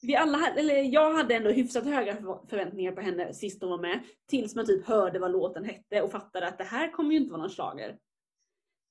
vi 0.06 0.16
alla, 0.16 0.38
hade- 0.38 0.60
eller 0.60 0.74
jag 0.82 1.12
hade 1.14 1.34
ändå 1.34 1.50
hyfsat 1.50 1.84
höga 1.84 2.14
förv- 2.14 2.48
förväntningar 2.48 2.92
på 2.92 3.00
henne 3.00 3.34
sist 3.34 3.60
hon 3.62 3.70
var 3.70 3.78
med. 3.78 4.00
Tills 4.28 4.54
man 4.54 4.66
typ 4.66 4.86
hörde 4.86 5.18
vad 5.18 5.30
låten 5.32 5.64
hette 5.64 6.02
och 6.02 6.10
fattade 6.10 6.46
att 6.48 6.58
det 6.58 6.64
här 6.64 6.92
kommer 6.92 7.10
ju 7.10 7.16
inte 7.16 7.30
vara 7.32 7.40
någon 7.42 7.50
schlager. 7.50 7.96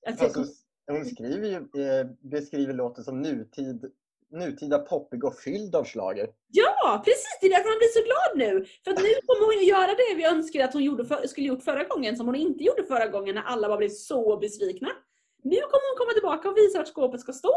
Alltså, 0.06 0.24
Alltså, 0.24 0.44
hon 0.86 1.04
skriver 1.04 1.48
ju, 1.48 1.56
eh, 1.56 2.06
beskriver 2.20 2.74
låten 2.74 3.04
som 3.04 3.22
nutid, 3.22 3.84
nutida 4.30 4.78
poppig 4.78 5.24
och 5.24 5.36
fylld 5.38 5.74
av 5.76 5.84
schlager. 5.84 6.28
Ja, 6.52 7.02
precis! 7.04 7.38
Det 7.40 7.46
är 7.46 7.50
därför 7.50 7.68
man 7.70 7.78
blir 7.78 7.88
så 7.88 8.04
glad 8.04 8.38
nu. 8.48 8.64
För 8.84 8.90
att 8.90 8.96
nu 8.98 9.08
kommer 9.26 9.46
hon 9.46 9.62
ju 9.64 9.68
göra 9.70 9.86
det 9.86 10.14
vi 10.16 10.24
önskade 10.26 10.64
att 10.64 10.72
hon 10.72 10.84
gjorde 10.84 11.04
för, 11.04 11.26
skulle 11.26 11.46
gjort 11.46 11.62
förra 11.62 11.84
gången, 11.84 12.16
som 12.16 12.26
hon 12.26 12.34
inte 12.36 12.64
gjorde 12.64 12.84
förra 12.84 13.08
gången 13.08 13.34
när 13.34 13.42
alla 13.42 13.68
bara 13.68 13.78
blev 13.78 13.88
så 13.88 14.36
besvikna. 14.36 14.88
Nu 15.42 15.56
kommer 15.56 15.90
hon 15.90 15.98
komma 15.98 16.12
tillbaka 16.12 16.48
och 16.50 16.56
visa 16.56 16.78
vart 16.78 16.88
skåpet 16.88 17.20
ska 17.20 17.32
stå. 17.32 17.54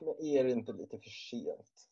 Men 0.00 0.26
är 0.26 0.44
det 0.44 0.50
inte 0.50 0.72
lite 0.72 0.98
för 0.98 1.10
sent? 1.10 1.90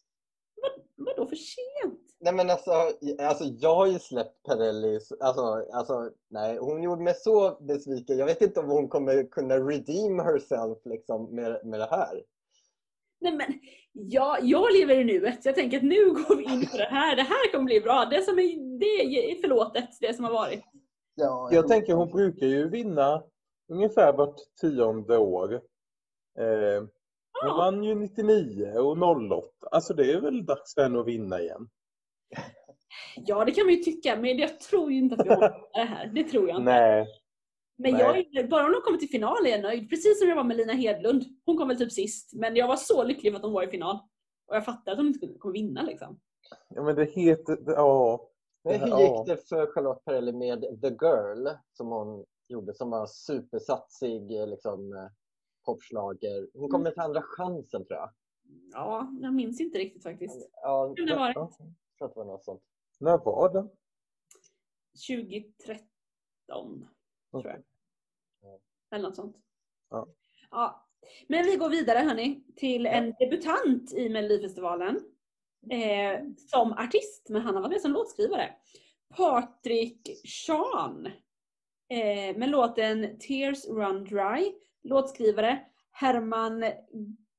Vadå 0.96 1.26
för 1.26 1.36
sent? 1.36 2.00
Nej 2.20 2.32
men 2.32 2.50
alltså, 2.50 2.70
alltså 3.18 3.44
jag 3.44 3.74
har 3.74 3.86
ju 3.86 3.98
släppt 3.98 4.42
Perelli, 4.42 5.00
alltså, 5.20 5.66
alltså 5.72 6.10
nej, 6.28 6.58
hon 6.58 6.82
gjorde 6.82 7.02
mig 7.02 7.14
så 7.14 7.58
besviken. 7.60 8.18
Jag 8.18 8.26
vet 8.26 8.42
inte 8.42 8.60
om 8.60 8.70
hon 8.70 8.88
kommer 8.88 9.30
kunna 9.30 9.54
redeem 9.54 10.18
herself 10.18 10.78
liksom 10.84 11.34
med, 11.34 11.66
med 11.66 11.80
det 11.80 11.88
här. 11.90 12.22
Nej 13.20 13.32
men, 13.32 13.60
jag, 13.92 14.38
jag 14.42 14.72
lever 14.72 14.94
i 14.94 15.04
nuet. 15.04 15.44
Jag 15.44 15.54
tänker 15.54 15.76
att 15.76 15.82
nu 15.82 16.04
går 16.04 16.36
vi 16.36 16.44
in 16.44 16.66
på 16.66 16.76
det 16.76 16.88
här. 16.90 17.16
Det 17.16 17.22
här 17.22 17.52
kommer 17.52 17.64
bli 17.64 17.80
bra. 17.80 18.04
Det 18.10 18.22
som 18.22 18.38
är, 18.38 18.78
det 18.78 19.30
är 19.32 19.40
förlåtet, 19.40 19.88
det 20.00 20.14
som 20.14 20.24
har 20.24 20.32
varit. 20.32 20.64
Ja, 21.14 21.48
Jag 21.52 21.68
tänker 21.68 21.94
hon 21.94 22.10
brukar 22.10 22.46
ju 22.46 22.68
vinna 22.68 23.22
ungefär 23.68 24.12
vart 24.12 24.36
tionde 24.60 25.18
år. 25.18 25.54
Eh, 26.38 26.84
hon 27.42 27.56
vann 27.56 27.84
ju 27.84 27.94
99 27.94 28.78
och 28.78 28.98
08. 29.32 29.48
Alltså 29.70 29.94
det 29.94 30.12
är 30.12 30.20
väl 30.20 30.46
dags 30.46 30.74
för 30.74 30.82
henne 30.82 31.00
att 31.00 31.06
vinna 31.06 31.40
igen. 31.40 31.68
Ja, 33.16 33.44
det 33.44 33.52
kan 33.52 33.66
man 33.66 33.74
ju 33.74 33.82
tycka, 33.82 34.16
men 34.16 34.38
jag 34.38 34.60
tror 34.60 34.92
ju 34.92 34.98
inte 34.98 35.14
att 35.14 35.26
vi 35.26 35.30
orkar 35.30 35.68
det 35.72 35.80
här. 35.80 36.06
Det 36.06 36.24
tror 36.24 36.48
jag 36.48 36.58
inte. 36.58 36.72
Nej. 36.72 37.06
Men 37.78 37.92
Nej. 37.92 38.02
jag 38.02 38.18
är, 38.18 38.48
bara 38.48 38.66
om 38.66 38.72
de 38.72 38.80
kommer 38.80 38.98
till 38.98 39.08
final 39.08 39.46
är 39.46 39.50
jag 39.50 39.62
nöjd. 39.62 39.90
Precis 39.90 40.18
som 40.18 40.28
jag 40.28 40.36
var 40.36 40.44
med 40.44 40.56
Lina 40.56 40.72
Hedlund. 40.72 41.24
Hon 41.46 41.56
kom 41.56 41.68
väl 41.68 41.78
typ 41.78 41.92
sist, 41.92 42.32
men 42.34 42.56
jag 42.56 42.68
var 42.68 42.76
så 42.76 43.04
lycklig 43.04 43.32
för 43.32 43.36
att 43.36 43.44
hon 43.44 43.52
var 43.52 43.62
i 43.62 43.70
final. 43.70 43.98
Och 44.48 44.56
jag 44.56 44.64
fattar 44.64 44.92
att 44.92 44.98
hon 44.98 45.06
inte 45.06 45.38
kommer 45.38 45.52
vinna 45.52 45.82
liksom. 45.82 46.20
Ja 46.68 46.82
men 46.82 46.96
det 46.96 47.04
heter... 47.04 47.58
Ja. 47.66 48.28
Men 48.64 48.80
hur 48.80 48.98
gick 48.98 49.26
det 49.26 49.48
för 49.48 49.72
Charlotte 49.74 50.04
Perrelli 50.04 50.32
med 50.32 50.60
The 50.60 50.88
Girl 50.88 51.48
som 51.72 51.88
hon 51.88 52.24
gjorde 52.48 52.74
som 52.74 52.90
var 52.90 53.06
supersatsig 53.06 54.40
eh, 54.40 54.46
liksom, 54.46 55.08
popschlager? 55.72 56.48
Hon 56.54 56.68
kom 56.70 56.80
Mm. 56.80 56.82
med 56.82 56.92
till 56.92 57.02
andra 57.02 57.22
chansen 57.22 57.84
tror 57.86 57.98
jag. 57.98 58.10
Ja, 58.72 59.12
jag 59.20 59.34
minns 59.34 59.60
inte 59.60 59.78
riktigt 59.78 60.02
faktiskt. 60.02 60.50
Ja, 60.52 60.94
Hur 60.96 61.06
det 61.06 61.16
var 61.16 61.26
det? 61.28 61.34
jag 61.34 61.52
tror 61.98 62.08
att 62.08 62.14
det 62.14 62.18
var 62.20 62.24
något 62.24 62.44
sånt. 62.44 62.62
När 63.00 63.18
var 63.18 63.52
det? 63.52 63.68
2013, 65.08 66.88
tror 67.30 67.46
jag. 67.46 67.62
Ja. 68.42 68.60
Eller 68.90 69.08
något 69.08 69.16
sånt. 69.16 69.36
Ja. 69.90 70.06
Ja. 70.50 70.88
Men 71.28 71.44
vi 71.44 71.56
går 71.56 71.70
vidare 71.70 71.98
hörni, 71.98 72.44
till 72.56 72.86
en 72.86 73.14
debutant 73.18 73.92
i 73.92 74.08
Melodifestivalen. 74.08 75.00
Eh, 75.70 76.20
som 76.36 76.72
artist, 76.72 77.28
men 77.28 77.42
han 77.42 77.54
har 77.54 77.62
varit 77.62 77.72
med 77.72 77.80
som 77.80 77.92
låtskrivare. 77.92 78.54
Patrik 79.16 80.10
Sean. 80.28 81.06
Eh, 81.90 82.36
med 82.36 82.48
låten 82.50 83.18
Tears 83.18 83.66
Run 83.66 84.04
Dry. 84.04 84.52
Låtskrivare 84.88 85.58
Herman 85.90 86.64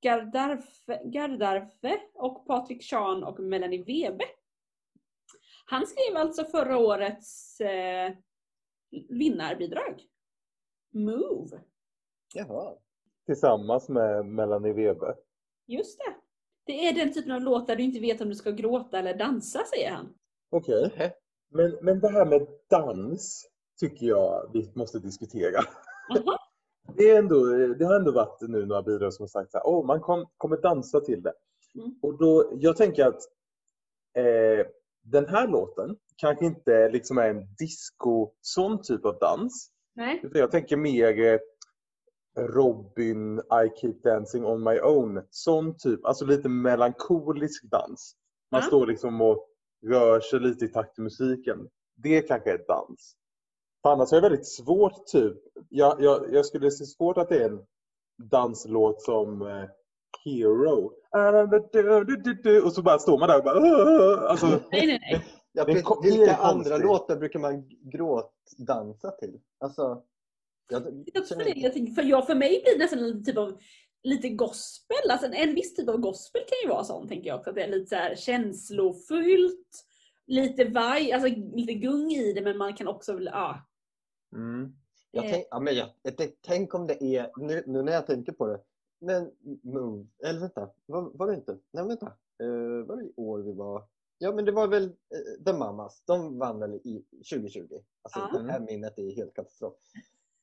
Gardarfe, 0.01 1.01
Gardarfe 1.03 2.01
och 2.13 2.47
Patrik 2.47 2.83
Sean 2.83 3.23
och 3.23 3.39
Melanie 3.39 3.83
Webe. 3.83 4.25
Han 5.65 5.87
skrev 5.87 6.17
alltså 6.17 6.45
förra 6.45 6.77
årets 6.77 7.61
eh, 7.61 8.11
vinnarbidrag. 9.09 10.01
Move. 10.93 11.61
Jaha. 12.33 12.75
Tillsammans 13.25 13.89
med 13.89 14.25
Melanie 14.25 14.73
Weber. 14.73 15.15
Just 15.67 15.99
det. 15.99 16.15
Det 16.65 16.87
är 16.87 16.93
den 16.93 17.13
typen 17.13 17.31
av 17.31 17.41
låt 17.41 17.67
där 17.67 17.75
du 17.75 17.83
inte 17.83 17.99
vet 17.99 18.21
om 18.21 18.29
du 18.29 18.35
ska 18.35 18.51
gråta 18.51 18.99
eller 18.99 19.17
dansa, 19.17 19.59
säger 19.65 19.91
han. 19.91 20.13
Okej. 20.49 20.81
Nähä. 20.81 21.13
Men, 21.49 21.77
men 21.81 21.99
det 21.99 22.09
här 22.09 22.25
med 22.25 22.47
dans 22.69 23.49
tycker 23.79 24.05
jag 24.05 24.49
vi 24.53 24.71
måste 24.75 24.99
diskutera. 24.99 25.59
Jaha. 26.09 26.48
Det, 26.99 27.09
är 27.11 27.19
ändå, 27.19 27.45
det 27.79 27.85
har 27.85 27.95
ändå 27.95 28.11
varit 28.11 28.41
nu 28.41 28.65
några 28.65 28.81
bidrag 28.81 29.13
som 29.13 29.23
har 29.23 29.27
sagt 29.27 29.55
att 29.55 29.63
oh, 29.65 29.85
man 29.85 30.01
kom, 30.01 30.25
kommer 30.37 30.57
dansa 30.57 30.99
till 31.01 31.21
det. 31.21 31.33
Mm. 31.75 31.95
Och 32.01 32.17
då, 32.17 32.51
jag 32.53 32.77
tänker 32.77 33.05
att 33.05 33.21
eh, 34.17 34.67
den 35.03 35.25
här 35.27 35.47
låten 35.47 35.95
kanske 36.17 36.45
inte 36.45 36.89
liksom 36.89 37.17
är 37.17 37.29
en 37.29 37.55
disco, 37.59 38.31
sån 38.41 38.81
typ 38.81 39.05
av 39.05 39.17
dans. 39.19 39.71
Nej. 39.95 40.19
Utan 40.23 40.41
jag 40.41 40.51
tänker 40.51 40.77
mer 40.77 41.19
eh, 41.19 41.39
Robin, 42.43 43.39
I 43.39 43.79
keep 43.81 43.95
dancing 44.03 44.45
on 44.45 44.63
my 44.63 44.79
own. 44.79 45.21
Sån 45.29 45.77
typ, 45.77 46.05
alltså 46.05 46.25
lite 46.25 46.49
melankolisk 46.49 47.63
dans. 47.63 48.15
Man 48.51 48.61
Ja. 48.61 48.67
står 48.67 48.87
liksom 48.87 49.21
och 49.21 49.47
rör 49.87 50.19
sig 50.19 50.39
lite 50.39 50.65
i 50.65 50.67
takt 50.67 50.95
till 50.95 51.03
musiken. 51.03 51.69
Det 51.95 52.21
kanske 52.21 52.51
är 52.53 52.65
dans. 52.67 53.15
För 53.81 53.89
annars 53.89 54.11
är 54.11 54.15
det 54.15 54.29
väldigt 54.29 54.47
svårt 54.47 55.05
typ. 55.05 55.37
Jag, 55.69 56.01
jag, 56.01 56.33
jag 56.33 56.45
skulle 56.45 56.71
se 56.71 56.85
svårt 56.85 57.17
att 57.17 57.29
det 57.29 57.43
är 57.43 57.49
en 57.49 57.59
danslåt 58.29 59.01
som 59.01 59.41
eh, 59.41 59.65
Hero. 60.25 60.91
Och 62.65 62.73
så 62.73 62.81
bara 62.81 62.99
står 62.99 63.19
man 63.19 63.29
där 63.29 63.37
och 63.37 63.43
bara... 63.43 64.29
Alltså, 64.29 64.45
Nej, 64.47 64.87
nej, 64.87 64.99
nej. 65.01 65.25
Ja, 65.51 65.65
Vilka 66.03 66.35
andra 66.35 66.77
låtar 66.77 67.15
brukar 67.15 67.39
man 67.39 67.69
gråtdansa 67.91 69.11
till? 69.11 69.39
Alltså, 69.59 70.03
jag, 70.69 71.03
Jag 71.13 71.27
tror 71.27 71.37
det, 71.37 71.53
jag 71.55 71.73
tänker, 71.73 71.93
för, 71.93 72.03
jag, 72.03 72.27
för 72.27 72.35
mig 72.35 72.61
blir 72.63 72.73
det 72.73 72.79
nästan 72.79 72.99
en 72.99 73.25
typ 73.25 73.37
av 73.37 73.59
lite 74.03 74.29
gospel. 74.29 75.11
Alltså 75.11 75.27
en, 75.27 75.33
en 75.33 75.55
viss 75.55 75.75
typ 75.75 75.89
av 75.89 75.97
gospel 75.97 76.41
kan 76.41 76.57
ju 76.63 76.75
vara 76.75 76.83
sån, 76.83 77.07
tänker 77.07 77.27
jag 77.27 77.37
också. 77.37 77.49
Att 77.49 77.55
det 77.55 77.63
är 77.63 77.67
lite 77.67 77.89
så 77.89 77.95
här 77.95 78.15
känslofyllt, 78.15 79.85
lite 80.27 80.65
vaj, 80.65 81.11
alltså 81.11 81.29
lite 81.55 81.73
gung 81.73 82.11
i 82.11 82.33
det, 82.33 82.41
men 82.41 82.57
man 82.57 82.73
kan 82.73 82.87
också, 82.87 83.19
ja. 83.19 83.68
Mm. 84.33 84.75
Jag 85.11 85.25
Eh. 85.25 85.31
tänk, 85.31 85.47
ja, 85.51 85.59
men 85.59 85.75
jag, 85.75 85.89
jag 86.01 86.31
tänk, 86.41 86.73
om 86.73 86.87
det 86.87 87.03
är, 87.03 87.31
nu, 87.37 87.63
nu 87.67 87.81
när 87.81 87.91
jag 87.91 88.07
tänker 88.07 88.31
på 88.31 88.47
det, 88.47 88.61
men 88.99 89.31
Move, 89.63 90.07
eller 90.23 90.39
vänta, 90.39 90.69
var, 90.85 91.01
var 91.13 91.27
det 91.27 91.33
inte? 91.33 91.57
Nej 91.71 91.85
vänta, 91.87 92.13
uh, 92.43 92.85
var 92.85 92.95
det 92.97 93.03
i 93.05 93.13
år 93.15 93.39
vi 93.39 93.53
var? 93.53 93.83
Ja 94.17 94.31
men 94.31 94.45
det 94.45 94.51
var 94.51 94.67
väl 94.67 94.83
uh, 94.83 95.43
The 95.45 95.53
Mamas, 95.53 96.03
de 96.05 96.37
vann 96.39 96.59
väl 96.59 96.73
i 96.73 97.05
2020. 97.31 97.79
Alltså 98.01 98.19
Ja. 98.19 98.39
det 98.39 98.51
här 98.51 98.59
minnet 98.59 98.99
är 98.99 99.15
helt 99.15 99.33
katastrof. 99.33 99.73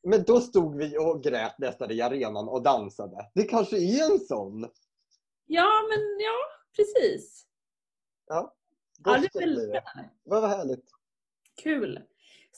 Men 0.02 0.22
då 0.22 0.40
stod 0.40 0.76
vi 0.76 0.98
och 0.98 1.22
grät 1.22 1.58
nästan 1.58 1.90
i 1.90 2.00
arenan 2.00 2.48
och 2.48 2.62
dansade. 2.62 3.30
Det 3.34 3.42
kanske 3.44 3.76
är 3.78 4.12
en 4.12 4.18
sån. 4.18 4.60
Ja, 5.46 5.68
men 5.88 5.98
ja, 6.18 6.36
precis. 6.76 7.46
Ja, 8.26 8.54
Ja, 9.04 9.10
det 9.18 9.38
är 9.38 9.40
väldigt 9.40 9.66
spännande. 9.66 10.10
Vad 10.24 10.48
härligt. 10.48 10.84
Kul. 11.62 12.02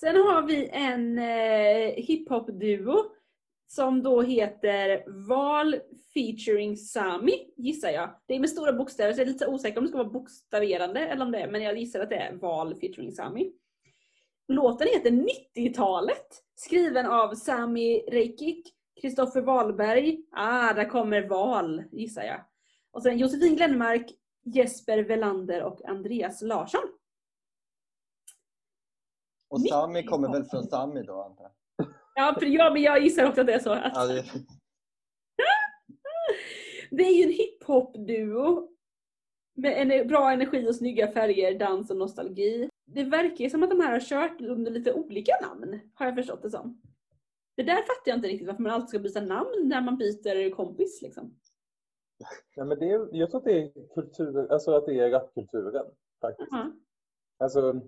Sen 0.01 0.17
har 0.17 0.43
vi 0.43 0.69
en 0.69 1.19
eh, 1.19 2.05
hiphop-duo 2.05 3.05
som 3.67 4.03
då 4.03 4.23
heter 4.23 5.05
Val 5.29 5.77
featuring 6.15 6.77
Sami, 6.77 7.53
gissar 7.57 7.91
jag. 7.91 8.21
Det 8.27 8.35
är 8.35 8.41
med 8.41 8.51
stora 8.51 8.73
bokstäver 8.73 9.13
så 9.13 9.21
jag 9.21 9.29
är 9.29 9.33
lite 9.33 9.47
osäker 9.47 9.79
om 9.79 9.85
det 9.85 9.89
ska 9.89 9.99
vara 9.99 10.09
bokstaverande 10.09 11.01
eller 11.01 11.25
om 11.25 11.33
det 11.33 11.39
är, 11.39 11.51
men 11.51 11.63
jag 11.63 11.79
gissar 11.79 12.01
att 12.01 12.11
det 12.11 12.17
är 12.17 12.33
Val 12.33 12.75
featuring 12.75 13.13
Sami. 13.13 13.53
Låten 14.49 14.89
heter 14.89 15.11
90-talet, 15.11 16.43
skriven 16.55 17.07
av 17.07 17.35
Sami 17.35 18.05
Reikik, 18.09 18.75
Kristoffer 19.01 19.41
Wahlberg, 19.41 20.19
ah, 20.33 20.73
där 20.73 20.89
kommer 20.89 21.29
Val, 21.29 21.85
gissar 21.93 22.23
jag. 22.23 22.41
Och 22.91 23.03
sen 23.03 23.19
Josefin 23.19 23.57
Glenmark, 23.57 24.11
Jesper 24.45 24.99
Velander 24.99 25.63
och 25.63 25.89
Andreas 25.89 26.43
Larsson. 26.43 26.98
Och 29.49 29.61
Sami 29.61 30.03
kommer 30.03 30.33
väl 30.33 30.45
från 30.45 30.65
Sami 30.65 31.03
då 31.03 31.23
antar 31.23 31.45
jag? 31.45 31.53
Ja, 32.15 32.37
för 32.39 32.47
ja, 32.47 32.71
men 32.73 32.83
jag 32.83 33.03
gissar 33.03 33.29
också 33.29 33.41
att 33.41 33.47
det 33.47 33.55
är 33.55 33.59
så. 33.59 33.73
Att 33.73 33.93
Ja, 33.95 34.07
det, 34.07 34.25
Det 36.91 37.03
är 37.03 37.19
ju 37.19 37.23
en 37.23 37.33
hiphop-duo 37.33 38.69
med 39.55 39.93
en 39.93 40.09
bra 40.09 40.33
energi 40.33 40.69
och 40.69 40.75
snygga 40.75 41.13
färger, 41.13 41.59
dans 41.59 41.91
och 41.91 41.97
nostalgi. 41.97 42.69
Det 42.87 43.05
verkar 43.05 43.45
ju 43.45 43.51
som 43.51 43.63
att 43.63 43.71
de 43.71 43.81
här 43.81 43.93
har 43.93 44.01
kört 44.01 44.41
under 44.41 44.71
lite 44.71 44.93
olika 44.93 45.33
namn, 45.43 45.81
har 45.95 46.07
jag 46.07 46.15
förstått 46.15 46.43
det 46.43 46.51
som. 46.51 46.81
Det 47.57 47.63
där 47.63 47.77
fattar 47.77 48.03
jag 48.05 48.17
inte 48.17 48.29
riktigt 48.29 48.47
varför 48.47 48.63
man 48.63 48.73
alltid 48.73 48.89
ska 48.89 48.99
byta 48.99 49.21
namn 49.21 49.63
när 49.65 49.81
man 49.81 49.97
byter 49.97 50.51
kompis 50.51 51.03
liksom. 51.03 51.35
Nej, 52.57 52.67
men 52.67 52.79
det 52.79 52.91
är, 52.91 53.09
jag 53.13 53.31
tror 53.31 53.39
att 53.39 53.45
det 53.45 53.63
är 53.63 53.89
kultur, 53.95 54.53
alltså 54.53 54.73
att 54.73 54.87
det 54.87 54.99
är 55.01 55.11
rapkulturen 55.11 55.87
faktiskt. 56.21 56.49
Ja. 56.51 56.73
Alltså, 57.39 57.81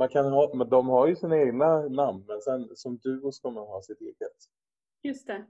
man 0.00 0.08
kan 0.08 0.32
ha, 0.32 0.54
men 0.54 0.68
de 0.68 0.88
har 0.88 1.06
ju 1.08 1.16
sina 1.16 1.38
egna 1.38 1.88
namn 1.88 2.24
men 2.28 2.40
sen 2.40 2.76
som 2.76 2.98
duo 2.98 3.32
ska 3.32 3.50
man 3.50 3.66
ha 3.66 3.82
sitt 3.82 4.00
eget. 4.00 4.36
Just 5.02 5.26
det. 5.26 5.46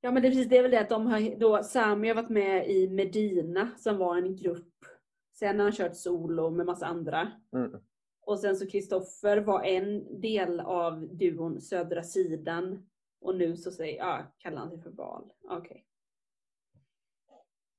Ja 0.00 0.10
men 0.10 0.22
det 0.22 0.28
är 0.28 0.30
precis 0.30 0.48
det 0.48 0.58
är 0.58 0.62
väl 0.62 0.70
det 0.70 0.80
att 0.80 0.88
de 0.88 1.06
har 1.06 1.36
då, 1.38 1.62
Sami 1.62 2.08
har 2.08 2.14
varit 2.14 2.28
med 2.30 2.70
i 2.70 2.88
Medina 2.88 3.70
som 3.78 3.96
var 3.98 4.16
en 4.16 4.36
grupp. 4.36 4.74
Sen 5.38 5.56
har 5.58 5.64
han 5.64 5.72
kört 5.72 5.96
solo 5.96 6.50
med 6.50 6.66
massa 6.66 6.86
andra. 6.86 7.32
Mm. 7.52 7.80
Och 8.20 8.38
sen 8.38 8.56
så 8.56 8.66
Kristoffer 8.66 9.36
var 9.38 9.62
en 9.62 10.20
del 10.20 10.60
av 10.60 11.16
duon 11.16 11.60
Södra 11.60 12.02
sidan. 12.02 12.86
Och 13.20 13.34
nu 13.36 13.56
så 13.56 13.70
säger, 13.70 13.96
ja, 13.98 14.34
kallar 14.38 14.58
han 14.58 14.70
sig 14.70 14.80
för 14.80 14.90
Val. 14.90 15.32
Okej. 15.50 15.86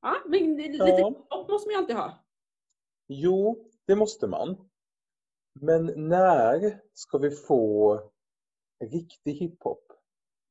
Ja, 0.01 0.15
men 0.25 0.55
lite 0.57 0.77
Ja. 0.77 1.45
måste 1.49 1.67
man 1.67 1.73
ju 1.73 1.77
alltid 1.77 1.95
ha. 1.95 2.23
Jo, 3.07 3.69
det 3.85 3.95
måste 3.95 4.27
man. 4.27 4.69
Men 5.59 5.85
när 6.09 6.79
ska 6.93 7.17
vi 7.17 7.31
få 7.31 7.99
riktig 8.83 9.33
hiphop? 9.33 9.83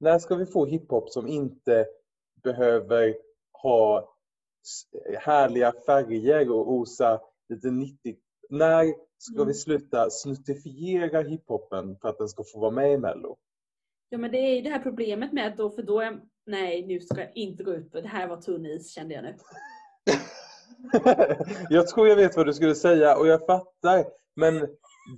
När 0.00 0.18
ska 0.18 0.34
vi 0.34 0.46
få 0.46 0.66
hiphop 0.66 1.10
som 1.10 1.26
inte 1.28 1.86
behöver 2.42 3.16
ha 3.62 4.14
härliga 5.18 5.72
färger 5.86 6.50
och 6.50 6.72
osa 6.72 7.20
lite 7.48 7.70
90? 7.70 8.16
När 8.50 8.94
ska 9.18 9.34
Mm. 9.34 9.48
vi 9.48 9.54
sluta 9.54 10.10
snuttifiera 10.10 11.20
hiphopen 11.22 11.96
för 12.00 12.08
att 12.08 12.18
den 12.18 12.28
ska 12.28 12.44
få 12.52 12.58
vara 12.60 12.70
med 12.70 12.92
i 12.92 12.98
Mello? 12.98 13.36
Ja 14.08 14.18
men 14.18 14.30
det 14.30 14.38
är 14.38 14.54
ju 14.54 14.62
det 14.62 14.70
här 14.70 14.82
problemet 14.82 15.32
med 15.32 15.46
att 15.46 15.56
då, 15.56 15.70
för 15.70 15.82
då 15.82 16.00
är 16.00 16.20
nej 16.46 16.86
nu 16.86 17.00
ska 17.00 17.20
jag 17.20 17.36
inte 17.36 17.62
gå 17.62 17.74
ut 17.74 17.92
på 17.92 18.00
det 18.00 18.08
här 18.08 18.28
var 18.28 18.40
tunn 18.40 18.66
is 18.66 18.90
kände 18.94 19.14
jag 19.14 19.24
nu. 19.24 19.34
jag 21.70 21.88
tror 21.88 22.08
jag 22.08 22.16
vet 22.16 22.36
vad 22.36 22.46
du 22.46 22.52
skulle 22.54 22.74
säga 22.74 23.16
och 23.18 23.26
jag 23.26 23.46
fattar. 23.46 24.04
Men 24.36 24.68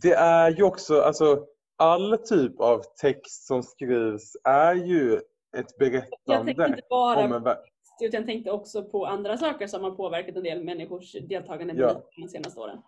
det 0.00 0.12
är 0.12 0.50
ju 0.50 0.62
också, 0.62 1.00
alltså 1.00 1.46
all 1.76 2.18
typ 2.18 2.60
av 2.60 2.82
text 3.00 3.46
som 3.46 3.62
skrivs 3.62 4.36
är 4.44 4.74
ju 4.74 5.14
ett 5.16 5.22
Jag 5.54 5.66
tänkte 5.68 6.08
berättande 6.24 6.66
inte 6.66 6.82
bara 6.90 7.38
värld. 7.38 7.58
utan 8.00 8.20
jag 8.20 8.26
tänkte 8.26 8.50
också 8.50 8.84
på 8.84 9.06
andra 9.06 9.36
saker 9.36 9.66
som 9.66 9.84
har 9.84 9.90
påverkat 9.90 10.36
en 10.36 10.42
del 10.42 10.64
människors 10.64 11.12
deltagande 11.12 11.74
Ja. 11.76 12.02
de 12.16 12.28
senaste 12.28 12.60
åren. 12.60 12.78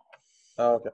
Ja, 0.57 0.75
okej. 0.75 0.93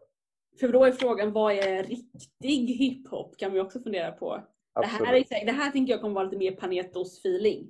För 0.61 0.69
då 0.69 0.85
är 0.85 0.93
frågan, 0.93 1.33
vad 1.33 1.53
är 1.53 1.83
riktig 1.85 2.67
hiphop? 2.75 3.37
Kan 3.37 3.53
vi 3.53 3.61
också 3.61 3.81
fundera 3.81 4.13
på. 4.13 4.43
Det 4.75 4.87
här, 4.87 5.15
är, 5.15 5.47
det 5.47 5.53
här 5.53 5.71
tänker 5.71 5.93
jag 5.93 6.01
kommer 6.01 6.15
vara 6.15 6.25
lite 6.25 6.37
mer 6.37 6.53
Panetos-feeling. 6.53 7.67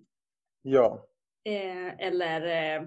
Ja. 0.62 1.06
Eh, 1.44 2.06
eller 2.06 2.76
eh, 2.76 2.82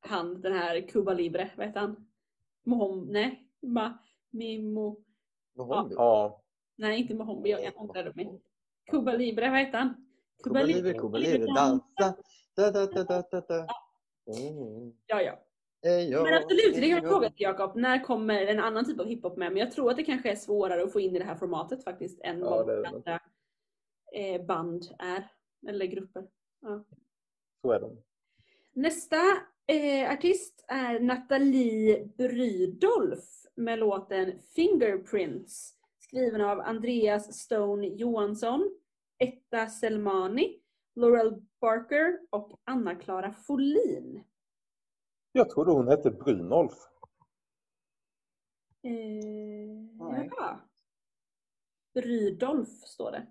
han, 0.00 0.40
den 0.40 0.52
här 0.52 0.88
Cuba 0.88 1.12
Libre, 1.14 1.50
vad 1.56 1.66
heter 1.66 1.80
han? 1.80 2.08
Mohom, 2.64 3.06
nej, 3.10 3.48
Ma, 3.62 3.98
Mimo, 4.32 4.96
Mohombi. 5.56 5.94
ja. 5.94 6.42
nej 6.76 7.00
inte 7.00 7.14
Mohombi, 7.14 7.50
jag 7.50 7.64
jag 7.64 7.80
ångrade 7.80 8.12
mig. 8.14 8.40
Cuba 8.90 9.12
Libre, 9.12 9.50
vad 9.50 9.58
heter 9.58 9.78
han? 9.78 10.06
Kuba 10.44 10.62
libre, 10.62 10.92
Kuba 10.94 11.18
libre, 11.18 11.46
dansa. 11.54 12.16
Da, 12.56 12.70
da, 12.70 12.86
da, 12.86 13.04
da, 13.04 13.22
da, 13.30 13.40
da. 13.40 13.66
Mm. 14.26 14.92
Ja, 15.06 15.22
ja. 15.22 15.38
Yo, 15.84 16.22
Men 16.22 16.34
absolut, 16.34 16.74
det 16.74 16.80
kan 16.80 16.88
jag 16.88 17.02
fråga 17.08 17.30
till 17.30 17.42
Jakob. 17.42 17.76
När 17.76 18.04
kommer 18.04 18.46
en 18.46 18.60
annan 18.60 18.84
typ 18.84 19.00
av 19.00 19.06
hiphop 19.06 19.36
med? 19.36 19.52
Men 19.52 19.60
jag 19.60 19.72
tror 19.72 19.90
att 19.90 19.96
det 19.96 20.04
kanske 20.04 20.30
är 20.30 20.36
svårare 20.36 20.82
att 20.82 20.92
få 20.92 21.00
in 21.00 21.16
i 21.16 21.18
det 21.18 21.24
här 21.24 21.34
formatet 21.36 21.84
faktiskt 21.84 22.20
än 22.20 22.38
Ja, 22.38 22.50
vad 22.50 22.66
det 22.66 22.72
är 22.72 22.82
det. 22.82 22.88
andra 22.88 23.20
eh, 24.12 24.44
band 24.46 24.84
är. 24.98 25.28
Eller 25.68 25.86
grupper. 25.86 26.26
Ja. 26.60 26.84
Så 27.62 27.72
är 27.72 27.80
det. 27.80 27.96
Nästa 28.72 29.16
eh, 29.66 30.12
artist 30.12 30.64
är 30.68 31.00
Nathalie 31.00 32.06
Brydolf 32.16 33.41
med 33.54 33.78
låten 33.78 34.38
Fingerprints. 34.54 35.74
Skriven 35.98 36.40
av 36.40 36.60
Andreas 36.60 37.38
Stone 37.38 37.86
Johansson, 37.86 38.78
Etta 39.18 39.66
Selmani, 39.66 40.60
Laurel 40.94 41.42
Barker 41.60 42.18
och 42.30 42.60
Anna-Klara 42.64 43.32
Folin. 43.32 44.24
Jag 45.32 45.50
trodde 45.50 45.70
hon 45.72 45.88
hette 45.88 46.10
Brynolf. 46.10 46.72
Eh, 48.82 48.92
Nej. 48.92 50.30
jaha. 50.36 50.60
Rydolf 51.94 52.68
står 52.68 53.10
det 53.10 53.26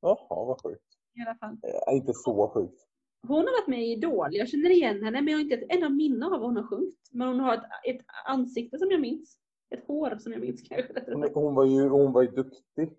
Jaha, 0.00 0.26
vad 0.44 0.62
sjukt. 0.62 0.84
i 1.14 1.20
alla 1.22 1.34
fall. 1.38 1.52
Eh, 1.62 1.96
inte 1.96 2.12
så 2.14 2.48
sjukt. 2.54 2.87
Hon 3.26 3.38
har 3.38 3.60
varit 3.60 3.68
med 3.68 3.82
i 3.82 3.92
Idol. 3.92 4.28
Jag 4.30 4.48
känner 4.48 4.70
igen 4.70 5.04
henne 5.04 5.22
men 5.22 5.28
jag 5.28 5.38
har 5.38 5.42
inte 5.42 5.54
ett 5.54 5.74
enda 5.74 5.88
minne 5.88 6.26
av 6.26 6.30
vad 6.30 6.40
hon 6.40 6.56
har 6.56 6.62
sjungit. 6.62 7.08
Men 7.10 7.28
hon 7.28 7.40
har 7.40 7.54
ett, 7.54 7.62
ett 7.86 8.00
ansikte 8.26 8.78
som 8.78 8.90
jag 8.90 9.00
minns. 9.00 9.38
Ett 9.70 9.84
hår 9.86 10.16
som 10.18 10.32
jag 10.32 10.40
minns 10.40 10.62
kanske. 10.62 11.30
Hon, 11.34 11.54
var 11.54 11.64
ju, 11.64 11.88
hon 11.88 12.12
var 12.12 12.22
ju 12.22 12.28
duktig. 12.28 12.92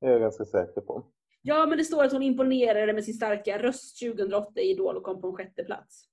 Det 0.00 0.06
är 0.06 0.10
jag 0.10 0.20
ganska 0.20 0.44
säker 0.44 0.80
på. 0.80 1.06
Ja 1.42 1.66
men 1.66 1.78
det 1.78 1.84
står 1.84 2.04
att 2.04 2.12
hon 2.12 2.22
imponerade 2.22 2.92
med 2.92 3.04
sin 3.04 3.14
starka 3.14 3.62
röst 3.62 4.00
2008 4.00 4.60
i 4.60 4.70
Idol 4.70 4.96
och 4.96 5.02
kom 5.02 5.20
på 5.20 5.28
en 5.28 5.34
sjätte 5.34 5.64
plats. 5.64 6.04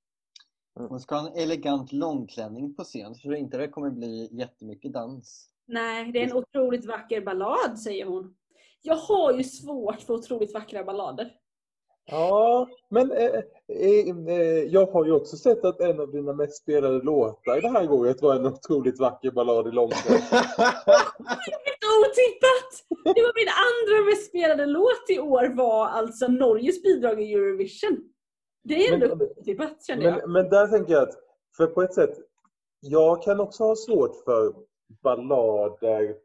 Hon 0.74 1.00
ska 1.00 1.16
ha 1.16 1.30
en 1.30 1.38
elegant 1.44 1.92
långklänning 1.92 2.76
på 2.76 2.84
scen 2.84 3.16
så 3.16 3.34
inte 3.34 3.58
det 3.58 3.68
kommer 3.68 3.90
bli 3.90 4.30
jättemycket 4.32 4.94
dans. 4.94 5.50
Nej, 5.66 6.12
det 6.12 6.20
är 6.20 6.24
en 6.24 6.38
otroligt 6.38 6.86
vacker 6.86 7.22
ballad 7.22 7.80
säger 7.80 8.06
hon. 8.06 8.36
Jag 8.82 8.96
har 8.96 9.34
ju 9.34 9.44
svårt 9.44 10.02
för 10.02 10.14
otroligt 10.14 10.54
vackra 10.54 10.84
ballader. 10.84 11.41
Ja, 12.06 12.68
men 12.90 13.12
eh, 13.12 13.26
eh, 13.68 14.10
eh, 14.28 14.64
jag 14.64 14.86
har 14.86 15.06
ju 15.06 15.12
också 15.12 15.38
sett 15.38 15.66
att 15.66 15.80
en 15.80 16.00
av 16.00 16.12
dina 16.12 16.34
mest 16.34 16.62
spelade 16.62 17.02
låtar 17.02 17.58
i 17.58 17.62
det 17.62 17.70
här 17.70 17.92
året 17.92 18.22
var 18.22 18.36
en 18.36 18.46
otroligt 18.46 19.00
vacker 19.00 19.32
ballad 19.32 19.68
i. 19.68 19.70
Helt 19.78 19.84
otippat! 22.02 22.72
Det 23.16 23.22
var 23.22 23.34
min 23.36 23.50
andra 23.68 24.06
mest 24.10 24.28
spelade 24.28 24.66
låt 24.66 25.10
i 25.10 25.20
år 25.20 25.56
var 25.56 25.88
alltså 25.88 26.28
Norges 26.28 26.84
bidrag 26.84 27.22
i 27.22 27.34
Eurovision. 27.34 28.04
Det 28.64 28.88
är 28.88 28.94
ändå 28.94 29.08
Men- 29.16 29.22
otippat 29.38 29.86
kände 29.86 30.06
jag. 30.06 30.18
Men, 30.22 30.32
men 30.32 30.50
där 30.50 30.68
tänker 30.68 30.94
jag 30.94 31.04
att, 31.04 31.16
för 31.58 31.68
på 31.68 31.82
ett 31.82 31.94
sätt, 31.94 32.18
jag 32.80 33.24
kan 33.24 33.40
också 33.40 33.64
ha 33.64 33.76
svårt 33.76 34.24
för 34.26 34.54
ballader 35.04 36.16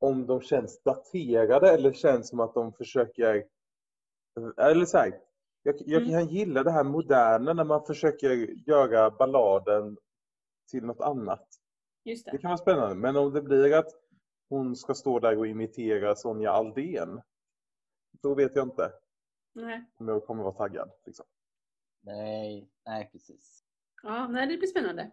om 0.00 0.26
de 0.26 0.40
känns 0.40 0.82
daterade 0.82 1.70
eller 1.70 1.92
känns 1.92 2.28
som 2.28 2.40
att 2.40 2.54
de 2.54 2.72
försöker, 2.72 3.44
eller 4.56 4.84
så 4.84 4.98
här, 4.98 5.20
jag, 5.62 5.74
jag 5.78 6.02
Mm. 6.02 6.10
kan 6.14 6.28
gilla 6.34 6.62
det 6.62 6.70
här 6.70 6.84
moderna 6.84 7.52
när 7.52 7.64
man 7.64 7.84
försöker 7.86 8.30
göra 8.68 9.10
balladen 9.10 9.96
till 10.70 10.84
något 10.84 11.00
annat. 11.00 11.48
Just 12.04 12.24
Det 12.24 12.30
det. 12.30 12.38
kan 12.38 12.48
vara 12.48 12.58
spännande, 12.58 12.94
men 12.94 13.16
om 13.16 13.32
det 13.32 13.42
blir 13.42 13.74
att 13.74 13.90
hon 14.48 14.76
ska 14.76 14.94
stå 14.94 15.18
där 15.18 15.38
och 15.38 15.46
imitera 15.46 16.14
Sonja 16.16 16.50
Aldén, 16.50 17.20
då 18.22 18.34
vet 18.34 18.56
jag 18.56 18.66
inte 18.66 18.92
Nej. 19.54 19.84
om 19.98 20.08
jag 20.08 20.26
kommer 20.26 20.42
vara 20.42 20.54
taggad. 20.54 20.90
Liksom. 21.06 21.26
Nej, 22.02 22.70
nej 22.86 23.08
precis. 23.12 23.64
Ja, 24.02 24.28
nej, 24.28 24.46
det 24.46 24.56
blir 24.56 24.68
spännande. 24.68 25.10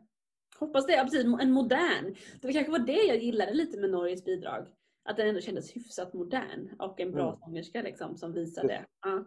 Hoppas 0.59 0.85
det. 0.85 0.93
Ja, 0.93 1.03
precis, 1.03 1.23
en 1.25 1.51
modern. 1.51 2.15
Det 2.41 2.53
kanske 2.53 2.71
var 2.71 2.79
det 2.79 3.03
jag 3.03 3.17
gillade 3.17 3.53
lite 3.53 3.79
med 3.79 3.89
Norges 3.89 4.25
bidrag. 4.25 4.67
Att 5.07 5.17
den 5.17 5.27
ändå 5.27 5.41
kändes 5.41 5.75
hyfsat 5.75 6.13
modern 6.13 6.69
och 6.79 6.99
en 6.99 7.11
bra 7.11 7.27
Mm. 7.27 7.39
sångerska 7.39 7.81
liksom 7.81 8.17
som 8.17 8.33
visade. 8.33 8.85
Ja. 9.01 9.25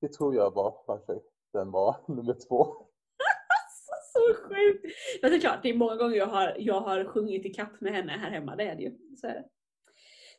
Det 0.00 0.08
tror 0.12 0.34
jag 0.34 0.54
var 0.54 0.84
varför 0.86 1.20
den 1.52 1.70
var 1.70 1.96
nummer 2.08 2.34
två. 2.48 2.64
Alltså, 2.64 3.92
så 4.12 4.34
sjukt! 4.48 4.84
Men 5.22 5.30
det 5.30 5.36
är 5.36 5.40
klart, 5.40 5.62
det 5.62 5.68
är 5.68 5.74
många 5.76 5.96
gånger 5.96 6.16
jag 6.16 6.26
har, 6.26 6.56
jag 6.58 6.80
har 6.80 7.04
sjungit 7.04 7.46
i 7.46 7.54
kapp 7.54 7.80
med 7.80 7.92
henne 7.92 8.12
här 8.12 8.30
hemma, 8.30 8.56
det 8.56 8.64
är 8.64 8.76
det 8.76 8.82
ju. 8.82 8.98
Så 9.16 9.26
är 9.26 9.34
det. 9.34 9.44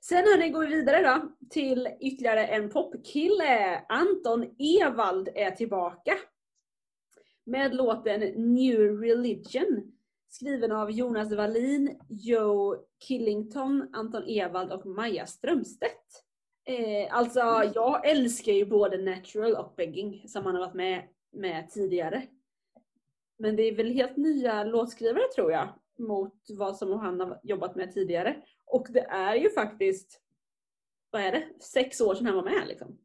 Sen 0.02 0.18
hörni, 0.28 0.50
går 0.50 0.60
vi 0.62 0.76
vidare 0.76 1.02
då 1.02 1.32
till 1.50 1.88
ytterligare 2.00 2.46
en 2.48 2.70
popkille. 2.70 3.82
Anton 3.90 4.56
Ewald 4.60 5.30
är 5.36 5.52
tillbaka. 5.52 6.14
Med 7.46 7.76
låten 7.76 8.20
New 8.54 8.80
Religion. 9.02 9.92
Skriven 10.32 10.72
av 10.72 10.92
Jonas 10.92 11.34
Wallin, 11.34 12.00
Joe 12.10 12.76
Killington, 13.00 13.90
Anton 13.94 14.24
Ewald 14.28 14.72
och 14.72 14.86
Maja 14.86 15.26
Strömstedt. 15.26 16.24
Eh, 16.66 17.16
alltså 17.16 17.40
jag 17.76 18.10
älskar 18.10 18.52
ju 18.52 18.66
både 18.66 18.98
Natural 18.98 19.56
och 19.56 19.74
Begging 19.78 20.28
som 20.28 20.46
han 20.46 20.56
har 20.56 20.62
varit 20.62 20.74
med, 20.74 21.08
med 21.32 21.70
tidigare. 21.70 22.28
Men 23.38 23.56
det 23.56 23.64
är 23.64 23.76
väl 23.76 23.92
helt 23.92 24.18
nya 24.18 24.64
låtskrivare 24.64 25.28
tror 25.36 25.52
jag 25.52 25.70
mot 25.98 26.36
vad 26.50 26.78
som 26.78 26.94
han 26.94 27.20
har 27.20 27.40
jobbat 27.44 27.76
med 27.76 27.94
tidigare. 27.94 28.42
Och 28.66 28.88
det 28.90 29.04
är 29.04 29.36
ju 29.36 29.50
faktiskt, 29.50 30.22
vad 31.12 31.22
är 31.22 31.32
det, 31.32 31.48
sex 31.60 32.02
år 32.02 32.16
sedan 32.16 32.26
han 32.26 32.36
var 32.36 32.44
med 32.44 32.68
liksom. 32.68 32.98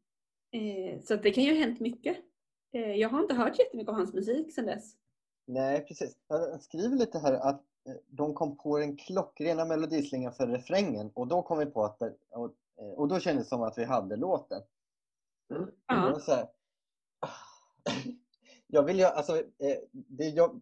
Eh, 0.51 1.01
så 1.01 1.13
att 1.13 1.23
det 1.23 1.31
kan 1.31 1.43
ju 1.43 1.51
ha 1.51 1.59
hänt 1.59 1.79
mycket. 1.79 2.17
Eh, 2.73 2.95
jag 2.95 3.09
har 3.09 3.19
inte 3.19 3.33
hört 3.33 3.59
jättemycket 3.59 3.89
av 3.89 3.95
hans 3.95 4.13
musik 4.13 4.53
sedan 4.53 4.65
dess. 4.65 5.04
Nej, 5.45 5.85
precis. 5.87 6.17
Jag 6.27 6.61
skriver 6.61 6.95
lite 6.95 7.19
här 7.19 7.33
att 7.33 7.61
eh, 7.89 7.95
de 8.07 8.33
kom 8.33 8.57
på 8.57 8.77
den 8.77 8.97
klockrena 8.97 9.65
melodislingan 9.65 10.33
för 10.33 10.47
refrängen 10.47 11.11
och 11.13 11.27
då 11.27 11.41
kom 11.41 11.57
vi 11.57 11.65
på 11.65 11.83
att 11.83 11.99
det, 11.99 12.13
och, 12.29 12.51
eh, 12.79 12.89
och 12.89 13.07
då 13.07 13.19
kändes 13.19 13.45
det 13.45 13.49
som 13.49 13.63
att 13.63 13.77
vi 13.77 13.83
hade 13.83 14.15
låten. 14.15 14.61
Det 15.49 15.67
Ja. 15.87 16.19
så 16.19 16.31
här, 16.31 16.47
jag 18.67 18.83
vill 18.83 18.99
ju, 18.99 19.05
alltså, 19.05 19.37
eh, 19.37 19.77
det, 19.91 20.29
jag, 20.29 20.61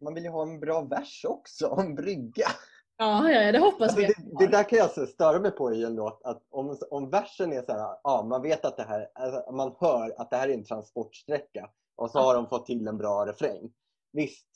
man 0.00 0.14
vill 0.14 0.24
ju 0.24 0.30
ha 0.30 0.42
en 0.42 0.60
bra 0.60 0.80
vers 0.80 1.24
också, 1.28 1.66
en 1.80 1.94
brygga. 1.94 2.46
Ja, 2.96 3.30
ja, 3.30 3.52
det 3.52 3.58
hoppas 3.58 3.80
Alltså 3.82 3.96
vi. 4.00 4.06
det, 4.06 4.14
det 4.38 4.46
där 4.46 4.64
kan 4.64 4.76
jag 4.76 4.84
alltså 4.84 5.06
störa 5.06 5.40
mig 5.40 5.50
på 5.50 5.72
i 5.74 5.84
en 5.84 5.94
låt. 5.94 6.22
Att 6.24 6.42
om, 6.50 6.78
om 6.90 7.10
versen 7.10 7.52
är 7.52 7.62
så 7.62 7.72
här, 7.72 7.96
ja 8.02 8.24
man 8.28 8.42
vet 8.42 8.64
att 8.64 8.76
det 8.76 8.82
här, 8.82 9.10
alltså, 9.14 9.52
man 9.52 9.74
hör 9.80 10.14
att 10.20 10.30
det 10.30 10.36
här 10.36 10.48
är 10.48 10.54
en 10.54 10.64
transportsträcka. 10.64 11.70
Och 11.98 12.10
så 12.10 12.18
har 12.18 12.34
de 12.34 12.48
fått 12.48 12.66
till 12.66 12.86
en 12.86 12.98
bra 12.98 13.26
refräng. 13.26 13.72
Visst. 14.12 14.46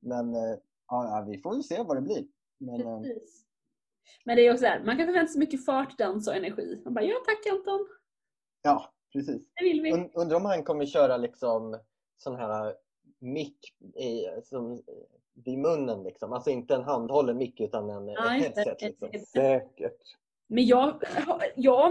Men 0.00 0.34
eh, 0.34 0.58
ja, 0.86 1.26
vi 1.28 1.38
får 1.38 1.50
väl 1.50 1.64
se 1.64 1.82
vad 1.82 1.96
det 1.96 2.00
blir. 2.00 2.24
Men, 2.58 2.80
eh, 2.80 3.00
Precis. 3.00 3.44
Men 4.24 4.36
det 4.36 4.46
är 4.46 4.52
också 4.52 4.64
där, 4.64 4.82
man 4.84 4.96
kan 4.96 5.06
förvänta 5.06 5.32
sig 5.32 5.38
mycket 5.38 5.64
fart, 5.64 5.98
dans 5.98 6.28
och 6.28 6.34
energi. 6.34 6.80
Man 6.84 6.94
bara, 6.94 7.04
ja 7.04 7.16
tack 7.26 7.52
Anton, 7.52 7.88
ja, 8.62 8.92
precis. 9.12 9.42
det 9.54 9.64
vill 9.64 9.80
vi. 9.80 9.92
Und, 9.92 10.10
undrar 10.14 10.36
om 10.36 10.44
han 10.44 10.64
kommer 10.64 10.86
köra 10.86 11.16
liksom 11.16 11.78
sån 12.16 12.36
här 12.36 12.74
mick 13.18 13.58
i, 13.94 14.26
som, 14.44 14.82
vid 15.44 15.58
munnen 15.58 16.02
liksom. 16.02 16.32
Alltså 16.32 16.50
inte 16.50 16.74
en 16.74 16.84
handhållen 16.84 17.36
mick 17.36 17.60
utan 17.60 17.90
en 17.90 18.08
Ja, 18.08 18.20
headset. 18.20 18.82
Liksom. 18.82 19.10
Säkert. 19.32 20.02
Men 20.50 20.66
jag, 20.66 21.02
jag 21.56 21.90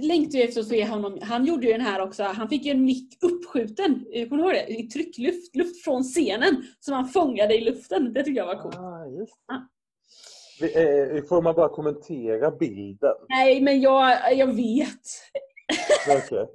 längtar 0.00 0.38
ju 0.38 0.44
efter 0.44 0.60
att 0.60 0.66
se 0.66 0.86
honom. 0.86 1.18
Han 1.22 1.44
gjorde 1.44 1.66
ju 1.66 1.72
den 1.72 1.80
här 1.80 2.00
också. 2.02 2.22
Han 2.22 2.48
fick 2.48 2.64
ju 2.64 2.70
en 2.70 2.84
mick 2.84 3.18
uppskjuten. 3.24 4.06
eh, 4.12 4.28
Kommer 4.28 4.42
du 4.42 4.48
ihåg 4.48 4.66
det? 4.68 4.72
I 4.74 4.82
tryckluft. 4.88 5.56
Luft 5.56 5.84
från 5.84 6.02
scenen. 6.02 6.62
Som 6.80 6.94
han 6.94 7.08
fångade 7.08 7.54
i 7.54 7.60
luften. 7.64 8.12
Det 8.12 8.22
tycker 8.22 8.40
jag 8.40 8.46
var 8.46 8.62
coolt. 8.62 8.76
Ah, 8.76 9.04
eh, 10.80 11.24
Får 11.24 11.42
man 11.42 11.54
bara 11.54 11.68
kommentera 11.68 12.50
bilden? 12.50 13.14
Nej, 13.28 13.60
men 13.60 13.80
jag, 13.80 14.18
jag 14.36 14.46
vet. 14.54 15.00
Okej. 16.18 16.46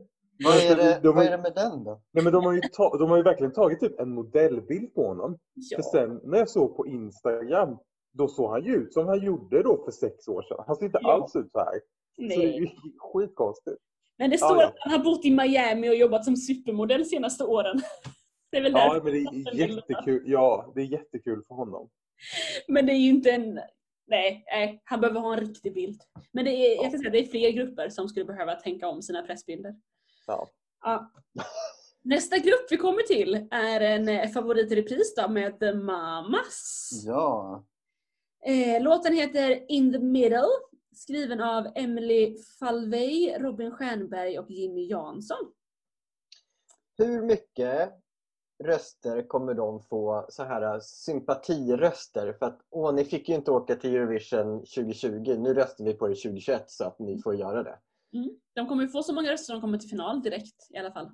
Vad 0.46 0.56
är, 0.58 0.76
det, 0.76 0.84
De- 0.84 1.00
de- 1.08 1.16
vad 1.16 1.26
är 1.26 1.32
det 1.32 1.38
med 1.38 1.54
den 1.56 1.84
då? 1.84 2.02
Nej, 2.14 2.24
men 2.24 2.34
de, 2.34 2.46
har 2.46 2.54
ju 2.54 2.62
ta, 2.62 2.98
de 2.98 3.10
har 3.10 3.18
ju 3.18 3.24
verkligen 3.24 3.54
tagit 3.54 3.80
typ 3.80 4.00
en 4.00 4.10
modellbild 4.10 4.94
på 4.94 5.08
honom. 5.08 5.38
Ja. 5.54 5.78
För 5.78 5.84
sen 5.84 6.20
när 6.24 6.38
jag 6.38 6.50
såg 6.50 6.78
på 6.78 6.88
Instagram, 6.88 7.78
då 8.18 8.28
såg 8.28 8.52
han 8.52 8.64
ju 8.66 8.76
ut 8.76 8.94
som 8.94 9.08
han 9.08 9.24
gjorde 9.26 9.64
då 9.64 9.84
för 9.86 9.92
sex 9.92 10.28
år 10.28 10.42
sedan. 10.42 10.64
Han 10.68 10.76
ser 10.76 10.86
inte 10.86 11.00
Ja. 11.02 11.14
alls 11.14 11.36
ut 11.36 11.52
så 11.52 11.60
här. 11.60 11.80
Så 12.16 12.22
det 12.22 12.34
är 12.34 12.38
Nej. 12.38 12.60
ju 12.60 12.68
skitkonstigt. 13.00 13.78
Men 14.18 14.30
det 14.30 14.38
Ja, 14.42 14.48
står 14.48 14.62
ja. 14.62 14.68
att 14.68 14.76
han 14.80 14.92
har 14.92 15.04
bott 15.06 15.26
i 15.26 15.32
Miami 15.32 15.90
och 15.90 15.96
jobbat 15.96 16.26
som 16.26 16.36
supermodell 16.38 17.00
de 17.02 17.06
senaste 17.06 17.44
åren. 17.44 17.82
Det 18.52 18.58
är 18.60 18.64
väl 18.64 18.72
Ja, 18.72 19.02
men 19.04 19.14
det 19.14 19.20
är 19.20 19.56
jättekul. 19.70 20.24
Ja, 20.26 20.72
det 20.76 20.82
är 20.82 20.86
jättekul 20.86 21.44
för 21.48 21.56
honom. 21.56 21.90
Men 22.68 22.86
det 22.86 22.92
är 22.92 22.98
ju 22.98 23.10
inte 23.10 23.32
en... 23.32 23.60
Nej, 24.08 24.44
nej, 24.52 24.82
han 24.84 25.02
behöver 25.02 25.20
ha 25.20 25.34
en 25.34 25.40
riktig 25.40 25.74
bild. 25.74 26.02
Men 26.32 26.46
det 26.46 26.52
är, 26.52 26.76
jag 26.84 26.92
kan 26.92 27.00
säga, 27.00 27.10
det 27.12 27.20
är 27.20 27.26
fler 27.26 27.52
grupper 27.52 27.90
som 27.90 28.10
skulle 28.10 28.26
behöva 28.26 28.56
tänka 28.56 28.88
om 28.88 29.02
sina 29.02 29.22
pressbilder. 29.22 29.76
Ja. 30.28 30.48
Ja. 30.84 31.12
Nästa 32.04 32.38
grupp 32.38 32.68
vi 32.70 32.78
kommer 32.78 33.02
till 33.02 33.48
är 33.52 33.82
en 33.82 34.10
eh, 34.10 34.30
favorit 34.30 34.72
i 34.72 34.76
repris 34.76 35.16
då 35.16 35.28
med 35.30 35.60
The 35.60 35.74
Mamas. 35.74 36.90
Ja. 37.06 37.64
Eh, 38.48 38.84
låten 38.84 39.14
heter 39.14 39.72
In 39.72 39.92
the 39.94 40.00
Middle, 40.00 40.48
skriven 40.92 41.42
av 41.42 41.68
Emily 41.76 42.38
Falvey, 42.60 43.38
Robin 43.40 43.72
Stjernberg 43.72 44.40
och 44.40 44.52
Jimmy 44.52 44.88
Jansson. 44.88 45.52
Hur 46.98 47.22
mycket 47.22 47.94
röster 48.64 49.28
kommer 49.28 49.54
de 49.54 49.82
få 49.82 50.26
så 50.30 50.44
här 50.44 50.80
sympatiröster? 50.80 52.34
För 52.34 52.46
att 52.46 52.62
åh, 52.70 52.94
ni 52.94 53.06
fick 53.06 53.30
ju 53.30 53.36
inte 53.36 53.52
åka 53.52 53.76
till 53.76 53.96
Eurovision 53.96 54.60
2020. 54.60 55.36
Nu 55.38 55.54
röstar 55.54 55.86
vi 55.86 55.94
på 55.94 56.08
det 56.08 56.16
2021 56.16 56.64
så 56.68 56.84
att 56.84 57.00
ni 57.00 57.22
får 57.22 57.36
göra 57.36 57.64
det. 57.64 57.80
De 58.54 58.68
kommer 58.68 58.88
få 58.88 59.04
så 59.04 59.14
många 59.14 59.32
röster 59.32 59.54
de 59.54 59.62
kommer 59.62 59.78
till 59.78 59.90
final 59.90 60.22
direkt 60.22 60.68
i 60.70 60.78
alla 60.78 60.92
fall. 60.92 61.12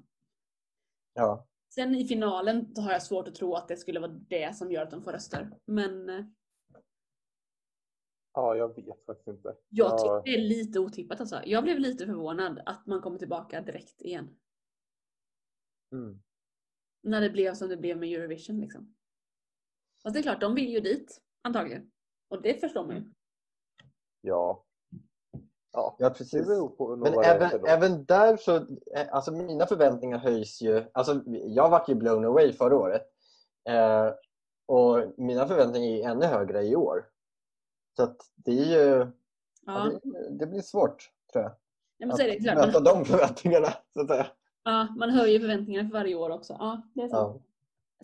Ja. 1.14 1.48
Sen 1.70 1.96
i 1.96 2.06
finalen 2.06 2.74
har 2.78 2.92
jag 2.92 3.04
svårt 3.04 3.28
att 3.28 3.36
tro 3.36 3.56
att 3.56 3.68
det 3.68 3.78
skulle 3.78 4.00
vara 4.00 4.12
det 4.12 4.56
som 4.56 4.72
gör 4.72 4.84
att 4.84 4.92
de 4.92 5.04
får 5.04 5.12
röster. 5.12 5.52
Men 5.66 6.10
eh, 6.10 6.26
Ja, 8.34 8.56
jag 8.56 8.76
vet 8.76 9.06
faktiskt 9.06 9.28
inte. 9.28 9.56
jag 9.70 9.92
Ja. 9.92 9.98
tycker 9.98 10.32
det 10.32 10.38
är 10.38 10.48
lite 10.48 10.80
otippat 10.80 11.20
alltså. 11.20 11.42
Jag 11.46 11.64
blev 11.64 11.80
lite 11.80 12.06
förvånad 12.06 12.62
att 12.66 12.88
man 12.88 13.02
kommer 13.02 13.18
tillbaka 13.20 13.62
direkt 13.62 14.02
igen. 14.02 14.38
Mm. 15.92 16.22
När 17.04 17.22
det 17.22 17.30
blev 17.30 17.54
som 17.54 17.70
det 17.70 17.78
blev 17.78 17.98
med 17.98 18.10
Eurovision 18.10 18.60
liksom. 18.62 18.96
Fast 20.04 20.14
det 20.14 20.20
är 20.20 20.24
klart, 20.24 20.42
de 20.42 20.56
vill 20.56 20.70
ju 20.70 20.80
dit. 20.80 21.22
Antagligen. 21.42 21.92
Och 22.30 22.42
det 22.42 22.60
förstår 22.62 22.86
man 22.86 22.96
ju. 22.96 23.04
Ja. 24.22 24.66
Ja, 25.72 25.96
Ja, 26.00 26.10
precis. 26.10 26.48
Men 26.98 27.14
även, 27.24 27.66
även 27.66 28.06
där 28.06 28.38
så, 28.38 28.56
eh, 28.96 29.14
alltså 29.14 29.32
mina 29.32 29.66
förväntningar 29.66 30.18
höjs 30.18 30.62
ju. 30.62 30.86
Alltså 30.94 31.24
jag 31.28 31.70
var 31.70 31.86
ju 31.88 31.96
blown 31.96 32.26
away 32.26 32.54
förra 32.54 32.76
året. 32.78 33.02
Eh, 33.70 34.10
och 34.66 35.14
mina 35.18 35.48
förväntningar 35.48 35.88
är 35.90 36.12
ännu 36.12 36.26
högre 36.26 36.64
i 36.64 36.76
år. 36.76 37.06
Så 37.96 38.04
att 38.04 38.18
det 38.36 38.52
är 38.52 38.66
ju, 38.66 38.98
ja. 38.98 39.12
Ja, 39.66 40.00
det, 40.04 40.30
det 40.30 40.48
blir 40.48 40.62
svårt 40.62 41.10
tror 41.34 41.44
jag. 41.44 41.52
jag 41.98 42.08
måste 42.08 42.24
säga 42.24 42.40
det. 42.40 42.52
Att 42.52 42.58
Klart. 42.58 42.68
möta 42.68 42.80
Man, 42.80 42.84
de 42.84 43.06
förväntningarna 43.06 43.74
så 43.94 44.02
att 44.02 44.08
säga. 44.08 44.28
ja, 44.64 44.88
man 44.98 45.10
höjer 45.10 45.40
förväntningarna 45.40 45.90
för 45.90 45.94
varje 45.98 46.16
år 46.16 46.30
också. 46.30 46.56
Ja, 46.60 46.82
det 46.94 47.02
är 47.02 47.08
sant. 47.08 47.42
Ja. 47.42 47.48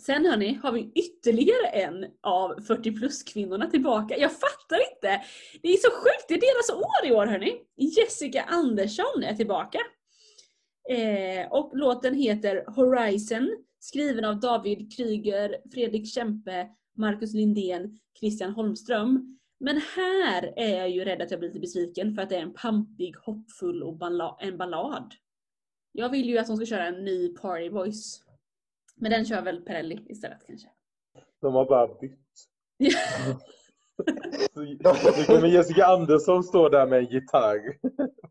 Sen 0.02 0.26
hörni, 0.26 0.60
har 0.64 0.72
vi 0.72 0.92
ytterligare 0.96 1.68
en 1.68 2.06
av 2.22 2.62
40 2.62 2.92
plus 2.92 3.24
kvinnorna 3.24 3.70
tillbaka. 3.70 4.18
Jag 4.18 4.32
fattar 4.32 4.94
inte! 4.94 5.24
Det 5.62 5.68
är 5.70 5.78
så 5.78 5.92
sjukt, 5.92 6.26
det 6.28 6.34
är 6.34 6.40
deras 6.40 6.84
år 6.84 7.06
i 7.06 7.12
år 7.12 7.26
hörni. 7.26 7.62
Jessica 7.76 8.44
Andersson 8.44 9.24
är 9.24 9.36
tillbaka. 9.36 9.80
Eh, 10.90 11.52
och 11.52 11.72
låten 11.78 12.14
heter 12.14 12.66
Horizon, 12.68 13.58
skriven 13.80 14.26
av 14.26 14.40
David 14.40 14.96
Kryger, 14.98 15.58
Fredrik 15.74 16.08
Kempe, 16.14 16.68
Marcus 16.98 17.34
Lindén, 17.34 18.00
Christian 18.20 18.52
Holmström. 18.52 19.38
Men 19.60 19.82
här 19.96 20.54
är 20.56 20.78
jag 20.78 20.90
ju 20.90 21.06
rädd 21.06 21.22
att 21.22 21.32
jag 21.32 21.40
blir 21.40 21.50
lite 21.50 21.60
besviken 21.60 22.16
för 22.16 22.22
att 22.22 22.30
det 22.30 22.36
är 22.36 22.42
en 22.42 22.54
pampig, 22.54 23.16
hoppfull 23.16 23.84
och 23.84 23.98
balla- 23.98 24.38
en 24.40 24.58
ballad. 24.58 25.14
Jag 25.92 26.10
vill 26.10 26.30
ju 26.30 26.38
att 26.38 26.48
de 26.48 26.58
ska 26.58 26.66
köra 26.66 26.86
en 26.88 27.06
ny 27.06 27.36
Party 27.36 27.70
Voice. 27.70 28.24
Men 28.96 29.12
den 29.12 29.26
kör 29.26 29.42
väl 29.42 29.62
Perelli 29.62 30.06
istället 30.10 30.48
kanske. 30.48 30.70
De 31.42 31.54
har 31.54 31.66
bara 31.66 32.00
bytt. 32.00 32.20
Nu 34.54 34.78
kommer 35.26 35.48
Jessica 35.48 35.86
Andersson 35.86 36.44
stå 36.44 36.70
där 36.70 36.88
med 36.88 37.00
en 37.00 37.06
gitarr. 37.06 37.78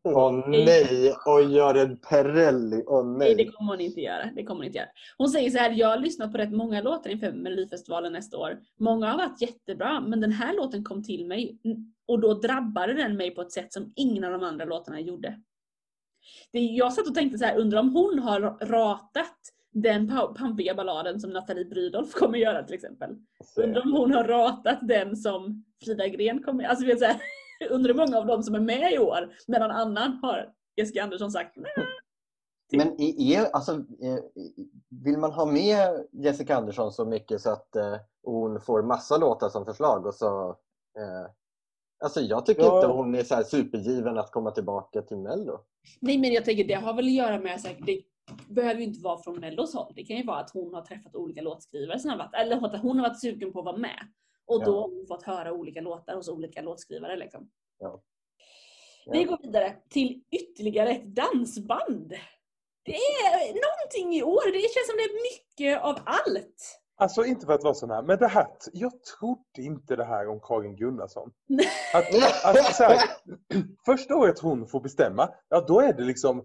Åh 0.02 0.48
nej, 0.48 1.14
och 1.26 1.44
gör 1.44 1.74
en 1.74 1.96
Perrelli. 1.96 2.84
Åh 2.86 3.06
Nej, 3.06 3.34
det 3.34 3.44
nej. 3.44 3.52
kommer 3.52 3.72
hon 3.72 3.80
inte 3.80 4.00
göra. 4.00 4.30
Det 4.36 4.44
kommer 4.44 4.58
hon 4.58 4.64
inte 4.64 4.78
göra. 4.78 4.88
Hon 5.18 5.28
säger 5.28 5.50
så 5.50 5.58
här, 5.58 5.70
jag 5.70 5.88
har 5.88 5.98
lyssnat 5.98 6.32
på 6.32 6.38
rätt 6.38 6.52
många 6.52 6.82
låtar 6.82 7.10
inför 7.10 7.32
Melodifestivalen 7.32 8.12
nästa 8.12 8.38
år. 8.38 8.58
Många 8.80 9.10
har 9.10 9.18
varit 9.18 9.42
jättebra, 9.42 10.00
men 10.00 10.20
den 10.20 10.32
här 10.32 10.56
låten 10.56 10.84
kom 10.84 11.02
till 11.02 11.26
mig 11.26 11.58
och 12.06 12.20
då 12.20 12.34
drabbade 12.34 12.94
den 12.94 13.16
mig 13.16 13.30
på 13.30 13.42
ett 13.42 13.52
sätt 13.52 13.72
som 13.72 13.92
ingen 13.96 14.24
av 14.24 14.32
de 14.32 14.42
andra 14.42 14.64
låtarna 14.64 15.00
gjorde. 15.00 15.40
Det, 16.52 16.58
jag 16.58 16.92
satt 16.92 17.08
och 17.08 17.14
tänkte 17.14 17.38
så 17.38 17.44
här, 17.44 17.58
undrar 17.58 17.80
om 17.80 17.94
hon 17.94 18.18
har 18.18 18.40
ratat 18.66 19.38
den 19.82 20.08
pa- 20.08 20.34
pampiga 20.38 20.74
balladen 20.74 21.20
som 21.20 21.30
Nathalie 21.30 21.64
Brydolf 21.64 22.12
kommer 22.12 22.38
göra 22.38 22.62
till 22.62 22.74
exempel. 22.74 23.16
Undrar 23.56 23.82
om 23.82 23.92
hon 23.92 24.12
har 24.12 24.24
ratat 24.24 24.78
den 24.82 25.16
som 25.16 25.64
Frida 25.84 26.08
Gren 26.08 26.42
kommer 26.42 26.64
alltså, 26.64 26.86
vet, 26.86 26.98
så 26.98 27.04
här, 27.04 27.16
Undrar 27.70 27.92
hur 27.94 28.00
många 28.00 28.18
av 28.18 28.26
dem 28.26 28.42
som 28.42 28.54
är 28.54 28.60
med 28.60 28.92
i 28.92 28.98
år, 28.98 29.34
medan 29.46 29.70
annan 29.70 30.18
har 30.22 30.52
Jessica 30.76 31.02
Andersson 31.02 31.30
sagt 31.30 31.56
nej. 31.56 31.72
Men 32.72 33.00
är, 33.00 33.44
alltså, 33.56 33.84
vill 35.04 35.18
man 35.18 35.32
ha 35.32 35.46
med 35.46 36.06
Jessica 36.12 36.56
Andersson 36.56 36.92
så 36.92 37.04
mycket 37.04 37.40
så 37.40 37.50
att 37.50 37.76
eh, 37.76 37.96
hon 38.22 38.60
får 38.60 38.82
massa 38.82 39.16
låtar 39.16 39.48
som 39.48 39.64
förslag 39.64 40.06
och 40.06 40.14
så... 40.14 40.48
Eh, 40.98 41.30
alltså 42.04 42.20
jag 42.20 42.46
tycker 42.46 42.62
Ja. 42.62 42.76
inte 42.76 42.86
hon 42.86 43.14
är 43.14 43.22
så 43.22 43.34
här 43.34 43.42
supergiven 43.42 44.18
att 44.18 44.30
komma 44.30 44.50
tillbaka 44.50 45.02
till 45.02 45.16
Mello. 45.16 45.60
Nej 46.00 46.18
men 46.18 46.32
jag 46.32 46.44
tänker 46.44 46.64
det 46.64 46.74
har 46.74 46.94
väl 46.94 47.04
att 47.06 47.12
göra 47.12 47.38
med, 47.40 47.60
här, 47.60 47.76
det 47.86 48.02
behöver 48.48 48.80
ju 48.80 48.86
inte 48.86 49.00
vara 49.00 49.18
från 49.22 49.40
Mellos 49.40 49.74
håll. 49.74 49.92
Det 49.96 50.04
kan 50.04 50.16
ju 50.16 50.24
vara 50.26 50.38
att 50.40 50.50
hon 50.50 50.74
har 50.74 50.82
träffat 50.82 51.14
olika 51.14 51.42
låtskrivare 51.42 51.98
som 51.98 52.10
har 52.10 52.18
varit, 52.18 52.34
eller 52.34 52.66
att 52.66 52.82
hon 52.82 52.98
har 52.98 53.08
varit 53.08 53.20
sugen 53.20 53.52
på 53.52 53.58
att 53.58 53.64
vara 53.64 53.76
med. 53.76 54.08
Och 54.46 54.64
då 54.64 54.70
Ja. 54.70 54.80
har 54.80 54.88
hon 54.88 55.06
fått 55.06 55.22
höra 55.22 55.52
olika 55.52 55.80
låtar 55.80 56.14
hos 56.16 56.28
olika 56.28 56.62
låtskrivare. 56.62 57.16
Liksom. 57.16 57.50
Ja. 57.78 58.02
Vi 59.12 59.22
Ja. 59.22 59.28
går 59.28 59.38
vidare 59.42 59.76
till 59.90 60.22
ytterligare 60.30 60.90
ett 60.90 61.04
dansband. 61.04 62.14
Det 62.84 62.92
är 62.96 63.46
någonting 63.48 64.14
i 64.18 64.22
år, 64.22 64.52
det 64.52 64.60
känns 64.60 64.86
som 64.86 64.96
det 64.96 65.02
är 65.02 65.22
mycket 65.32 65.82
av 65.82 65.98
allt. 66.06 66.80
Alltså 66.98 67.24
inte 67.24 67.46
för 67.46 67.52
att 67.52 67.62
vara 67.64 67.74
sån 67.74 67.90
här, 67.90 68.02
men 68.02 68.18
det 68.18 68.26
här, 68.26 68.46
jag 68.72 68.92
trodde 69.02 69.62
inte 69.62 69.96
det 69.96 70.04
här 70.04 70.28
om 70.28 70.40
Karin 70.40 70.76
Gunnarsson. 70.76 71.32
Att, 71.94 72.04
att, 72.44 72.74
så 72.74 72.84
här, 72.84 72.98
första 73.86 74.16
året 74.16 74.38
hon 74.38 74.66
får 74.66 74.80
bestämma, 74.80 75.28
ja 75.48 75.60
då 75.68 75.80
är 75.80 75.92
det 75.92 76.02
liksom 76.04 76.44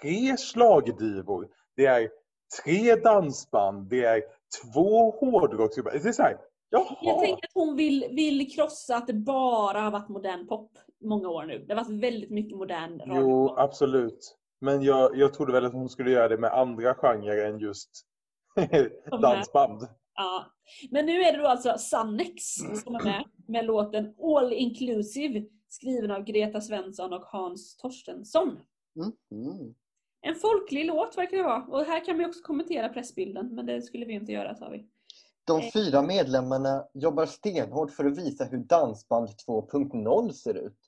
tre 0.00 0.36
slagdivor. 0.36 1.48
Det 1.76 1.86
är 1.86 2.10
tre 2.64 2.94
dansband, 2.94 3.88
det 3.88 4.04
är 4.04 4.22
två 4.64 5.10
hårdrocksgrupper. 5.10 5.90
Det 6.02 6.08
är 6.08 6.12
så 6.12 6.22
här, 6.22 6.38
Jag 6.70 6.86
jaha. 7.02 7.20
tänker 7.20 7.46
att 7.46 7.54
hon 7.54 7.76
vill, 7.76 8.06
vill 8.10 8.50
krossa 8.54 8.96
att 8.96 9.06
det 9.06 9.14
bara 9.14 9.80
har 9.80 9.90
varit 9.90 10.08
modern 10.08 10.46
pop 10.46 10.70
många 11.04 11.28
år 11.28 11.44
nu. 11.44 11.64
Det 11.68 11.74
har 11.74 11.84
varit 11.84 12.02
väldigt 12.02 12.30
mycket 12.30 12.58
modern 12.58 12.98
radio. 13.00 13.20
Jo, 13.20 13.54
absolut. 13.58 14.36
Men 14.60 14.82
jag, 14.82 15.16
jag 15.16 15.34
trodde 15.34 15.52
väl 15.52 15.64
att 15.64 15.72
hon 15.72 15.88
skulle 15.88 16.10
göra 16.10 16.28
det 16.28 16.38
med 16.38 16.52
andra 16.52 16.94
genrer 16.94 17.46
än 17.48 17.58
just 17.58 17.90
dansband. 19.20 19.88
Ja. 20.14 20.46
Men 20.90 21.06
nu 21.06 21.22
är 21.22 21.32
det 21.32 21.38
då 21.38 21.46
alltså 21.46 21.78
Sannex 21.78 22.42
som 22.84 22.94
är 22.94 23.04
med 23.04 23.24
med 23.48 23.64
låten 23.64 24.14
All 24.22 24.52
Inclusive 24.52 25.44
skriven 25.68 26.10
av 26.10 26.24
Greta 26.24 26.60
Svensson 26.60 27.12
och 27.12 27.22
Hans 27.22 27.76
Torstensson. 27.76 28.58
Mm. 28.96 29.74
En 30.20 30.34
folklig 30.34 30.86
låt 30.86 31.18
verkar 31.18 31.36
det 31.36 31.42
vara. 31.42 31.64
Och 31.64 31.84
här 31.84 32.04
kan 32.04 32.18
vi 32.18 32.26
också 32.26 32.42
kommentera 32.42 32.88
pressbilden, 32.88 33.54
men 33.54 33.66
det 33.66 33.82
skulle 33.82 34.06
vi 34.06 34.12
inte 34.12 34.32
göra 34.32 34.54
sa 34.54 34.68
vi. 34.68 34.86
De 35.44 35.62
fyra 35.72 36.02
medlemmarna 36.02 36.84
jobbar 36.94 37.26
stenhårt 37.26 37.90
för 37.90 38.04
att 38.04 38.18
visa 38.18 38.44
hur 38.44 38.58
Dansband 38.58 39.28
2.0 39.28 40.30
ser 40.30 40.54
ut. 40.54 40.78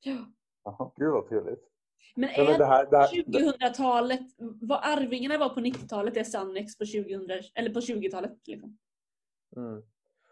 Ja. 0.00 0.16
Jaha. 0.64 0.90
Gud 0.96 1.12
vad 1.12 1.28
trevligt. 1.28 1.70
Men 2.14 2.30
är 2.30 2.58
det 2.58 2.64
här, 2.64 2.86
det 2.90 2.96
här, 2.96 3.08
2000-talet, 3.08 4.20
vad 4.38 4.80
Arvingarna 4.82 5.38
var 5.38 5.48
på 5.48 5.60
90-talet 5.60 6.16
är 6.16 6.24
Sannex 6.24 6.78
på 6.78 6.84
2000, 6.84 7.30
eller 7.54 7.70
på 7.70 7.80
20-talet. 7.80 8.32
Liksom. 8.46 8.78
Mm. 9.56 9.82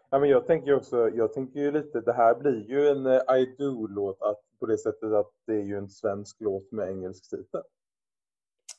Ja, 0.09 0.19
men 0.19 0.29
jag 0.29 0.47
tänker 0.47 0.67
ju 0.67 0.75
också, 0.75 1.09
jag 1.09 1.33
tänker 1.33 1.59
ju 1.59 1.71
lite, 1.71 2.01
det 2.01 2.13
här 2.13 2.35
blir 2.35 2.69
ju 2.69 2.89
en 2.89 3.05
eh, 3.05 3.21
Idol-låt 3.37 4.21
att, 4.21 4.41
på 4.59 4.65
det 4.65 4.77
sättet 4.77 5.13
att 5.13 5.31
det 5.47 5.53
är 5.53 5.63
ju 5.63 5.77
en 5.77 5.89
svensk 5.89 6.41
låt 6.41 6.71
med 6.71 6.89
engelsk 6.89 7.29
titel. 7.29 7.61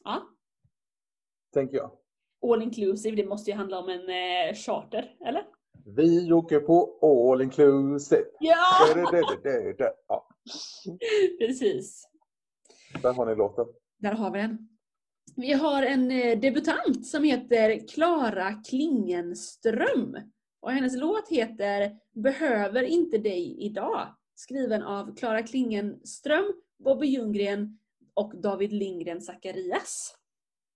Ja. 0.04 0.28
Tänker 1.52 1.76
jag. 1.76 1.90
All 2.52 2.62
inclusive, 2.62 3.16
det 3.16 3.26
måste 3.26 3.50
ju 3.50 3.56
handla 3.56 3.78
om 3.78 3.88
en 3.88 4.08
eh, 4.08 4.54
charter, 4.54 5.16
eller? 5.26 5.46
Vi 5.84 6.32
åker 6.32 6.60
på 6.60 6.98
all 7.02 7.42
inclusive. 7.42 8.24
Ja! 8.40 8.56
Ja, 10.08 10.28
Precis. 11.38 12.08
där 13.02 13.12
har 13.12 13.26
ni 13.26 13.34
låten. 13.34 13.66
Där 13.98 14.12
har 14.12 14.30
vi 14.30 14.38
den. 14.38 14.68
Vi 15.36 15.52
har 15.52 15.82
en 15.82 16.10
eh, 16.10 16.40
debutant 16.40 17.06
som 17.06 17.24
heter 17.24 17.88
Klara 17.88 18.52
Klingenström. 18.52 20.16
Och 20.60 20.72
hennes 20.72 20.96
låt 20.96 21.28
heter 21.28 21.96
Behöver 22.12 22.82
inte 22.82 23.18
dig 23.18 23.56
idag. 23.60 24.14
Skriven 24.40 24.82
av 24.82 25.14
Klara 25.16 25.42
Klingenström, 25.42 26.52
Bobby 26.78 27.06
Ljunggren 27.06 27.78
och 28.14 28.32
David 28.36 28.72
Lindgren 28.72 29.20
Zacharias. 29.20 30.16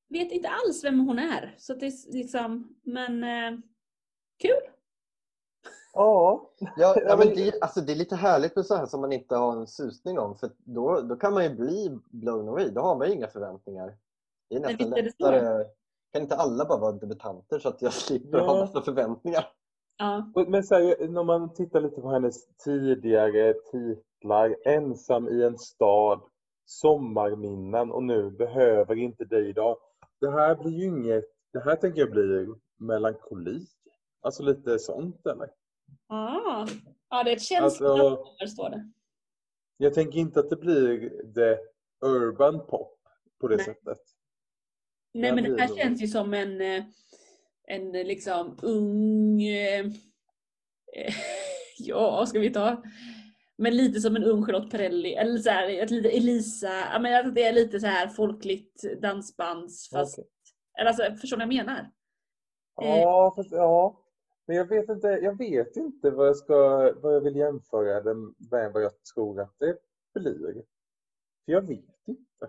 Vet 0.08 0.32
inte 0.32 0.48
alls 0.48 0.84
vem 0.84 1.00
hon 1.00 1.18
är. 1.18 1.54
Så 1.58 1.74
det 1.74 1.86
är 1.86 2.12
liksom, 2.12 2.76
men 2.82 3.24
eh, 3.24 3.60
kul! 4.38 4.70
Ja. 5.92 6.50
Ja, 6.76 6.96
ja 7.06 7.16
men 7.16 7.28
det, 7.34 7.60
alltså, 7.60 7.80
det 7.80 7.92
är 7.92 7.96
lite 7.96 8.16
härligt 8.16 8.56
med 8.56 8.66
så 8.66 8.76
här 8.76 8.86
som 8.86 9.00
man 9.00 9.12
inte 9.12 9.36
har 9.36 9.52
en 9.52 9.66
susning 9.66 10.18
om 10.18 10.36
för 10.36 10.50
då, 10.58 11.00
då 11.00 11.16
kan 11.16 11.34
man 11.34 11.44
ju 11.44 11.54
bli 11.54 11.98
blown 12.10 12.48
away. 12.48 12.70
Då 12.70 12.80
har 12.80 12.96
man 12.96 13.08
ju 13.08 13.14
inga 13.14 13.28
förväntningar. 13.28 13.96
Det 14.48 14.56
är 14.56 14.60
nästan 14.60 14.90
lättare. 14.90 15.64
Kan 16.12 16.22
inte 16.22 16.36
alla 16.36 16.64
bara 16.64 16.78
vara 16.78 16.92
debutanter 16.92 17.58
så 17.58 17.68
att 17.68 17.82
jag 17.82 17.92
slipper 17.92 18.38
Ja. 18.38 18.44
ha 18.44 18.60
massa 18.60 18.82
förväntningar? 18.82 19.46
Ja, 19.96 20.32
Men 20.48 20.64
så 20.64 20.74
här, 20.74 21.08
när 21.08 21.22
man 21.24 21.54
tittar 21.54 21.80
lite 21.80 22.00
på 22.00 22.10
hennes 22.10 22.56
tidigare 22.56 23.54
titlar, 23.54 24.56
Ensam 24.64 25.28
i 25.28 25.42
en 25.42 25.58
stad, 25.58 26.20
Sommarminnen 26.64 27.90
och 27.90 28.02
nu 28.02 28.30
Behöver 28.30 28.96
inte 28.98 29.24
dig 29.24 29.48
idag. 29.48 29.76
Det 30.20 30.30
här 30.30 30.54
blir 30.54 30.72
ju 30.72 30.84
inget, 30.84 31.24
det 31.52 31.60
här 31.64 31.76
tänker 31.76 32.00
jag 32.00 32.10
blir 32.10 32.48
melankoli. 32.78 33.66
Alltså 34.20 34.42
lite 34.42 34.78
sånt 34.78 35.26
eller? 35.26 35.50
ah. 36.08 36.66
ja 37.10 37.22
det 37.24 37.30
är 37.30 37.36
ett 37.36 37.42
känsligt 37.42 37.90
Alltså- 37.90 38.46
står 38.48 38.70
det. 38.70 38.90
Jag 39.76 39.94
tänker 39.94 40.18
inte 40.18 40.40
att 40.40 40.50
det 40.50 40.56
blir 40.56 41.08
the 41.34 41.58
urban 42.06 42.66
pop 42.66 42.98
på 43.40 43.48
det 43.48 43.56
Nej. 43.56 43.64
sättet. 43.64 43.98
Nej 45.14 45.34
men 45.34 45.44
det 45.44 45.60
här 45.60 45.76
känns 45.76 46.02
ju 46.02 46.06
som 46.06 46.34
en, 46.34 46.60
eh, 46.60 46.84
en 47.66 47.94
eh, 47.94 48.04
liksom 48.04 48.58
ung, 48.62 49.42
eh, 49.42 49.86
eh, 50.96 51.14
ja 51.78 52.26
ska 52.26 52.38
vi 52.38 52.52
ta? 52.52 52.82
Men 53.58 53.76
lite 53.76 54.00
som 54.00 54.16
en 54.16 54.24
ung 54.24 54.44
Charlotte 54.44 54.70
Perrelli, 54.70 55.14
eller 55.14 55.38
så 55.38 55.50
här, 55.50 55.68
ett 55.68 55.90
lite 55.90 56.08
Elisa, 56.08 56.72
ja, 56.92 56.98
men 56.98 57.26
att 57.26 57.34
det 57.34 57.44
är 57.44 57.52
lite 57.52 57.80
så 57.80 57.86
här 57.86 58.08
folkligt 58.08 59.00
dansbands 59.02 59.90
fast, 59.90 60.18
Okej. 60.18 60.30
eller 60.78 60.88
alltså 60.88 61.16
förstår 61.20 61.36
ni 61.36 61.44
vad 61.44 61.54
jag 61.54 61.66
menar? 61.66 61.90
Eh. 62.82 63.00
Ja, 63.00 63.32
fast, 63.36 63.52
ja. 63.52 64.00
Men 64.46 64.56
jag 64.56 64.68
vet 64.68 64.88
inte, 64.88 65.06
jag 65.08 65.38
vet 65.38 65.76
inte 65.76 66.10
vad 66.10 66.28
jag 66.28 66.36
ska, 66.36 66.54
vad 66.96 67.14
jag 67.14 67.20
vill 67.20 67.36
jämföra 67.36 68.00
det 68.00 68.14
med 68.50 68.72
vad 68.72 68.82
jag 68.82 68.92
tror 69.14 69.40
att 69.40 69.54
det 69.58 69.76
blir. 70.14 70.52
För 71.44 71.52
jag 71.52 71.62
vet 71.62 72.08
inte. 72.08 72.48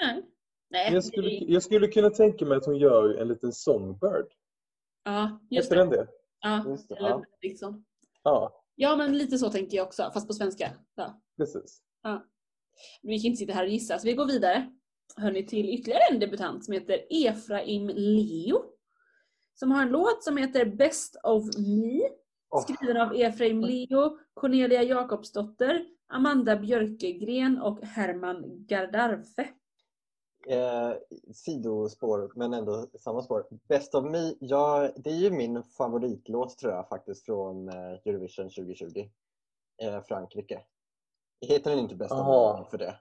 Nej. 0.00 0.22
Nej, 0.70 0.94
Jag 0.94 1.04
skulle, 1.04 1.30
jag 1.30 1.62
skulle 1.62 1.88
kunna 1.88 2.10
tänka 2.10 2.44
mig 2.44 2.56
att 2.56 2.66
hon 2.66 2.78
gör 2.78 3.14
en 3.14 3.28
liten 3.28 3.52
songbird. 3.52 4.26
Ja 5.04 5.40
just 5.50 5.70
Heter 5.72 5.76
den 5.76 5.90
det? 5.90 6.06
Ja, 6.40 6.64
Just 6.68 6.88
det, 6.88 6.96
ja. 7.00 7.24
Liksom. 7.42 7.84
Ja, 8.22 8.62
ja 8.74 8.96
men 8.96 9.18
lite 9.18 9.38
så 9.38 9.50
tänker 9.50 9.76
jag 9.76 9.86
också, 9.86 10.10
fast 10.14 10.26
på 10.26 10.34
svenska. 10.34 10.70
Ja. 10.94 11.20
precis. 11.36 11.82
Vi 13.02 13.18
kan 13.18 13.26
inte 13.26 13.36
sitta 13.36 13.52
här 13.52 13.64
och 13.64 13.70
gissa, 13.70 13.98
så 13.98 14.06
vi 14.06 14.14
går 14.14 14.26
vidare. 14.26 14.72
Hörni, 15.16 15.46
till 15.46 15.70
ytterligare 15.70 16.02
en 16.10 16.20
debutant 16.20 16.64
som 16.64 16.74
heter 16.74 17.06
Efraim 17.10 17.88
Leo. 17.88 18.64
Som 19.54 19.70
har 19.70 19.82
en 19.82 19.88
låt 19.88 20.24
som 20.24 20.36
heter 20.36 20.64
Best 20.66 21.16
of 21.22 21.44
Me. 21.58 22.00
Skriven 22.62 22.96
av 22.96 23.14
Efraim 23.14 23.60
Leo, 23.60 24.18
Cornelia 24.34 24.82
Jakobsdotter, 24.82 25.86
Amanda 26.08 26.56
Björkegren 26.56 27.58
och 27.58 27.80
Herman 27.82 28.66
Gardarfe. 28.66 29.48
Eh, 30.46 30.92
sidospår, 31.34 32.32
men 32.34 32.54
ändå 32.54 32.86
samma 32.98 33.22
spår. 33.22 33.46
Best 33.68 33.94
of 33.94 34.04
Me, 34.04 34.34
ja, 34.40 34.90
det 34.96 35.10
är 35.10 35.14
ju 35.14 35.30
min 35.30 35.62
favoritlåt 35.62 36.58
tror 36.58 36.72
jag 36.72 36.88
faktiskt 36.88 37.24
från 37.24 37.68
eh, 37.68 37.92
Eurovision 38.04 38.50
2020. 38.50 39.08
Eh, 39.82 40.02
Frankrike. 40.02 40.60
Heter 41.46 41.70
den 41.70 41.78
inte 41.78 41.94
Best 41.94 42.10
Jaha. 42.10 42.52
of 42.52 42.60
Me 42.60 42.70
för 42.70 42.78
det? 42.78 42.98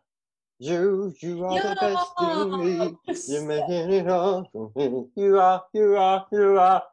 You, 0.59 1.11
you 1.23 1.45
are 1.45 1.61
the 1.61 1.85
best 1.85 2.13
in 2.21 2.57
me. 2.57 3.35
You 3.35 3.47
det. 3.47 3.47
make 3.47 3.97
it 3.97 4.07
all 4.07 4.45
for 4.51 4.71
me. 4.75 5.09
You 5.15 5.39
are, 5.39 5.61
you 5.73 5.97
are, 5.97 6.25
you 6.31 6.59
are. 6.59 6.83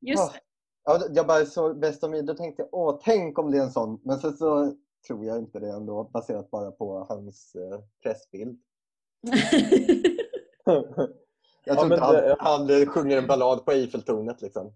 Just 0.00 0.32
det. 0.32 0.40
Ja, 0.84 1.00
jag 1.10 1.26
bara 1.26 1.46
så 1.46 1.74
Best 1.74 2.04
of 2.04 2.10
Me, 2.10 2.22
då 2.22 2.34
tänkte 2.34 2.62
jag 2.62 2.68
åh, 2.72 3.00
tänk 3.02 3.38
om 3.38 3.50
det 3.50 3.58
är 3.58 3.62
en 3.62 3.72
sån. 3.72 4.00
Men 4.02 4.18
sen 4.18 4.36
så 4.36 4.74
tror 5.06 5.24
jag 5.24 5.38
inte 5.38 5.58
det 5.58 5.70
ändå, 5.70 6.04
baserat 6.04 6.50
bara 6.50 6.70
på 6.70 7.06
hans 7.08 7.54
eh, 7.54 7.80
pressbild. 8.02 8.60
Jag 10.64 10.76
Ja, 11.64 11.74
tror 11.74 11.88
men 11.88 11.92
inte 11.92 12.04
han, 12.04 12.14
det- 12.14 12.36
han 12.38 12.70
eh, 12.82 12.86
sjunger 12.88 13.18
en 13.18 13.26
ballad 13.26 13.64
på 13.64 13.70
Eiffeltornet 13.72 14.42
liksom. 14.42 14.72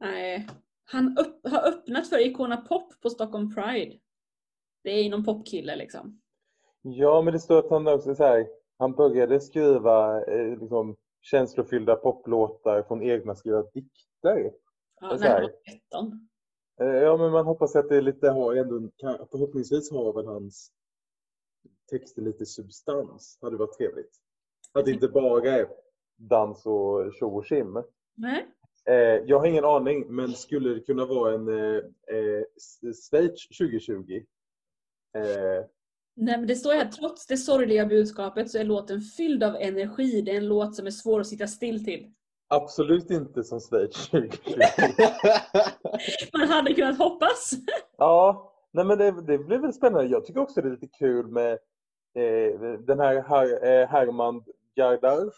Nej. 0.00 0.48
Han 0.84 1.18
upp, 1.18 1.48
har 1.48 1.68
öppnat 1.68 2.08
för 2.08 2.26
Icona 2.26 2.56
Pop 2.56 3.00
på 3.00 3.10
Stockholm 3.10 3.54
Pride. 3.54 3.96
Det 4.82 4.90
är 4.90 5.02
ju 5.02 5.10
någon 5.10 5.24
popkille 5.24 5.76
liksom. 5.76 6.20
Ja, 6.82 7.22
men 7.22 7.32
det 7.32 7.40
står 7.40 7.58
att 7.58 7.70
han 7.70 7.88
också 7.88 8.14
så 8.14 8.24
här, 8.24 8.46
han 8.78 8.92
började 8.92 9.40
skriva 9.40 10.24
eh, 10.24 10.60
liksom, 10.60 10.96
känslofyllda 11.22 11.96
poplåtar 11.96 12.82
från 12.82 13.02
egna 13.02 13.34
skrivna 13.34 13.62
dikter. 13.62 14.52
Ja, 15.00 15.16
när 15.20 15.28
han 15.30 15.42
var 15.42 15.50
13. 15.90 16.28
Eh, 16.80 16.86
Ja, 17.02 17.16
men 17.16 17.30
man 17.32 17.46
hoppas 17.46 17.76
att 17.76 17.88
det 17.88 18.00
lite 18.00 18.30
har 18.30 18.54
ändå, 18.54 18.88
förhoppningsvis 19.30 19.90
har 19.92 20.12
väl 20.12 20.26
hans 20.26 20.70
texter 21.90 22.22
lite 22.22 22.46
substans. 22.46 23.38
Hade 23.42 23.56
varit 23.56 23.78
trevligt. 23.78 24.12
Att 24.72 24.84
det 24.84 24.90
inte 24.90 25.08
bara 25.08 25.50
är 25.50 25.68
dans 26.16 26.66
och 26.66 27.14
tjo 27.14 27.36
och 27.36 27.46
tjim. 27.46 27.82
Nej. 28.14 28.46
Eh, 28.88 28.94
jag 29.26 29.38
har 29.38 29.46
ingen 29.46 29.64
aning, 29.64 30.06
men 30.14 30.32
skulle 30.32 30.68
det 30.74 30.80
kunna 30.80 31.04
vara 31.06 31.34
en 31.34 31.48
eh, 31.48 31.76
eh, 32.16 32.42
Schweiz 33.10 33.48
2020? 33.48 34.14
Eh, 35.16 35.64
Nej 36.16 36.38
men 36.38 36.46
det 36.46 36.56
står 36.56 36.72
här, 36.74 36.84
trots 36.90 37.26
det 37.26 37.36
sorgliga 37.36 37.86
budskapet 37.86 38.50
så 38.50 38.58
är 38.58 38.64
låten 38.64 39.00
fylld 39.00 39.42
av 39.42 39.56
energi. 39.56 40.22
Det 40.22 40.30
är 40.32 40.36
en 40.36 40.48
låt 40.48 40.76
som 40.76 40.86
är 40.86 40.90
svår 40.90 41.20
att 41.20 41.26
sitta 41.26 41.46
still 41.46 41.84
till. 41.84 42.12
absolut 42.48 43.10
inte 43.10 43.44
som 43.44 43.60
Schweiz 43.60 44.08
2020. 44.08 44.50
Man 46.38 46.48
hade 46.48 46.74
kunnat 46.74 46.98
hoppas. 46.98 47.50
Ja, 47.98 48.53
nej 48.74 48.84
men 48.84 48.98
det, 48.98 49.10
det 49.26 49.38
blir 49.38 49.58
väl 49.58 49.72
spännande. 49.72 50.06
Jag 50.10 50.24
tycker 50.24 50.40
också 50.40 50.60
det 50.62 50.68
är 50.68 50.72
lite 50.72 50.88
kul 50.98 51.26
med 51.26 51.52
eh, 52.14 52.60
den 52.80 53.00
här 53.00 53.22
Her, 53.22 53.64
eh, 53.66 53.88
Herman 53.88 54.44
Gardarf, 54.76 55.34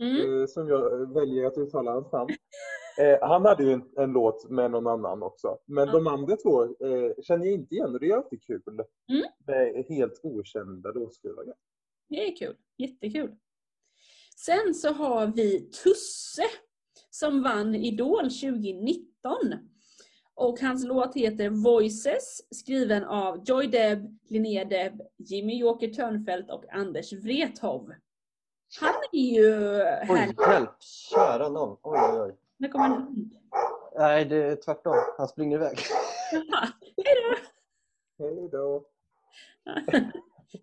Mm. 0.00 0.40
eh, 0.40 0.46
som 0.46 0.68
jag 0.68 1.14
väljer 1.14 1.46
att 1.46 1.58
uttala 1.58 1.92
hans 1.92 2.12
namn. 2.12 2.30
Eh, 2.98 3.18
han 3.28 3.44
hade 3.44 3.64
ju 3.64 3.72
en, 3.72 3.82
en 3.96 4.12
låt 4.12 4.50
med 4.50 4.70
någon 4.70 4.86
annan 4.86 5.22
också. 5.22 5.58
Men 5.66 5.86
Ja. 5.86 5.92
de 5.92 6.06
andra 6.06 6.36
två 6.36 6.64
eh, 6.64 7.12
känner 7.22 7.44
jag 7.46 7.54
inte 7.54 7.74
igen 7.74 7.94
och 7.94 8.00
det 8.00 8.10
är 8.10 8.16
alltid 8.16 8.42
kul. 8.42 8.62
Mm. 8.68 9.22
Med 9.46 9.84
helt 9.88 10.20
okända 10.22 10.90
låtskrivare. 10.92 11.52
Det 12.08 12.28
är 12.28 12.36
kul. 12.36 12.56
Jättekul. 12.78 13.36
Sen 14.36 14.74
så 14.74 14.92
har 14.92 15.26
vi 15.26 15.60
Tusse 15.60 16.42
som 17.10 17.42
vann 17.42 17.74
Idol 17.74 18.22
2019. 18.22 19.12
Och 20.42 20.60
hans 20.60 20.84
låt 20.84 21.14
heter 21.14 21.48
Voices 21.50 22.42
skriven 22.50 23.04
av 23.04 23.42
Joy 23.44 23.66
Deb, 23.66 24.18
Linnea 24.28 24.64
Deb, 24.64 25.02
Jimmy 25.16 25.58
Joker 25.58 25.88
Törnfeldt 25.88 26.50
och 26.50 26.64
Anders 26.72 27.12
Wrethov. 27.12 27.92
Han 28.80 28.94
är 29.12 29.18
ju 29.34 29.54
Oj, 29.54 30.18
härlig. 30.18 30.36
hjälp! 30.48 30.82
Kära 30.82 31.48
någon. 31.48 31.76
Oj, 31.82 31.98
oj, 32.12 32.20
oj. 32.20 32.36
Nu 32.56 32.68
kommer 32.68 32.88
hund. 32.88 33.34
Nej, 33.98 34.24
det 34.24 34.36
är 34.36 34.56
tvärtom. 34.56 34.96
Han 35.18 35.28
springer 35.28 35.56
iväg. 35.56 35.78
Jaha, 36.32 36.68
hejdå! 36.96 37.36
Hej 38.18 38.48
då! 38.52 38.84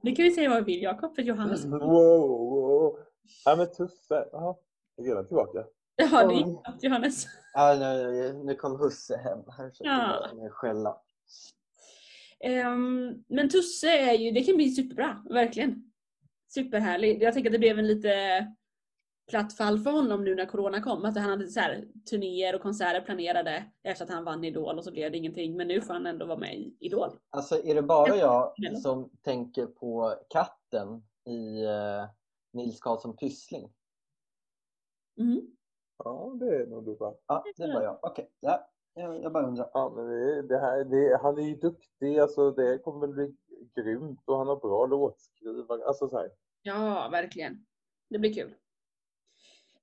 Nu 0.01 0.15
kan 0.15 0.23
vi 0.23 0.31
säga 0.31 0.49
vad 0.49 0.65
vi 0.65 0.73
vill 0.73 0.83
Jakob, 0.83 1.15
för 1.15 1.21
Johannes. 1.21 1.65
Wow, 1.65 1.79
wow. 1.79 2.99
Ja 3.45 3.55
men 3.55 3.67
Tusse, 3.71 4.29
jaha. 4.31 4.55
Är 4.97 5.03
redan 5.03 5.27
tillbaka? 5.27 5.65
Jaha, 5.99 6.27
det 6.27 6.33
gick 6.33 6.45
snabbt 6.45 6.83
Johannes. 6.83 7.25
Ja, 7.53 7.75
nu, 7.79 8.33
nu 8.33 8.55
kom 8.55 8.79
husse 8.79 9.17
hem. 9.17 9.39
Här 9.57 9.71
så 9.71 9.83
Ja. 9.83 10.29
ja. 10.41 10.49
skälla. 10.49 11.01
Ehm, 12.39 13.23
men 13.27 13.49
Tusse 13.49 13.89
är 13.89 14.13
ju, 14.13 14.31
det 14.31 14.43
kan 14.43 14.55
bli 14.55 14.69
superbra, 14.71 15.23
verkligen. 15.29 15.91
Superhärlig. 16.53 17.21
Jag 17.21 17.33
tänker 17.33 17.49
att 17.49 17.53
det 17.53 17.59
blev 17.59 17.79
en 17.79 17.87
lite 17.87 18.45
platt 19.29 19.53
fall 19.53 19.79
för 19.79 19.91
honom 19.91 20.23
nu 20.23 20.35
när 20.35 20.45
Corona 20.45 20.81
kom. 20.81 21.05
Att 21.05 21.17
han 21.17 21.29
hade 21.29 21.47
så 21.47 21.59
här, 21.59 21.87
turnéer 22.09 22.55
och 22.55 22.61
konserter 22.61 23.01
planerade 23.01 23.65
efter 23.83 24.05
att 24.05 24.11
han 24.11 24.23
vann 24.23 24.43
Idol 24.43 24.77
och 24.77 24.83
så 24.83 24.91
blev 24.91 25.11
det 25.11 25.17
ingenting. 25.17 25.57
Men 25.57 25.67
nu 25.67 25.81
får 25.81 25.93
han 25.93 26.05
ändå 26.05 26.25
vara 26.25 26.37
med 26.37 26.55
i 26.55 26.77
Idol. 26.79 27.09
Alltså 27.29 27.63
är 27.63 27.75
det 27.75 27.81
bara 27.81 28.15
jag 28.15 28.53
som 28.81 29.09
tänker 29.21 29.65
på 29.65 30.15
katten 30.29 31.03
i 31.25 31.63
eh, 31.63 32.05
Nils 32.53 32.79
Karlsson 32.79 33.17
Pyssling? 33.17 33.73
Mm. 35.19 35.41
Ja, 36.03 36.37
det 36.39 36.55
är 36.55 36.67
nog 36.67 36.85
du 36.85 36.95
va? 36.95 37.15
Ja, 37.27 37.43
det 37.57 37.73
var 37.73 37.81
jag. 37.81 37.99
Okej, 38.01 38.29
ja, 38.39 38.69
jag, 38.93 39.23
jag 39.23 39.33
bara 39.33 39.47
undrar. 39.47 39.69
Ja, 39.73 39.93
men 39.95 40.07
det, 40.07 40.41
det 40.41 40.59
här, 40.59 40.83
det, 40.83 41.19
han 41.21 41.37
är 41.37 41.43
ju 41.43 41.55
duktig, 41.55 42.19
alltså 42.19 42.51
det 42.51 42.77
kommer 42.77 42.99
väl 43.07 43.13
bli 43.15 43.35
grymt 43.75 44.23
och 44.25 44.37
han 44.37 44.47
har 44.47 44.55
bra 44.55 44.85
låtskrivare. 44.85 45.85
Alltså 45.85 46.09
så 46.09 46.17
här. 46.17 46.29
Ja, 46.61 47.09
verkligen. 47.11 47.65
Det 48.09 48.19
blir 48.19 48.33
kul. 48.33 48.53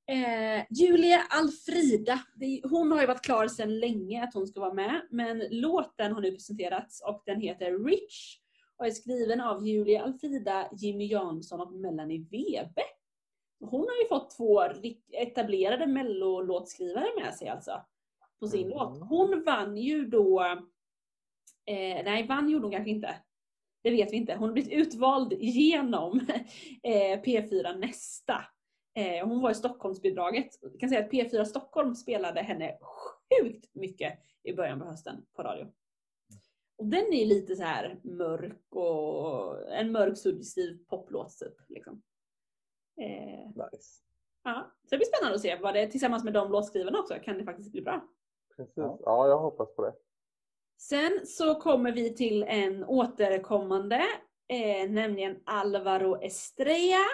Eh, 0.08 0.64
Julia 0.70 1.20
Alfrida, 1.30 2.20
det, 2.34 2.60
hon 2.64 2.92
har 2.92 3.00
ju 3.00 3.06
varit 3.06 3.24
klar 3.24 3.48
sedan 3.48 3.78
länge 3.78 4.24
att 4.24 4.34
hon 4.34 4.46
ska 4.46 4.60
vara 4.60 4.74
med. 4.74 5.06
Men 5.10 5.42
låten 5.50 6.12
har 6.12 6.20
nu 6.20 6.30
presenterats 6.30 7.02
och 7.02 7.22
den 7.26 7.40
heter 7.40 7.78
Rich 7.84 8.38
och 8.76 8.86
är 8.86 8.90
skriven 8.90 9.40
av 9.40 9.66
Julia 9.66 10.02
Alfrida, 10.02 10.68
Jimmy 10.72 11.06
Jansson 11.06 11.60
och 11.60 11.72
Melanie 11.72 12.26
Webe. 12.30 12.82
Hon 13.60 13.80
har 13.80 14.02
ju 14.02 14.08
fått 14.08 14.36
två 14.36 14.62
etablerade 15.12 15.86
mellolåtskrivare 15.86 17.08
med 17.22 17.34
sig 17.34 17.48
alltså. 17.48 17.80
På 18.40 18.46
sin 18.46 18.66
Mm. 18.66 18.78
låt. 18.78 19.08
Hon 19.08 19.44
vann 19.44 19.76
ju 19.76 20.06
då, 20.06 20.40
eh, 21.66 22.04
nej 22.04 22.26
vann 22.26 22.48
gjorde 22.50 22.64
hon 22.64 22.72
kanske 22.72 22.90
inte. 22.90 23.14
Det 23.82 23.90
vet 23.90 24.12
vi 24.12 24.16
inte. 24.16 24.34
Hon 24.34 24.48
har 24.48 24.52
blivit 24.52 24.72
utvald 24.72 25.32
genom 25.32 26.20
eh, 26.82 27.22
P4 27.22 27.78
Nästa. 27.78 28.44
Eh, 28.94 29.28
hon 29.28 29.40
var 29.42 29.50
i 29.50 29.54
Stockholmsbidraget. 29.54 30.58
Jag 30.60 30.80
kan 30.80 30.88
säga 30.88 31.04
att 31.04 31.10
P4 31.12 31.44
Stockholm 31.44 31.94
spelade 31.94 32.40
henne 32.40 32.78
sjukt 32.80 33.74
mycket 33.74 34.18
i 34.42 34.52
början 34.52 34.80
på 34.80 34.86
hösten 34.86 35.26
på 35.36 35.42
radio. 35.42 35.66
Och 36.78 36.86
den 36.86 37.12
är 37.12 37.26
lite 37.26 37.56
så 37.56 37.62
här 37.62 38.00
mörk 38.02 38.74
och 38.76 39.72
en 39.72 39.92
mörk 39.92 40.18
suggestiv 40.18 40.78
poplåt 40.88 41.38
typ. 41.38 41.54
Liksom. 41.68 42.02
Eh, 43.00 43.46
Nice. 43.48 44.02
ja. 44.44 44.70
Så 44.82 44.88
det 44.90 44.96
blir 44.96 45.06
spännande 45.06 45.34
att 45.36 45.40
se 45.42 45.56
vad 45.56 45.74
det 45.74 45.86
tillsammans 45.86 46.24
med 46.24 46.32
de 46.32 46.52
låtskrivarna 46.52 46.98
också 46.98 47.14
kan 47.24 47.38
det 47.38 47.44
faktiskt 47.44 47.72
bli 47.72 47.82
bra. 47.82 48.04
Precis. 48.56 48.72
Ja. 48.76 48.98
Ja, 49.04 49.28
jag 49.28 49.38
hoppas 49.38 49.74
på 49.74 49.82
det. 49.82 49.94
Sen 50.78 51.26
så 51.26 51.54
kommer 51.54 51.92
vi 51.92 52.14
till 52.14 52.42
en 52.42 52.84
återkommande, 52.84 54.02
eh, 54.48 54.90
nämligen 54.90 55.36
Alvaro 55.44 56.16
Estrella. 56.22 57.04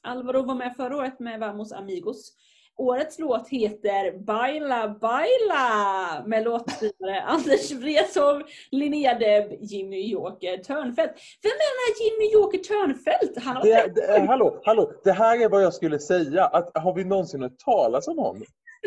Alvaro 0.00 0.42
var 0.42 0.54
med 0.54 0.76
förra 0.76 0.96
året 0.96 1.20
med 1.20 1.40
Vamos 1.40 1.72
Amigos. 1.72 2.36
Årets 2.78 3.18
låt 3.18 3.48
heter 3.48 4.18
Baila 4.18 4.88
Baila 4.88 6.24
med 6.26 6.44
låtskrivare 6.44 7.20
Anders 7.26 7.72
Wrethov, 7.72 8.42
Linnea 8.70 9.18
Deb, 9.18 9.52
Jimmy 9.60 10.10
Joker 10.10 10.58
Törnfeldt. 10.58 11.14
Vem 11.42 11.52
är 11.52 11.68
den 11.72 11.80
här 11.82 12.04
Jimmy 12.04 12.32
Joker 12.32 12.58
Törnfeldt? 12.58 13.44
Han 13.44 13.56
har 13.56 13.62
det, 13.64 13.92
det 13.94 14.26
hallå, 14.26 14.60
hallå, 14.64 14.92
det 15.04 15.12
här 15.12 15.44
är 15.44 15.48
vad 15.48 15.62
jag 15.62 15.74
skulle 15.74 15.98
säga. 15.98 16.44
Att, 16.44 16.78
har 16.78 16.94
vi 16.94 17.04
någonsin 17.04 17.42
hört 17.42 17.58
talas 17.58 18.08
om 18.08 18.18
honom? 18.18 18.42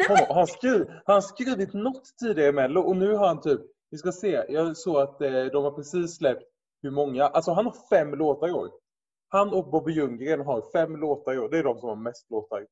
honom? 0.07 0.25
Har 0.27 0.35
han, 0.35 0.47
skrivit, 0.47 0.87
han 1.05 1.21
skrivit 1.21 1.73
något 1.73 2.03
tidigare 2.19 2.49
i 2.49 2.53
Mello 2.53 2.81
och 2.81 2.97
nu 2.97 3.13
har 3.13 3.27
han 3.27 3.41
typ, 3.41 3.61
vi 3.91 3.97
ska 3.97 4.11
se, 4.11 4.45
jag 4.49 4.77
såg 4.77 4.97
att 4.97 5.21
eh, 5.21 5.31
de 5.31 5.63
har 5.63 5.71
precis 5.71 6.17
släppt 6.17 6.43
hur 6.81 6.91
många, 6.91 7.27
alltså 7.27 7.51
han 7.51 7.65
har 7.65 7.75
fem 7.89 8.13
låtar 8.13 8.47
i 8.47 8.51
år. 8.51 8.69
Han 9.29 9.53
och 9.53 9.69
Bobby 9.69 9.91
Ljunggren 9.91 10.41
har 10.41 10.71
fem 10.71 10.95
låtar 10.95 11.33
i 11.33 11.39
år. 11.39 11.49
Det 11.49 11.57
är 11.57 11.63
de 11.63 11.79
som 11.79 11.89
har 11.89 11.95
mest 11.95 12.29
låtar 12.29 12.65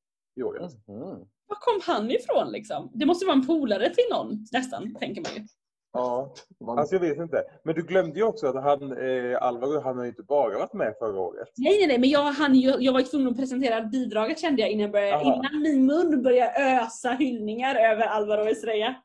Alltså. 0.44 0.78
Mhm. 0.92 1.28
Var 1.48 1.58
kom 1.60 1.82
han 1.96 2.12
ifrån 2.12 2.52
liksom? 2.52 2.92
Det 2.94 3.06
måste 3.06 3.26
vara 3.26 3.36
en 3.36 3.48
polare 3.48 3.90
till 3.90 4.04
någon 4.12 4.46
nästan, 4.52 4.96
tänker 5.00 5.22
man 5.22 5.32
ju. 5.36 5.48
Ja, 5.94 6.34
Man- 6.60 6.80
alltså 6.80 6.96
jag 6.96 7.00
vet 7.00 7.18
inte. 7.18 7.44
Men 7.64 7.76
du 7.76 7.82
glömde 7.82 8.20
ju 8.20 8.26
också 8.26 8.48
att 8.48 8.64
han, 8.64 8.82
eh, 8.92 9.42
Alvaro, 9.44 9.80
han 9.82 9.98
har 9.98 10.04
ju 10.04 10.10
inte 10.10 10.24
bara 10.24 10.58
varit 10.60 10.74
med 10.74 10.94
förra 11.00 11.20
året. 11.20 11.48
Nej, 11.58 11.78
nej, 11.78 11.88
nej, 11.88 11.98
men 12.00 12.10
jag, 12.10 12.22
han, 12.24 12.60
jag, 12.60 12.82
jag 12.82 12.94
var 12.94 13.00
ju 13.00 13.06
tvungen 13.06 13.28
att 13.28 13.38
presentera 13.38 13.82
bidraget 13.82 14.40
kände 14.40 14.62
jag 14.62 14.72
innan, 14.72 14.82
jag 14.82 14.92
började, 14.92 15.14
Aha. 15.16 15.36
innan 15.36 15.62
min 15.62 15.86
mun 15.86 16.24
började 16.24 16.80
ösa 16.82 17.12
hyllningar 17.12 17.76
över 17.76 18.04
Alvaro 18.08 18.48
Estrella. 18.48 18.96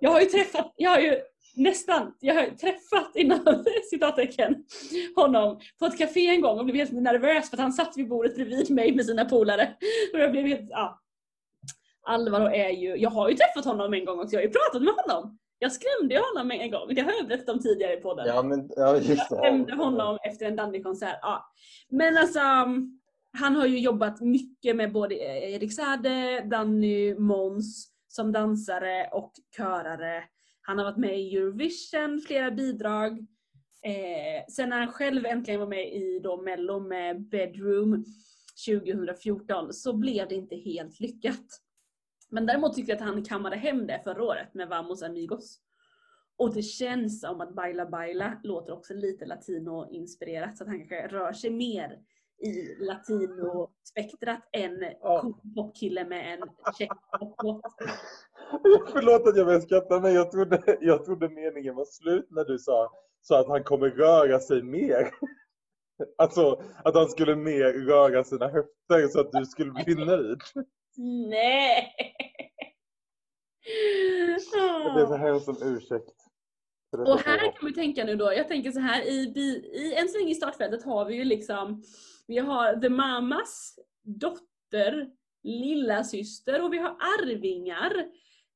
Jag 0.00 0.10
har 0.10 0.20
ju 0.20 0.26
träffat, 0.26 0.72
jag 0.76 0.90
har 0.90 0.98
ju 0.98 1.20
nästan, 1.56 2.14
jag 2.20 2.34
har 2.34 2.46
träffat 2.46 3.16
inom 3.16 3.64
citattecken 3.90 4.64
honom 5.16 5.60
på 5.78 5.86
ett 5.86 5.98
café 5.98 6.28
en 6.28 6.40
gång 6.40 6.58
och 6.58 6.64
blev 6.64 6.76
helt 6.76 6.92
nervös 6.92 7.50
för 7.50 7.56
att 7.56 7.62
han 7.62 7.72
satt 7.72 7.96
vid 7.96 8.08
bordet 8.08 8.34
bredvid 8.34 8.70
mig 8.70 8.94
med 8.94 9.06
sina 9.06 9.24
polare. 9.24 9.76
Och 10.12 10.20
jag 10.20 10.32
blev 10.32 10.46
helt, 10.46 10.70
ja. 10.70 11.00
Alvaro 12.02 12.46
är 12.46 12.70
ju, 12.70 12.96
jag 12.96 13.10
har 13.10 13.28
ju 13.28 13.36
träffat 13.36 13.64
honom 13.64 13.94
en 13.94 14.04
gång 14.04 14.20
också, 14.20 14.34
jag 14.34 14.40
har 14.40 14.46
ju 14.46 14.52
pratat 14.52 14.82
med 14.82 14.94
honom. 14.94 15.38
Jag 15.58 15.72
skrämde 15.72 16.22
honom 16.32 16.50
en 16.50 16.70
gång, 16.70 16.94
det 16.94 17.00
har 17.00 17.12
jag 17.12 17.28
berättat 17.28 17.48
om 17.48 17.60
tidigare 17.60 17.92
i 17.94 18.00
podden. 18.00 18.26
Ja, 18.26 18.42
men 18.42 18.70
ja, 18.76 18.96
just 18.96 19.30
det. 19.30 19.36
Stämde 19.36 19.74
honom 19.74 20.18
efter 20.22 20.46
en 20.46 20.56
Dandy-konsert. 20.56 21.18
Ja. 21.22 21.52
Men 21.88 22.16
alltså, 22.16 22.40
han 23.38 23.56
har 23.56 23.66
ju 23.66 23.78
jobbat 23.78 24.20
mycket 24.20 24.76
med 24.76 24.92
både 24.92 25.14
Erik 25.14 25.74
Saade, 25.74 26.40
Danny, 26.40 27.14
Måns 27.14 27.90
som 28.08 28.32
dansare 28.32 29.08
och 29.12 29.32
körare. 29.56 30.24
Han 30.70 30.78
har 30.78 30.84
varit 30.84 30.96
med 30.96 31.20
i 31.20 31.36
Eurovision, 31.36 32.20
flera 32.26 32.50
bidrag. 32.50 33.18
Eh, 33.82 34.46
sen 34.48 34.68
när 34.68 34.78
han 34.78 34.92
själv 34.92 35.26
äntligen 35.26 35.60
var 35.60 35.66
med 35.66 35.94
i 35.94 36.20
då 36.22 36.42
Mello 36.42 36.80
med 36.80 37.28
Bedroom 37.28 38.04
2014 38.66 39.72
så 39.72 39.92
blev 39.92 40.28
det 40.28 40.34
inte 40.34 40.56
helt 40.56 41.00
lyckat. 41.00 41.46
Men 42.28 42.46
däremot 42.46 42.74
tyckte 42.74 42.92
jag 42.92 42.96
att 42.96 43.04
han 43.04 43.24
kammade 43.24 43.56
hem 43.56 43.86
det 43.86 44.00
förra 44.04 44.24
året 44.24 44.54
med 44.54 44.68
Vamos 44.68 45.02
Amigos. 45.02 45.60
Och 46.36 46.54
det 46.54 46.62
känns 46.62 47.20
som 47.20 47.40
att 47.40 47.54
Baila 47.54 47.86
Baila 47.86 48.40
låter 48.42 48.72
också 48.72 48.94
lite 48.94 49.26
latino-inspirerat 49.26 50.56
så 50.56 50.64
att 50.64 50.68
han 50.68 50.78
kanske 50.78 51.08
rör 51.08 51.32
sig 51.32 51.50
mer 51.50 51.98
i 52.40 52.74
latino-spektrat 52.84 54.48
än 54.52 54.84
Ja. 55.00 55.32
popkille 55.54 56.04
med 56.04 56.34
en 56.34 56.40
check. 56.78 56.90
Förlåt 58.92 59.28
att 59.28 59.36
jag 59.36 59.46
började 59.46 59.64
skratta, 59.64 60.00
men 60.00 60.14
jag 60.14 60.30
trodde, 60.30 60.78
jag 60.80 61.04
trodde 61.04 61.28
meningen 61.28 61.74
var 61.74 61.84
slut 61.84 62.26
när 62.30 62.44
du 62.44 62.58
sa, 62.58 62.90
sa 63.22 63.40
att 63.40 63.48
han 63.48 63.64
kommer 63.64 63.90
röra 63.90 64.38
sig 64.38 64.62
mer. 64.62 65.10
Alltså 66.18 66.62
att 66.84 66.94
han 66.94 67.08
skulle 67.08 67.36
mer 67.36 67.72
röra 67.72 68.24
sina 68.24 68.48
höfter 68.48 69.08
så 69.08 69.20
att 69.20 69.32
du 69.32 69.44
skulle 69.44 69.70
bli 69.70 69.94
nöjd. 69.94 70.40
Nej! 71.30 71.94
Jag 74.84 74.94
ber 74.94 75.06
så 75.06 75.16
hemskt 75.16 75.48
om 75.48 75.56
ursäkt. 75.62 76.08
Och 76.98 77.20
här 77.20 77.38
kan 77.38 77.66
vi 77.68 77.74
tänka 77.74 78.04
nu 78.04 78.16
då, 78.16 78.32
jag 78.32 78.48
tänker 78.48 78.72
så 78.72 78.80
här, 78.80 79.02
i, 79.02 79.24
i, 79.74 79.94
än 79.94 80.08
så 80.08 80.18
länge 80.18 80.30
i 80.30 80.34
startfältet 80.34 80.84
har 80.84 81.04
vi 81.04 81.14
ju 81.14 81.24
liksom, 81.24 81.82
vi 82.30 82.38
har 82.38 82.76
The 82.80 82.88
Mamas 82.88 83.78
dotter, 84.02 85.10
lilla 85.42 86.04
syster 86.04 86.62
och 86.64 86.72
vi 86.72 86.78
har 86.78 86.90
arvingar. 86.90 87.98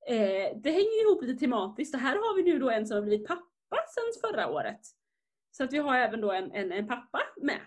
Eh, 0.06 0.56
det 0.56 0.70
hänger 0.70 1.02
ihop 1.02 1.22
lite 1.22 1.40
tematiskt 1.40 1.94
och 1.94 2.00
här 2.00 2.16
har 2.16 2.36
vi 2.36 2.42
nu 2.42 2.58
då 2.58 2.70
en 2.70 2.86
som 2.86 2.94
har 2.94 3.02
blivit 3.02 3.26
pappa 3.28 3.76
sedan 3.94 4.30
förra 4.30 4.48
året. 4.48 4.80
Så 5.50 5.64
att 5.64 5.72
vi 5.72 5.78
har 5.78 5.96
även 5.96 6.20
då 6.20 6.32
en, 6.32 6.52
en, 6.52 6.72
en 6.72 6.88
pappa 6.88 7.20
med. 7.36 7.60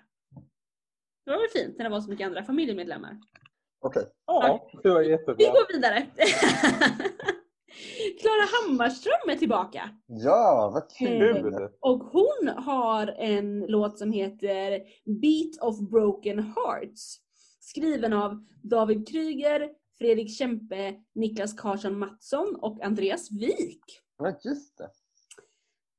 Det 1.25 1.31
var 1.31 1.37
väl 1.37 1.49
fint 1.63 1.77
när 1.77 1.83
det 1.85 1.91
var 1.91 2.01
så 2.01 2.09
mycket 2.09 2.25
andra 2.27 2.43
familjemedlemmar. 2.43 3.17
Okej. 3.79 4.03
Ja, 4.25 4.69
det 4.83 4.89
var 4.89 4.99
Vi 4.99 5.09
jättebra. 5.09 5.35
går 5.45 5.73
vidare. 5.73 6.07
Klara 8.21 8.47
Hammarström 8.51 9.29
är 9.29 9.35
tillbaka. 9.35 9.89
Ja, 10.07 10.69
vad 10.73 10.91
kul! 10.97 11.33
Kul! 11.33 11.69
Och 11.79 11.99
hon 11.99 12.47
har 12.57 13.07
en 13.07 13.59
låt 13.67 13.99
som 13.99 14.11
heter 14.11 14.81
Beat 15.21 15.61
of 15.61 15.79
Broken 15.89 16.39
Hearts. 16.39 17.17
Skriven 17.59 18.13
av 18.13 18.45
David 18.63 19.07
Kryger, 19.07 19.69
Fredrik 19.97 20.37
Kempe, 20.37 20.95
Niklas 21.15 21.53
Karlsson 21.53 21.99
Mattsson 21.99 22.55
och 22.61 22.81
Andreas 22.83 23.31
Wik. 23.31 23.83
Ja, 24.17 24.33
just 24.43 24.77
det. 24.77 24.89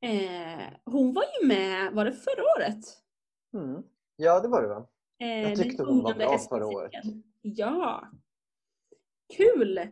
Eh, 0.08 0.64
hon 0.84 1.14
var 1.14 1.24
ju 1.40 1.46
med, 1.48 1.92
var 1.92 2.04
det 2.04 2.12
förra 2.12 2.42
året? 2.56 2.84
Mm. 3.54 3.82
Ja, 4.16 4.40
det 4.40 4.48
var 4.48 4.62
det 4.62 4.68
va? 4.68 4.86
Eh, 5.20 5.28
Jag 5.48 5.58
tyckte 5.58 5.82
den 5.82 5.86
hon 5.94 6.02
var 6.02 6.14
bra 6.14 6.38
förra 6.38 6.66
året. 6.66 6.92
Ja. 7.42 8.08
Kul 9.36 9.88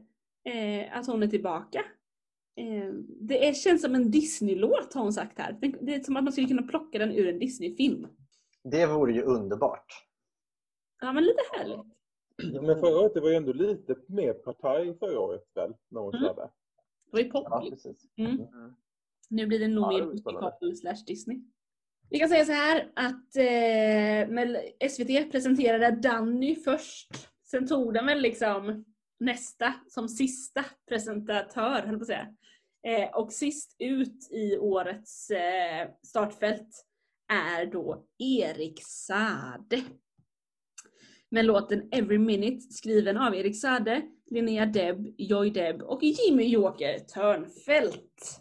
eh, 0.47 0.99
att 0.99 1.07
hon 1.07 1.23
är 1.23 1.27
tillbaka. 1.27 1.85
Eh, 2.57 2.93
det 3.21 3.49
är, 3.49 3.53
känns 3.55 3.83
som 3.83 3.95
en 3.95 4.11
Disney-låt 4.11 4.95
har 4.95 5.03
hon 5.03 5.13
sagt 5.13 5.39
här. 5.39 5.59
Det 5.81 5.95
är 5.95 6.01
som 6.01 6.17
att 6.17 6.25
man 6.25 6.33
skulle 6.33 6.49
kunna 6.49 6.63
plocka 6.63 6.99
den 6.99 7.13
ur 7.13 7.29
en 7.29 7.39
Disney-film. 7.39 8.07
Det 8.65 8.87
vore 8.87 9.13
ju 9.13 9.23
underbart. 9.23 9.87
Ja 11.01 11.13
men 11.13 11.25
lite 11.25 11.41
härligt. 11.53 11.87
Men 12.63 12.81
förra 12.81 12.99
året 12.99 13.15
det 13.15 13.21
var 13.21 13.31
ju 13.31 13.35
ändå 13.37 13.53
lite 13.53 13.97
mer 14.09 14.33
partaj 14.33 14.99
förra 14.99 15.21
året 15.21 15.45
väl? 15.55 15.75
När 15.89 16.01
hon 16.01 16.15
Mm. 16.15 16.27
körde. 16.27 16.43
Det 16.43 17.13
var 17.13 17.21
ju 17.21 17.31
pop. 17.31 17.47
Ja, 17.51 17.67
precis. 17.71 18.05
Mm. 18.17 18.31
Mm. 18.33 18.75
Nu 19.31 19.47
blir 19.47 19.59
det 19.59 19.69
nog 19.69 19.85
Ja, 19.85 19.99
mer 19.99 20.05
musikal 20.07 20.77
slash 20.77 21.05
Disney. 21.07 21.41
Vi 22.11 22.19
kan 22.19 22.29
säga 22.29 22.45
så 22.45 22.53
här 22.53 22.93
att 22.95 23.37
eh, 23.37 24.89
SVT 24.91 25.33
presenterade 25.33 25.91
Danny 25.91 26.55
först. 26.55 27.09
Sen 27.45 27.67
tog 27.67 27.95
den 27.95 28.07
väl 28.07 28.21
liksom 28.21 28.85
nästa 29.21 29.75
som 29.89 30.09
sista 30.09 30.65
presentatör, 30.89 31.83
höll 31.83 31.97
på 31.97 32.03
att 32.03 32.07
säga. 32.07 32.29
Eh, 32.87 33.17
och 33.17 33.33
sist 33.33 33.77
ut 33.79 34.29
i 34.31 34.59
årets 34.59 35.31
eh, 35.31 35.89
startfält 36.03 36.85
är 37.33 37.67
då 37.67 38.05
Erik 38.19 38.83
Sade. 38.85 39.83
Med 41.31 41.45
låten 41.45 41.89
Every 41.93 42.19
Minute 42.19 42.61
skriven 42.61 43.17
av 43.17 43.35
Erik 43.35 43.61
Sade, 43.61 44.03
Linnea 44.31 44.67
Deb, 44.67 45.15
Joy 45.19 45.51
Deb 45.51 45.83
och 45.83 46.03
Jimmy 46.03 46.45
Joker 46.45 46.99
Törnfält. 46.99 48.41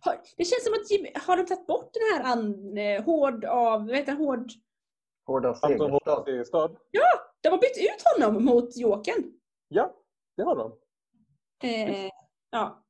Har, 0.00 0.20
det 0.36 0.44
känns 0.44 0.64
som 0.64 0.74
att 0.74 0.90
Jimmy, 0.90 1.10
har 1.14 1.36
de 1.36 1.46
tagit 1.46 1.66
bort 1.66 1.90
den 1.92 2.02
här 2.02 2.32
an, 2.32 2.78
eh, 2.78 3.04
hård 3.04 3.44
av, 3.44 3.86
vad 3.86 3.96
heter 3.96 4.12
han, 4.12 4.20
hård? 4.20 4.50
Hård 5.26 5.46
av 5.46 5.54
Segerstad. 5.54 6.24
Segerstad. 6.24 6.70
De 7.40 7.48
har 7.48 7.58
bytt 7.58 7.78
ut 7.78 8.02
honom 8.04 8.44
mot 8.44 8.76
Jokern. 8.76 9.32
Ja, 9.72 9.96
det 10.36 10.42
har 10.42 10.56
de. 10.56 10.72
Eh, 11.62 12.10
ja. 12.50 12.84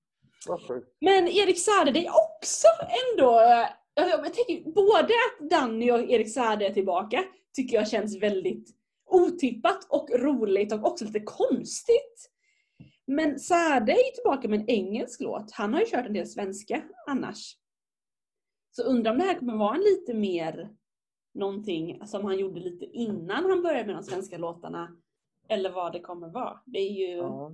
Varför? 0.49 0.85
Men 1.01 1.29
Erik 1.29 1.59
Sade, 1.59 1.91
det 1.91 2.07
är 2.07 2.11
också 2.11 2.67
ändå... 3.13 3.41
eh, 3.41 3.67
Jag, 4.09 4.35
tänker, 4.35 4.71
både 4.73 5.05
att 5.05 5.51
Danny 5.51 5.91
och 5.91 6.01
Erik 6.01 6.33
Sade 6.35 6.67
är 6.67 6.73
tillbaka 6.73 7.25
tycker 7.53 7.77
jag 7.77 7.89
känns 7.89 8.23
väldigt 8.23 8.71
otippat 9.11 9.87
och 9.91 10.11
roligt 10.11 10.73
och 10.73 10.85
också 10.85 11.05
lite 11.05 11.21
konstigt. 11.21 12.31
Men 13.07 13.39
Sade 13.39 13.93
är 13.93 13.97
ju 14.07 14.11
tillbaka 14.15 14.49
med 14.49 14.61
en 14.61 14.71
engelsk 14.71 15.21
låt. 15.21 15.53
Han 15.53 15.75
har 15.75 15.81
ju 15.81 15.87
kört 15.87 16.07
en 16.07 16.13
del 16.13 16.27
svenska 16.27 16.83
annars. 17.07 17.57
Så 18.71 18.83
undrar 18.83 19.13
om 19.13 19.19
det 19.19 19.25
här 19.25 19.39
kommer 19.39 19.57
vara 19.57 19.75
en 19.75 19.81
lite 19.83 20.15
mer 20.15 20.71
någonting 21.35 22.07
som 22.07 22.25
han 22.25 22.39
gjorde 22.39 22.61
lite 22.61 22.85
innan 22.85 23.51
han 23.51 23.63
började 23.63 23.87
med 23.87 23.95
de 23.97 24.03
svenska 24.03 24.39
låtarna. 24.39 24.97
Eller 25.51 25.71
vad 25.71 25.93
det 25.93 26.01
kommer 26.01 26.29
vara. 26.29 26.61
Det 26.67 26.79
är 26.79 26.93
ju... 27.09 27.17
Ja. 27.17 27.53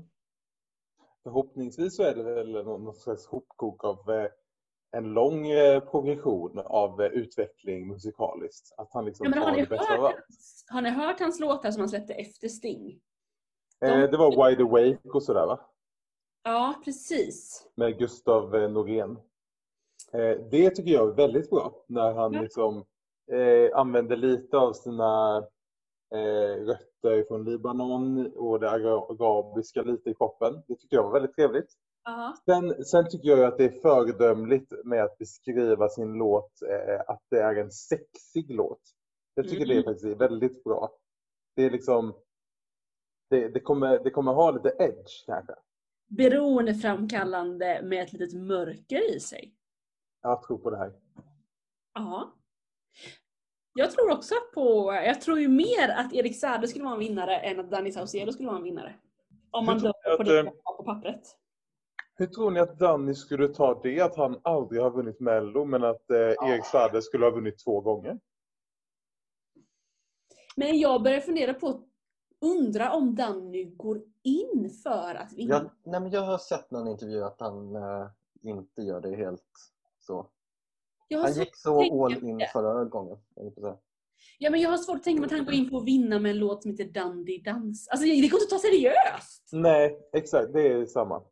Förhoppningsvis 1.22 1.96
så 1.96 2.02
är 2.02 2.14
det 2.14 2.22
väl 2.22 2.52
någon 2.52 2.94
slags 2.94 3.26
hopkok 3.26 3.84
av 3.84 4.10
eh, 4.10 4.30
en 4.96 5.04
lång 5.04 5.48
eh, 5.48 5.80
progression 5.80 6.58
av 6.58 7.00
eh, 7.02 7.06
utveckling 7.06 7.88
musikaliskt. 7.88 8.74
Att 8.78 8.92
han 8.92 9.04
liksom 9.04 9.24
Ja, 9.26 9.30
men 9.30 9.38
har, 9.42 9.52
ni 9.52 9.66
bästa 9.66 9.94
av 9.94 10.00
hört, 10.00 10.14
allt. 10.14 10.24
har 10.70 10.82
ni 10.82 10.90
hört 10.90 11.20
hans 11.20 11.40
låtar 11.40 11.70
som 11.70 11.80
han 11.80 11.88
släppte 11.88 12.14
efter 12.14 12.48
Sting? 12.48 13.00
Eh, 13.84 14.10
det 14.10 14.16
var 14.16 14.48
Wide 14.50 14.62
Awake 14.62 15.08
och 15.08 15.22
sådär 15.22 15.46
va? 15.46 15.60
Ja, 16.42 16.74
precis. 16.84 17.68
Med 17.74 17.98
Gustav 17.98 18.50
Norén. 18.70 19.18
Det 20.50 20.70
tycker 20.70 20.90
jag 20.90 21.08
är 21.08 21.14
väldigt 21.14 21.50
bra. 21.50 21.84
När 21.88 22.12
han 22.12 22.32
Ja. 22.32 22.40
liksom 22.42 22.84
eh, 23.32 23.78
använder 23.78 24.16
lite 24.16 24.58
av 24.58 24.72
sina 24.72 25.42
rötter 26.66 27.24
från 27.28 27.44
Libanon 27.44 28.32
och 28.36 28.60
det 28.60 28.70
ara- 28.70 29.06
arabiska 29.10 29.82
lite 29.82 30.10
i 30.10 30.14
poppen. 30.14 30.62
Det 30.68 30.74
tycker 30.76 30.96
jag 30.96 31.02
var 31.02 31.12
väldigt 31.12 31.34
trevligt. 31.36 31.72
Ja. 32.04 32.34
Sen, 32.44 32.84
sen 32.84 33.08
tycker 33.10 33.28
jag 33.28 33.44
att 33.44 33.58
det 33.58 33.64
är 33.64 33.80
föredömligt 33.80 34.72
med 34.84 35.04
att 35.04 35.18
beskriva 35.18 35.88
sin 35.88 36.12
låt 36.12 36.62
eh, 36.62 37.00
att 37.10 37.22
det 37.30 37.38
är 37.40 37.54
en 37.56 37.70
sexig 37.70 38.50
låt. 38.54 38.80
Jag 39.34 39.48
tycker 39.48 39.66
det 39.66 39.72
är 39.72 39.76
Mm. 39.76 39.84
faktiskt 39.84 40.04
är 40.06 40.14
väldigt 40.28 40.64
bra. 40.64 40.90
Det 41.56 41.62
är 41.62 41.70
liksom 41.70 42.14
det, 43.30 43.48
det, 43.48 43.60
kommer, 43.60 43.98
det 44.04 44.10
kommer 44.10 44.32
ha 44.32 44.50
lite 44.50 44.68
edge 44.78 45.26
kanske. 45.26 45.54
Beroendeframkallande 46.08 47.80
med 47.82 48.02
ett 48.02 48.12
litet 48.12 48.34
mörker 48.34 49.16
i 49.16 49.20
sig. 49.20 49.54
Jag 50.22 50.42
tror 50.42 50.58
på 50.58 50.70
det 50.70 50.76
här. 50.76 50.92
Ja. 51.94 52.35
Jag 53.78 53.90
tror 53.90 54.10
också 54.10 54.34
på, 54.54 54.92
jag 55.04 55.20
tror 55.20 55.40
ju 55.40 55.48
mer 55.48 55.88
att 55.88 56.12
Erik 56.12 56.40
Saade 56.40 56.68
skulle 56.68 56.84
vara 56.84 56.94
en 56.94 57.00
vinnare 57.00 57.36
än 57.38 57.60
att 57.60 57.70
Danny 57.70 57.92
Saucedo 57.92 58.32
skulle 58.32 58.48
vara 58.48 58.58
en 58.58 58.64
vinnare. 58.64 58.94
Om 59.50 59.66
man 59.66 59.78
dömer 59.78 60.16
på 60.16 60.22
det 60.22 60.38
eh, 60.38 60.50
på 60.76 60.84
pappret. 60.84 61.36
Hur 62.14 62.26
tror 62.26 62.50
ni 62.50 62.60
att 62.60 62.78
Danny 62.78 63.14
skulle 63.14 63.48
ta 63.48 63.80
det 63.82 64.00
att 64.00 64.16
han 64.16 64.40
aldrig 64.44 64.82
har 64.82 64.90
vunnit 64.90 65.20
Mello 65.20 65.64
men 65.64 65.84
att 65.84 66.10
eh, 66.10 66.50
Erik 66.50 66.64
Saade 66.64 67.02
skulle 67.02 67.24
ha 67.24 67.30
vunnit 67.30 67.64
två 67.64 67.80
gånger? 67.80 68.18
Men 70.56 70.78
jag 70.78 71.02
börjar 71.02 71.20
fundera 71.20 71.54
på, 71.54 71.82
undra 72.40 72.92
om 72.92 73.14
Danny 73.14 73.64
går 73.64 74.02
in 74.22 74.70
för 74.82 75.14
att 75.14 75.32
vinna. 75.32 75.54
Jag, 75.54 75.70
nej, 75.84 76.00
men 76.00 76.10
jag 76.10 76.22
har 76.22 76.38
sett 76.38 76.70
någon 76.70 76.88
intervju 76.88 77.24
att 77.24 77.40
han 77.40 77.76
eh, 77.76 78.06
inte 78.42 78.82
gör 78.82 79.00
det 79.00 79.16
helt 79.16 79.72
så. 79.98 80.26
Han 81.14 81.32
gick 81.32 81.56
så 81.56 82.04
all 82.04 82.24
in 82.24 82.38
det. 82.38 82.50
förra 82.52 82.84
gången. 82.84 83.18
Ja 84.38 84.50
men 84.50 84.60
jag 84.60 84.70
har 84.70 84.76
svårt 84.76 84.96
att 84.96 85.02
tänka 85.02 85.20
mig 85.20 85.26
att 85.26 85.32
han 85.32 85.44
går 85.44 85.54
in 85.54 85.70
på 85.70 85.76
att 85.76 85.84
vinna 85.84 86.18
med 86.18 86.30
en 86.30 86.38
låt 86.38 86.62
som 86.62 86.70
heter 86.70 86.84
Dandy 86.84 87.42
Dans. 87.42 87.88
Alltså 87.88 88.06
det 88.06 88.28
går 88.28 88.42
inte 88.42 88.44
att 88.44 88.50
ta 88.50 88.58
seriöst! 88.58 89.48
Nej, 89.52 89.98
exakt. 90.12 90.52
Det 90.52 90.72
är 90.72 90.86
samma. 90.86 91.22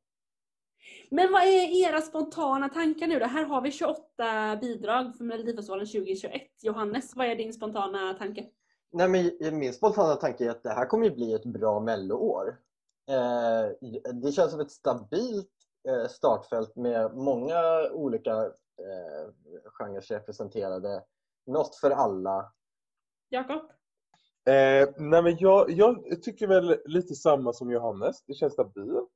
Men 1.11 1.33
vad 1.33 1.43
är 1.43 1.89
era 1.89 2.01
spontana 2.01 2.68
tankar 2.68 3.07
nu 3.07 3.18
då? 3.18 3.27
Här 3.27 3.45
har 3.45 3.61
vi 3.61 3.70
28 3.70 4.57
bidrag 4.61 5.16
för 5.16 5.25
Melodifestivalen 5.25 5.87
2021. 5.87 6.43
Johannes, 6.62 7.16
vad 7.16 7.27
är 7.27 7.37
din 7.37 7.53
spontana 7.53 8.14
tanke? 8.14 8.47
Nej, 8.93 9.09
men 9.09 9.59
min 9.59 9.72
spontana 9.72 10.16
tanke 10.16 10.45
är 10.45 10.51
att 10.51 10.62
det 10.62 10.70
här 10.70 10.87
kommer 10.87 11.05
ju 11.05 11.14
bli 11.14 11.33
ett 11.33 11.45
bra 11.45 11.81
melloår. 11.81 12.57
Eh, 13.09 13.91
det 14.12 14.33
känns 14.33 14.51
som 14.51 14.61
ett 14.61 14.70
stabilt 14.70 15.51
eh, 15.89 16.09
startfält 16.09 16.77
med 16.77 17.16
många 17.16 17.91
olika 17.93 18.53
eh, 18.79 19.33
genrer 19.64 20.01
representerade. 20.01 21.05
Något 21.47 21.77
för 21.77 21.91
alla. 21.91 22.53
Jakob? 23.29 23.70
Eh, 24.47 24.89
nej 24.97 25.22
men 25.22 25.37
jag, 25.39 25.70
jag 25.70 26.22
tycker 26.22 26.47
väl 26.47 26.81
lite 26.85 27.14
samma 27.14 27.53
som 27.53 27.70
Johannes. 27.70 28.22
Det 28.27 28.35
känns 28.35 28.53
stabilt. 28.53 29.11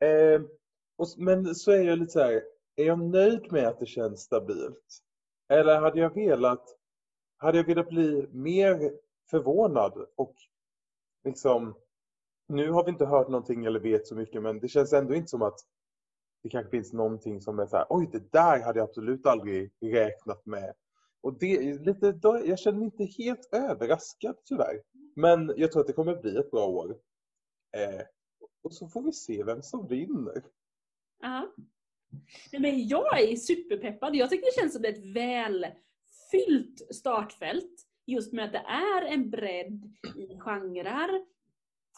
Eh, 0.00 0.42
och, 0.96 1.06
men 1.16 1.54
så 1.54 1.70
är 1.70 1.82
jag 1.82 1.98
lite 1.98 2.12
så 2.12 2.20
här, 2.20 2.42
är 2.76 2.84
jag 2.84 2.98
nöjd 2.98 3.52
med 3.52 3.68
att 3.68 3.78
det 3.78 3.86
känns 3.86 4.20
stabilt? 4.20 5.00
Eller 5.48 5.80
hade 5.80 6.00
jag 6.00 6.14
velat, 6.14 6.64
hade 7.36 7.58
jag 7.58 7.64
velat 7.64 7.88
bli 7.88 8.28
mer 8.32 8.92
förvånad 9.30 10.06
och 10.16 10.34
liksom, 11.24 11.74
nu 12.48 12.70
har 12.70 12.84
vi 12.84 12.90
inte 12.90 13.06
hört 13.06 13.28
någonting 13.28 13.64
eller 13.64 13.80
vet 13.80 14.06
så 14.06 14.14
mycket 14.14 14.42
men 14.42 14.60
det 14.60 14.68
känns 14.68 14.92
ändå 14.92 15.14
inte 15.14 15.28
som 15.28 15.42
att 15.42 15.60
det 16.44 16.50
kanske 16.50 16.70
finns 16.70 16.92
någonting 16.92 17.40
som 17.40 17.58
är 17.58 17.66
så 17.66 17.76
här, 17.76 17.86
oj 17.88 18.08
det 18.12 18.32
där 18.32 18.62
hade 18.62 18.78
jag 18.78 18.88
absolut 18.88 19.26
aldrig 19.26 19.72
räknat 19.80 20.46
med. 20.46 20.74
Och 21.20 21.38
det 21.38 21.56
är 21.56 21.78
lite, 21.78 22.12
då, 22.12 22.42
jag 22.44 22.58
känner 22.58 22.78
mig 22.78 22.84
inte 22.84 23.22
helt 23.22 23.48
överraskad 23.52 24.36
tyvärr. 24.44 24.82
Men 25.16 25.54
jag 25.56 25.72
tror 25.72 25.80
att 25.80 25.86
det 25.86 25.92
kommer 25.92 26.16
bli 26.16 26.36
ett 26.36 26.50
bra 26.50 26.66
år. 26.66 26.96
Eh, 27.76 28.00
och 28.62 28.74
så 28.74 28.88
får 28.88 29.02
vi 29.02 29.12
se 29.12 29.44
vem 29.44 29.62
som 29.62 29.88
vinner. 29.88 30.42
Ja. 31.22 31.54
Nej, 32.52 32.62
men 32.62 32.88
jag 32.88 33.20
är 33.20 33.36
superpeppad. 33.36 34.16
Jag 34.16 34.30
tycker 34.30 34.46
det 34.46 34.60
känns 34.60 34.74
som 34.74 34.84
ett 34.84 35.14
välfyllt 35.14 36.94
startfält. 36.94 37.86
Just 38.06 38.32
med 38.32 38.44
att 38.44 38.52
det 38.52 38.64
är 38.66 39.02
en 39.02 39.30
bredd 39.30 39.84
i 40.16 40.38
genrer. 40.38 41.24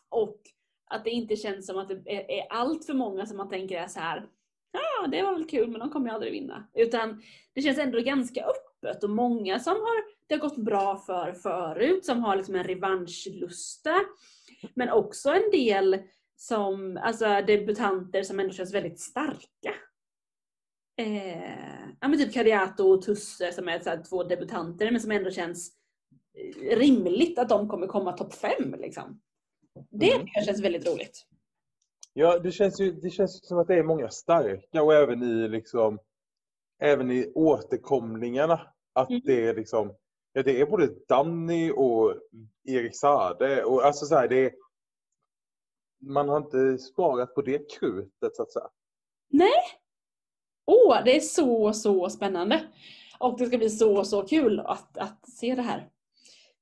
Och 0.09 0.41
att 0.85 1.05
det 1.05 1.11
inte 1.11 1.37
känns 1.37 1.67
som 1.67 1.79
att 1.79 1.89
det 1.89 1.95
är, 1.95 2.31
är 2.31 2.47
allt 2.51 2.87
för 2.87 2.95
många 2.95 3.27
som 3.27 3.37
man 3.37 3.49
tänker 3.49 3.77
är 3.77 3.89
så 3.89 4.01
här. 4.01 4.29
Ja, 4.77 5.07
det 5.07 5.23
var 5.23 5.33
väl 5.33 5.45
kul 5.49 5.71
men 5.71 5.81
de 5.81 5.91
kommer 5.91 6.09
ju 6.09 6.15
aldrig 6.15 6.33
vinna. 6.33 6.67
Utan 6.75 7.23
det 7.55 7.63
känns 7.63 7.79
ändå 7.79 8.01
ganska 8.01 8.45
öppet 8.45 9.05
och 9.05 9.11
många 9.11 9.59
som 9.59 9.73
har 9.73 10.17
det 10.29 10.35
har 10.35 10.41
gått 10.41 10.57
bra 10.57 10.97
för 10.99 11.33
förut, 11.33 12.05
som 12.05 12.21
har 12.25 12.37
liksom 12.37 12.55
en 12.55 12.65
revanschlusta. 12.65 14.01
Men 14.75 14.91
också 14.91 15.31
en 15.31 15.51
del 15.51 15.99
som, 16.37 16.97
alltså 17.03 17.25
debutanter 17.47 18.23
som 18.23 18.41
ändå 18.41 18.53
känns 18.53 18.75
väldigt 18.75 19.01
starka. 19.01 19.75
Eh, 20.99 21.51
ja 22.01 22.09
men 22.09 22.19
typ 22.19 22.33
Kariato 22.35 22.85
och 22.85 23.03
Tusse 23.03 23.53
som 23.53 23.69
är 23.69 23.81
så 23.81 24.03
två 24.09 24.23
debutanter 24.25 24.91
men 24.91 25.01
som 25.01 25.11
ändå 25.11 25.31
känns 25.31 25.73
eh, 26.63 26.77
rimligt 26.79 27.39
att 27.39 27.49
de 27.49 27.69
kommer 27.69 27.87
komma 27.87 28.13
topp 28.13 28.35
fem 28.35 28.75
liksom. 28.79 29.21
Det 29.91 30.13
Mm. 30.13 30.27
känns 30.47 30.61
väldigt 30.65 30.87
roligt. 30.89 31.27
Ja, 32.19 32.39
det 32.39 32.53
känns 32.53 32.81
ju 32.81 32.93
det 32.93 33.11
känns 33.11 33.47
som 33.47 33.59
att 33.59 33.69
det 33.69 33.75
är 33.75 33.83
många 33.83 34.09
starka 34.09 34.83
och 34.83 34.95
även 34.95 35.23
i 35.23 35.49
liksom 35.49 35.99
även 36.79 37.11
i 37.11 37.33
återkomlingarna 37.35 38.61
att 38.93 39.11
Mm. 39.11 39.23
det 39.25 39.47
är 39.47 39.55
liksom 39.55 39.95
ja, 40.33 40.43
det 40.43 40.61
är 40.61 40.67
både 40.67 40.89
Danny 41.09 41.71
och 41.71 42.15
Erik 42.65 42.97
Sade 42.97 43.65
och 43.65 43.85
alltså 43.85 44.07
så 44.07 44.15
här, 44.15 44.29
det 44.29 44.45
är 44.45 44.53
man 46.01 46.29
har 46.29 46.37
inte 46.37 46.79
sparat 46.79 47.35
på 47.35 47.43
det 47.43 47.71
krutet 47.79 48.37
så 48.37 48.43
att 48.43 48.53
säga. 48.53 48.69
Åh, 50.67 51.05
det 51.05 51.17
är 51.17 51.21
så, 51.21 51.73
så 51.73 52.11
spännande. 52.11 52.67
Och 53.19 53.39
det 53.39 53.47
ska 53.47 53.59
bli 53.59 53.71
så, 53.71 54.05
så 54.05 54.23
kul 54.23 54.61
att, 54.61 54.99
att 54.99 55.29
se 55.29 55.55
det 55.55 55.63
här. 55.63 55.91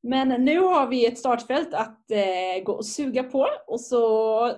Men 0.02 0.44
nu 0.44 0.58
har 0.60 0.86
vi 0.86 1.06
ett 1.06 1.18
startfält 1.18 1.74
att 1.74 2.10
eh, 2.10 2.64
gå 2.64 2.72
och 2.72 2.86
suga 2.86 3.22
på 3.22 3.48
och 3.66 3.80
så 3.80 4.52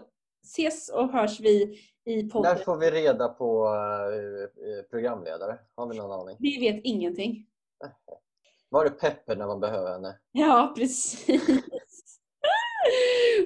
ses 0.46 0.88
och 0.88 1.12
hörs 1.12 1.40
vi 1.40 1.80
i 2.04 2.22
När 2.22 2.30
podden. 2.30 2.58
får 2.58 2.76
vi 2.76 2.90
reda 2.90 3.28
på 3.28 3.66
eh, 3.66 4.82
programledare? 4.90 5.58
Har 5.74 5.86
vi 5.86 5.96
någon 5.98 6.20
aning? 6.20 6.36
Vi 6.40 6.58
vet 6.60 6.80
ingenting. 6.84 7.46
Var 8.68 8.84
är 8.84 8.88
Peppe 8.90 9.34
när 9.34 9.46
man 9.46 9.60
behöver 9.60 9.92
henne? 9.92 10.18
Ja, 10.32 10.72
precis. 10.76 11.26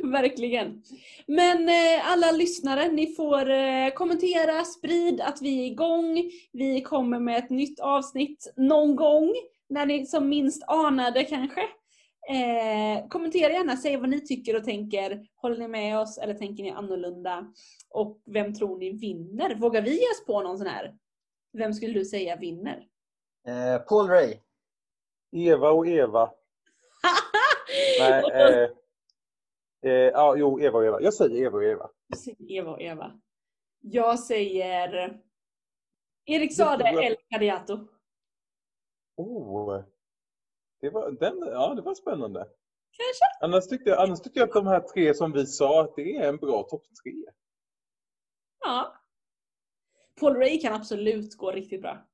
Verkligen. 0.03 0.82
Men 1.26 1.68
eh, 1.68 2.12
alla 2.12 2.32
lyssnare, 2.32 2.88
ni 2.88 3.14
får 3.14 3.51
eh, 3.51 3.90
kommentera, 3.94 4.64
sprid 4.64 5.20
att 5.20 5.42
vi 5.42 5.61
är 5.62 5.66
igång. 5.66 6.30
Vi 6.53 6.82
kommer 6.82 7.18
med 7.18 7.38
ett 7.38 7.51
nytt 7.51 7.80
avsnitt 7.80 8.53
någon 8.57 8.96
gång, 8.96 9.34
när 9.68 9.86
ni 9.86 10.07
som 10.07 10.28
minst 10.28 10.62
anade 10.66 11.24
kanske. 11.24 11.61
Eh, 12.28 13.08
kommentera 13.08 13.52
gärna, 13.52 13.76
säg 13.76 13.96
vad 13.96 14.08
ni 14.08 14.20
tycker 14.20 14.56
och 14.56 14.64
tänker. 14.64 15.26
Håller 15.34 15.58
ni 15.58 15.68
med 15.68 15.98
oss 15.98 16.18
eller 16.18 16.34
tänker 16.34 16.62
ni 16.62 16.70
annorlunda? 16.70 17.52
Och 17.88 18.22
vem 18.26 18.54
tror 18.54 18.78
ni 18.78 18.92
vinner? 18.92 19.54
Vågar 19.54 19.82
vi 19.82 19.90
ge 19.90 20.10
oss 20.10 20.24
på 20.26 20.42
någon 20.42 20.58
sån 20.58 20.66
här? 20.66 20.96
Vem 21.52 21.72
skulle 21.72 21.92
du 21.92 22.04
säga 22.04 22.36
vinner? 22.36 22.86
Eh, 23.46 23.78
Paul 23.78 24.08
Ray. 24.08 24.36
Eva 25.32 25.70
och 25.70 25.86
Eva. 25.86 26.30
Nej, 28.00 28.24
eh, 28.32 28.70
eh, 29.90 30.10
ja, 30.12 30.36
jo, 30.36 30.60
Eva 30.60 30.78
och 30.78 30.84
Eva. 30.84 31.00
Jag 31.00 31.14
säger 31.14 31.36
Eva 31.44 31.58
och 31.58 31.64
Eva. 31.64 31.90
Jag 32.06 32.18
säger 32.18 32.52
Eva 32.52 32.70
och 32.70 32.82
Eva. 32.82 33.20
Jag 33.80 34.18
säger 34.18 35.20
Erik 36.24 36.56
Sade 36.56 36.88
eller 36.88 37.16
Kadiato. 37.30 37.86
Oh. 39.16 39.82
Det 40.81 40.91
var, 40.91 41.11
den, 41.11 41.39
ja, 41.39 41.74
det 41.74 41.83
var 41.83 41.95
spännande. 41.95 42.39
Kanske. 42.93 43.24
Annars 43.41 43.66
tyckte, 43.66 43.91
jag, 43.91 43.99
annars 43.99 44.20
tyckte 44.20 44.39
jag 44.39 44.49
att 44.49 44.55
de 44.55 44.66
här 44.66 44.81
tre 44.81 45.14
som 45.14 45.33
vi 45.33 45.47
sa, 45.47 45.81
att 45.81 45.97
det 45.97 46.16
är 46.16 46.28
en 46.28 46.37
bra 46.37 46.62
topp 46.62 46.85
tre. 47.03 47.14
Ja. 48.61 48.97
Paul 50.20 50.37
Ray 50.37 50.61
kan 50.61 50.74
absolut 50.74 51.37
gå 51.37 51.51
riktigt 51.51 51.83
bra. 51.83 52.07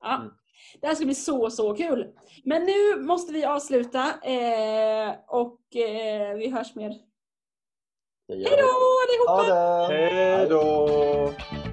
Ja. 0.00 0.16
Mm. 0.16 0.32
Det 0.80 0.86
här 0.86 0.94
ska 0.94 1.04
bli 1.04 1.14
så, 1.14 1.50
så 1.50 1.74
kul. 1.74 2.12
Men 2.44 2.62
nu 2.64 3.02
måste 3.02 3.32
vi 3.32 3.44
avsluta 3.44 4.04
eh, 4.22 5.14
och 5.26 5.76
eh, 5.76 6.36
vi 6.36 6.50
hörs 6.50 6.74
mer. 6.74 6.94
Hej 8.28 8.44
då 8.44 8.72
allihopa! 9.02 9.86
Hej 9.92 10.48
då! 10.48 11.65